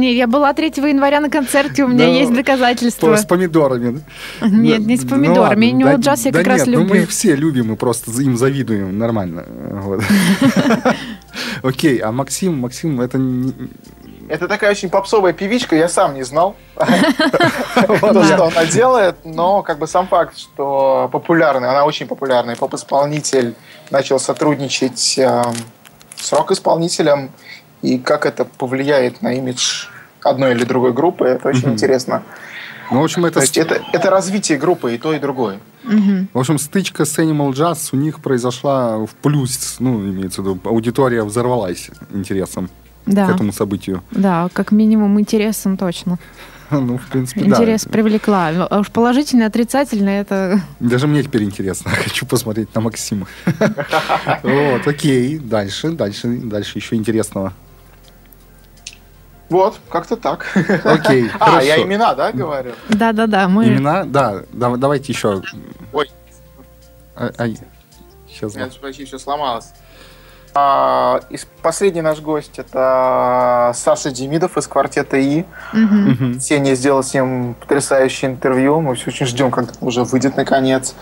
Не, 0.00 0.14
я 0.14 0.26
была 0.26 0.54
3 0.54 0.72
января 0.76 1.20
на 1.20 1.28
концерте, 1.28 1.84
у 1.84 1.88
меня 1.88 2.06
да, 2.06 2.12
есть 2.12 2.32
доказательства. 2.32 3.16
С 3.16 3.26
помидорами, 3.26 4.02
да? 4.40 4.48
Нет, 4.48 4.80
не 4.80 4.96
с 4.96 5.02
ну 5.02 5.10
помидорами. 5.10 5.72
Ну, 5.72 5.84
ладно, 5.84 6.00
джаз 6.00 6.24
я 6.24 6.32
да 6.32 6.38
как 6.38 6.46
нет, 6.46 6.58
раз 6.58 6.66
люблю. 6.66 6.86
Ну, 6.86 6.94
мы 6.94 7.06
все 7.06 7.36
любим, 7.36 7.68
мы 7.68 7.76
просто 7.76 8.10
им 8.22 8.38
завидуем, 8.38 8.98
нормально. 8.98 9.44
Окей, 11.62 11.98
а 11.98 12.12
Максим, 12.12 12.60
Максим, 12.60 13.02
это... 13.02 13.20
Это 14.28 14.48
такая 14.48 14.70
очень 14.70 14.88
попсовая 14.88 15.34
певичка, 15.34 15.76
я 15.76 15.88
сам 15.88 16.14
не 16.14 16.22
знал, 16.22 16.56
что 16.76 18.46
она 18.46 18.64
делает, 18.64 19.16
но 19.24 19.62
как 19.62 19.78
бы 19.78 19.86
сам 19.86 20.06
факт, 20.06 20.38
что 20.38 21.10
популярный, 21.12 21.68
она 21.68 21.84
очень 21.84 22.06
популярный 22.06 22.56
поп-исполнитель, 22.56 23.54
начал 23.90 24.20
сотрудничать 24.20 25.18
эм, 25.18 25.52
с 26.16 26.32
рок-исполнителем, 26.32 27.32
и 27.82 27.98
как 27.98 28.26
это 28.26 28.44
повлияет 28.44 29.22
на 29.22 29.34
имидж 29.34 29.86
одной 30.22 30.52
или 30.52 30.64
другой 30.64 30.92
группы, 30.92 31.24
это 31.26 31.48
очень 31.48 31.68
mm-hmm. 31.68 31.72
интересно. 31.72 32.22
Ну, 32.90 33.00
в 33.00 33.04
общем, 33.04 33.24
это... 33.24 33.34
То 33.34 33.40
есть 33.40 33.56
это, 33.56 33.80
это 33.92 34.10
развитие 34.10 34.58
группы 34.58 34.94
и 34.94 34.98
то, 34.98 35.14
и 35.14 35.18
другое. 35.18 35.60
Mm-hmm. 35.84 36.26
В 36.32 36.38
общем, 36.38 36.58
стычка 36.58 37.04
с 37.04 37.18
Animal 37.18 37.52
Jazz 37.52 37.90
у 37.92 37.96
них 37.96 38.20
произошла 38.20 38.98
в 38.98 39.10
плюс, 39.22 39.76
ну, 39.78 40.00
имеется 40.00 40.42
в 40.42 40.44
виду, 40.44 40.60
аудитория 40.64 41.22
взорвалась 41.22 41.90
интересом 42.12 42.68
да. 43.06 43.26
к 43.26 43.34
этому 43.34 43.52
событию. 43.52 44.02
Да, 44.10 44.48
как 44.52 44.72
минимум 44.72 45.18
интересом 45.20 45.76
точно. 45.76 46.18
Ну, 46.72 46.98
в 46.98 47.06
принципе, 47.08 47.40
Интерес 47.40 47.84
да. 47.84 47.90
привлекла. 47.90 48.48
А 48.70 48.78
уж 48.78 48.90
положительно, 48.90 49.46
отрицательно 49.46 50.10
это... 50.10 50.60
Даже 50.78 51.08
мне 51.08 51.24
теперь 51.24 51.42
интересно. 51.42 51.90
Хочу 52.04 52.26
посмотреть 52.26 52.72
на 52.74 52.80
Максима. 52.80 53.26
Вот, 54.44 54.86
окей. 54.86 55.38
Дальше, 55.38 55.90
дальше, 55.90 56.28
дальше 56.28 56.78
еще 56.78 56.94
интересного. 56.94 57.54
Вот, 59.50 59.78
как-то 59.88 60.16
так. 60.16 60.46
Окей, 60.84 61.28
А, 61.40 61.46
хорошо. 61.46 61.66
я 61.66 61.82
имена, 61.82 62.14
да, 62.14 62.30
говорю? 62.32 62.72
Да-да-да. 62.88 63.48
Мы... 63.48 63.66
Имена? 63.66 64.04
Да, 64.04 64.42
да, 64.52 64.76
давайте 64.76 65.12
еще. 65.12 65.42
Ой. 65.92 66.10
А, 67.16 67.30
а, 67.36 67.48
сейчас. 68.28 68.54
Я 68.54 68.68
почти 68.80 69.04
все 69.04 69.18
сломалось. 69.18 69.72
А, 70.54 71.20
из, 71.30 71.46
последний 71.62 72.00
наш 72.00 72.20
гость 72.20 72.58
это 72.58 73.72
Саша 73.74 74.10
Демидов 74.10 74.56
из 74.56 74.66
квартета 74.66 75.16
И. 75.16 75.44
Угу. 75.72 76.40
Сеня 76.40 76.74
сделал 76.74 77.02
с 77.02 77.12
ним 77.12 77.54
потрясающее 77.54 78.30
интервью. 78.30 78.80
Мы 78.80 78.94
все 78.94 79.08
очень 79.08 79.26
ждем, 79.26 79.50
когда 79.50 79.72
уже 79.80 80.04
выйдет 80.04 80.36
наконец. 80.36 80.94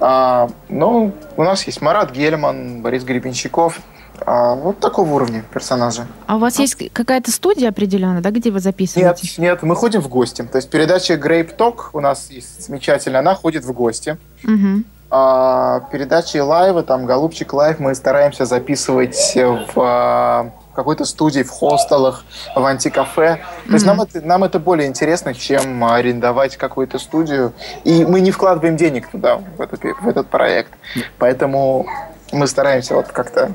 А, 0.00 0.48
ну, 0.68 1.14
у 1.36 1.44
нас 1.44 1.64
есть 1.64 1.82
Марат 1.82 2.12
Гельман, 2.12 2.80
Борис 2.80 3.04
Гребенщиков, 3.04 3.80
а, 4.26 4.54
вот 4.54 4.80
такого 4.80 5.10
уровня 5.14 5.44
персонажа. 5.52 6.06
А 6.26 6.36
у 6.36 6.38
вас 6.38 6.58
а? 6.58 6.62
есть 6.62 6.76
какая-то 6.92 7.30
студия 7.30 7.68
определенная, 7.68 8.20
да, 8.20 8.30
где 8.30 8.50
вы 8.50 8.60
записываете? 8.60 9.20
Нет, 9.22 9.38
нет, 9.38 9.62
мы 9.62 9.76
ходим 9.76 10.00
в 10.00 10.08
гости. 10.08 10.42
То 10.42 10.56
есть 10.56 10.70
передача 10.70 11.14
Grape 11.14 11.56
Talk 11.56 11.90
у 11.92 12.00
нас 12.00 12.30
есть 12.30 12.66
замечательная, 12.66 13.20
она 13.20 13.34
ходит 13.34 13.64
в 13.64 13.72
гости. 13.72 14.16
Угу. 14.44 14.84
А, 15.12 15.80
передачи 15.90 16.36
live 16.36 16.67
ы, 16.67 16.82
там 16.84 17.04
Голубчик 17.04 17.52
Live 17.52 17.80
мы 17.80 17.94
стараемся 17.96 18.44
записывать 18.44 19.34
в 19.34 19.72
а, 19.76 20.52
какой-то 20.74 21.04
студии, 21.04 21.42
в 21.42 21.50
хостелах, 21.50 22.24
в 22.54 22.64
антикафе. 22.64 23.40
То 23.66 23.72
есть 23.72 23.84
mm-hmm. 23.84 23.88
нам, 23.88 24.00
это, 24.00 24.20
нам 24.22 24.44
это 24.44 24.58
более 24.60 24.86
интересно, 24.86 25.34
чем 25.34 25.82
арендовать 25.84 26.56
какую-то 26.56 26.98
студию. 26.98 27.52
И 27.82 28.04
мы 28.04 28.20
не 28.20 28.30
вкладываем 28.30 28.76
денег 28.76 29.08
туда, 29.08 29.40
в 29.56 29.60
этот, 29.60 29.82
в 29.82 30.08
этот 30.08 30.28
проект. 30.28 30.72
Поэтому 31.18 31.86
мы 32.32 32.46
стараемся 32.46 32.94
вот 32.94 33.08
как-то 33.08 33.52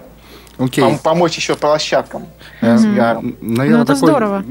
Okay. 0.58 0.82
Пом- 0.82 1.02
помочь 1.02 1.36
еще 1.36 1.56
площадкам. 1.56 2.28
Mm-hmm. 2.62 3.38
Наверное, 3.42 3.80
ну, 3.80 3.86
такой 3.86 4.10
здорово. 4.10 4.46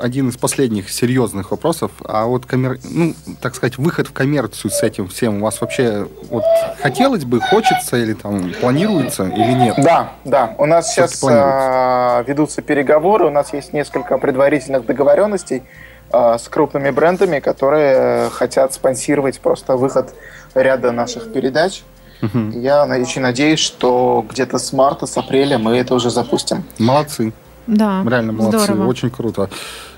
один 0.00 0.28
из 0.28 0.36
последних 0.36 0.90
серьезных 0.90 1.50
вопросов. 1.50 1.90
А 2.04 2.26
вот, 2.26 2.46
коммер... 2.46 2.78
ну, 2.84 3.14
так 3.40 3.54
сказать, 3.54 3.76
выход 3.76 4.06
в 4.06 4.12
коммерцию 4.12 4.70
с 4.70 4.82
этим 4.82 5.08
всем 5.08 5.38
у 5.38 5.44
вас 5.44 5.60
вообще 5.60 6.06
вот 6.30 6.44
хотелось 6.80 7.24
бы, 7.24 7.40
хочется 7.40 7.96
или 7.96 8.14
там 8.14 8.52
планируется 8.60 9.24
или 9.24 9.52
нет? 9.52 9.74
Да, 9.78 10.12
да. 10.24 10.54
У 10.58 10.66
нас 10.66 10.92
Что 10.92 11.08
сейчас 11.08 11.24
а, 11.28 12.22
ведутся 12.22 12.62
переговоры, 12.62 13.26
у 13.26 13.30
нас 13.30 13.52
есть 13.52 13.72
несколько 13.72 14.16
предварительных 14.18 14.86
договоренностей 14.86 15.64
а, 16.10 16.38
с 16.38 16.48
крупными 16.48 16.90
брендами, 16.90 17.40
которые 17.40 18.30
хотят 18.30 18.74
спонсировать 18.74 19.40
просто 19.40 19.76
выход 19.76 20.14
ряда 20.54 20.92
наших 20.92 21.32
передач. 21.32 21.82
Угу. 22.22 22.60
Я 22.60 22.84
очень 22.84 23.22
надеюсь, 23.22 23.60
что 23.60 24.24
где-то 24.28 24.58
с 24.58 24.72
марта, 24.72 25.06
с 25.06 25.16
апреля 25.16 25.58
мы 25.58 25.76
это 25.76 25.94
уже 25.94 26.10
запустим. 26.10 26.64
Молодцы. 26.78 27.32
Да. 27.66 28.02
Реально 28.08 28.32
молодцы. 28.32 28.58
Здорово. 28.58 28.86
Очень 28.88 29.10
круто. 29.10 29.50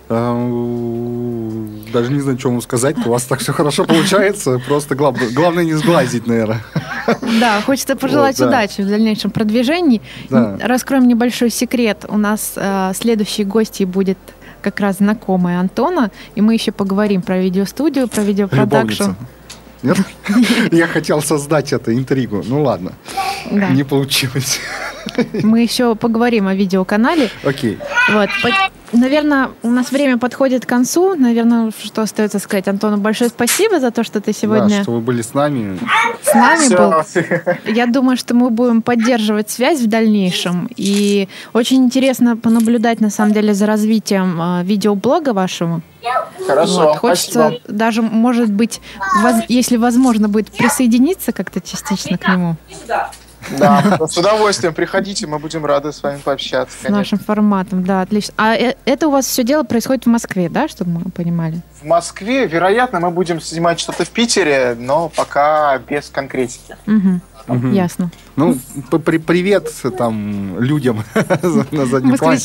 Э, 0.09 1.67
даже 1.93 2.13
не 2.13 2.21
знаю, 2.21 2.39
что 2.39 2.51
вам 2.51 2.61
сказать. 2.61 2.97
У 3.07 3.11
вас 3.11 3.25
так 3.25 3.39
все 3.39 3.53
хорошо 3.53 3.85
получается. 3.85 4.61
Просто 4.67 4.97
главное, 4.97 5.31
главное 5.31 5.65
не 5.65 5.75
сглазить, 5.75 6.27
наверное. 6.27 6.63
Да, 7.41 7.61
хочется 7.63 7.97
пожелать 7.97 8.39
вот, 8.39 8.51
да. 8.51 8.59
удачи 8.59 8.83
в 8.83 8.89
дальнейшем 8.89 9.31
продвижении. 9.31 10.03
Да. 10.29 10.59
Раскроем 10.61 11.07
небольшой 11.07 11.51
секрет. 11.51 12.05
У 12.09 12.19
нас 12.19 12.53
э, 12.57 12.93
следующий 12.95 13.45
гость 13.45 13.85
будет 13.85 14.19
как 14.63 14.81
раз 14.81 14.97
знакомая 14.99 15.61
Антона, 15.61 16.11
и 16.35 16.41
мы 16.41 16.55
еще 16.55 16.73
поговорим 16.73 17.23
про 17.23 17.39
видеостудию, 17.39 18.09
про 18.09 18.23
видеопродакшн. 18.23 19.03
Любовница. 19.03 19.17
Нет? 19.83 19.99
Я 20.73 20.87
хотел 20.87 21.23
создать 21.23 21.73
эту 21.73 21.93
интригу. 21.93 22.43
Ну 22.47 22.63
ладно. 22.63 22.93
Да. 23.51 23.71
Не 23.71 23.85
получилось. 23.85 24.61
Мы 25.43 25.63
еще 25.63 25.95
поговорим 25.95 26.47
о 26.49 26.55
видеоканале. 26.55 27.31
Окей. 27.45 27.79
Вот. 28.11 28.29
Наверное, 28.93 29.51
у 29.63 29.71
нас 29.71 29.93
время 29.93 30.19
подходит 30.19 30.67
к 30.67 30.69
концу. 30.69 31.15
Наверное, 31.15 31.71
что 31.83 32.03
остается 32.03 32.41
сказать? 32.41 32.67
Антону, 32.67 32.97
большое 32.97 33.31
спасибо 33.31 33.79
за 33.79 33.93
то, 33.93 34.03
что 34.03 34.21
ты 34.21 34.33
сегодня... 34.33 34.79
Да, 34.79 34.83
что 34.83 34.93
вы 34.93 35.01
были 35.01 35.23
с 35.23 35.33
нами. 35.33 35.79
С 36.23 36.35
нами 36.35 36.65
Все. 36.65 36.77
был. 36.77 37.73
Я 37.73 37.87
думаю, 37.87 38.17
что 38.17 38.35
мы 38.35 38.51
будем 38.51 38.83
поддерживать 38.83 39.49
связь 39.49 39.81
в 39.81 39.87
дальнейшем. 39.87 40.69
И 40.77 41.29
очень 41.53 41.85
интересно 41.85 42.37
понаблюдать, 42.37 43.01
на 43.01 43.11
самом 43.11 43.33
деле, 43.33 43.55
за 43.55 43.67
развитием 43.67 44.41
э, 44.41 44.65
видеоблога 44.65 45.33
вашего. 45.33 45.83
Хорошо, 46.47 46.89
вот. 46.89 46.97
Хочется 46.99 47.51
спасибо. 47.51 47.61
даже, 47.69 48.03
может 48.03 48.51
быть, 48.51 48.81
воз, 49.23 49.35
если 49.49 49.77
возможно 49.77 50.29
будет 50.29 50.51
присоединиться 50.51 51.33
как-то 51.33 51.61
частично 51.61 52.19
к 52.19 52.27
нему. 52.29 52.57
Да, 53.59 53.99
с 54.09 54.17
удовольствием 54.17 54.75
приходите, 54.75 55.27
мы 55.27 55.39
будем 55.39 55.65
рады 55.65 55.93
с 55.93 56.03
вами 56.03 56.19
пообщаться. 56.19 56.77
С 56.87 56.89
нашим 56.89 57.19
форматом, 57.19 57.85
да, 57.85 58.03
отлично. 58.03 58.35
А 58.37 58.55
э, 58.55 58.75
это 58.85 59.09
у 59.09 59.11
вас 59.11 59.27
все 59.27 59.45
дело 59.45 59.63
происходит 59.63 60.05
в 60.05 60.09
Москве, 60.09 60.49
да, 60.49 60.69
чтобы 60.69 60.91
мы 60.91 61.11
понимали? 61.11 61.61
В 61.81 61.87
Москве, 61.87 62.47
вероятно, 62.47 63.01
мы 63.01 63.11
будем 63.11 63.41
снимать 63.41 63.81
что-то 63.81 64.05
в 64.05 64.11
Питере, 64.11 64.77
но 64.79 65.09
пока 65.09 65.79
без 65.79 66.09
конкретики. 66.09 66.77
Ясно. 67.73 68.11
Ну, 68.37 68.57
при 68.91 69.19
привет 69.19 69.73
там 69.99 70.61
людям 70.61 71.05
на 71.71 71.87
заднем 71.87 72.17
плане. 72.17 72.41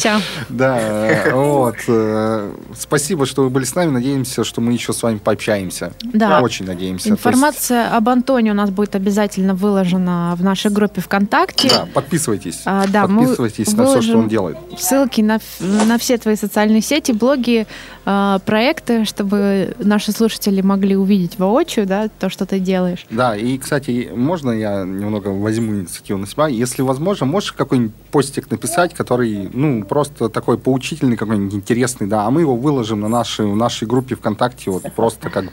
Да, 0.49 1.23
вот. 1.33 1.75
Э, 1.87 2.51
спасибо, 2.77 3.25
что 3.25 3.43
вы 3.43 3.49
были 3.49 3.63
с 3.63 3.75
нами. 3.75 3.91
Надеемся, 3.91 4.43
что 4.43 4.61
мы 4.61 4.73
еще 4.73 4.93
с 4.93 5.03
вами 5.03 5.17
пообщаемся. 5.17 5.93
Да. 6.01 6.41
Очень 6.41 6.65
надеемся. 6.65 7.09
Информация 7.09 7.83
есть... 7.83 7.93
об 7.93 8.09
Антоне 8.09 8.51
у 8.51 8.53
нас 8.53 8.69
будет 8.69 8.95
обязательно 8.95 9.53
выложена 9.53 10.35
в 10.37 10.43
нашей 10.43 10.71
группе 10.71 11.01
ВКонтакте. 11.01 11.69
Да, 11.69 11.87
подписывайтесь. 11.93 12.61
А, 12.65 12.85
да, 12.87 13.07
подписывайтесь 13.07 13.71
на 13.73 13.85
все, 13.85 14.01
что 14.01 14.17
он 14.17 14.27
делает. 14.27 14.57
Ссылки 14.77 15.21
на, 15.21 15.39
на 15.59 15.97
все 15.97 16.17
твои 16.17 16.35
социальные 16.35 16.81
сети, 16.81 17.11
блоги, 17.11 17.67
э, 18.05 18.39
проекты, 18.45 19.05
чтобы 19.05 19.75
наши 19.79 20.11
слушатели 20.11 20.61
могли 20.61 20.95
увидеть 20.95 21.37
воочию, 21.39 21.85
да, 21.85 22.09
то, 22.19 22.29
что 22.29 22.45
ты 22.45 22.59
делаешь. 22.59 23.05
Да, 23.09 23.35
и, 23.35 23.57
кстати, 23.57 24.11
можно 24.13 24.51
я 24.51 24.83
немного 24.83 25.29
возьму 25.29 25.84
инициативу 25.85 26.19
на 26.19 26.27
себя. 26.27 26.47
Если 26.47 26.81
возможно, 26.81 27.25
можешь 27.25 27.53
какой-нибудь 27.53 27.95
постик 28.11 28.51
написать, 28.51 28.93
который, 28.93 29.49
ну, 29.53 29.83
просто 29.83 30.29
такой 30.29 30.57
поучительный, 30.57 31.17
какой-нибудь 31.17 31.53
интересный, 31.53 32.07
да, 32.07 32.25
а 32.25 32.31
мы 32.31 32.41
его 32.41 32.55
выложим 32.55 33.01
на 33.01 33.07
нашей, 33.07 33.45
в 33.45 33.55
нашей 33.55 33.87
группе 33.87 34.15
ВКонтакте, 34.15 34.71
вот 34.71 34.83
просто 34.95 35.29
как 35.29 35.45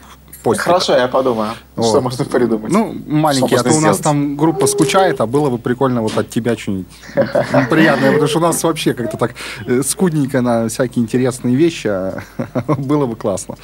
постик. 0.42 0.64
Хорошо, 0.64 0.96
я 0.96 1.08
подумаю, 1.08 1.52
вот. 1.76 1.86
что 1.86 2.00
можно 2.00 2.24
придумать. 2.24 2.72
Ну, 2.72 2.94
маленький, 3.06 3.54
а 3.54 3.62
то 3.62 3.72
у 3.72 3.80
нас 3.80 3.98
там 3.98 4.36
группа 4.36 4.66
скучает, 4.66 5.20
а 5.20 5.26
было 5.26 5.50
бы 5.50 5.58
прикольно 5.58 6.02
вот 6.02 6.16
от 6.16 6.30
тебя 6.30 6.56
что-нибудь 6.56 6.86
приятное, 7.70 8.10
потому 8.12 8.28
что 8.28 8.38
у 8.38 8.42
нас 8.42 8.62
вообще 8.62 8.94
как-то 8.94 9.16
так 9.16 9.34
э, 9.66 9.82
скудненько 9.82 10.40
на 10.40 10.68
всякие 10.68 11.02
интересные 11.04 11.56
вещи, 11.56 11.86
а 11.86 12.22
было 12.78 13.06
бы 13.06 13.16
классно. 13.16 13.56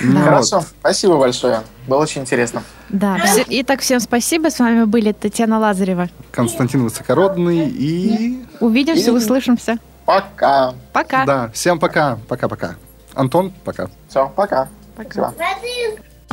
Ну 0.00 0.20
Хорошо, 0.20 0.62
спасибо 0.80 1.18
большое, 1.18 1.60
было 1.86 1.98
очень 1.98 2.22
интересно. 2.22 2.62
Да, 2.88 3.18
итак, 3.48 3.80
всем 3.80 4.00
спасибо, 4.00 4.50
с 4.50 4.58
вами 4.58 4.84
были 4.84 5.12
Татьяна 5.12 5.58
Лазарева. 5.58 6.08
Константин 6.30 6.84
Высокородный 6.84 7.68
и... 7.68 8.44
Увидимся, 8.60 9.12
услышимся. 9.12 9.78
Пока. 10.04 10.74
Пока. 10.92 11.24
Да, 11.24 11.50
всем 11.52 11.78
пока. 11.78 12.18
Пока-пока. 12.28 12.76
Антон, 13.14 13.52
пока. 13.64 13.88
Все, 14.08 14.30
пока. 14.34 14.68
Пока. 14.96 15.32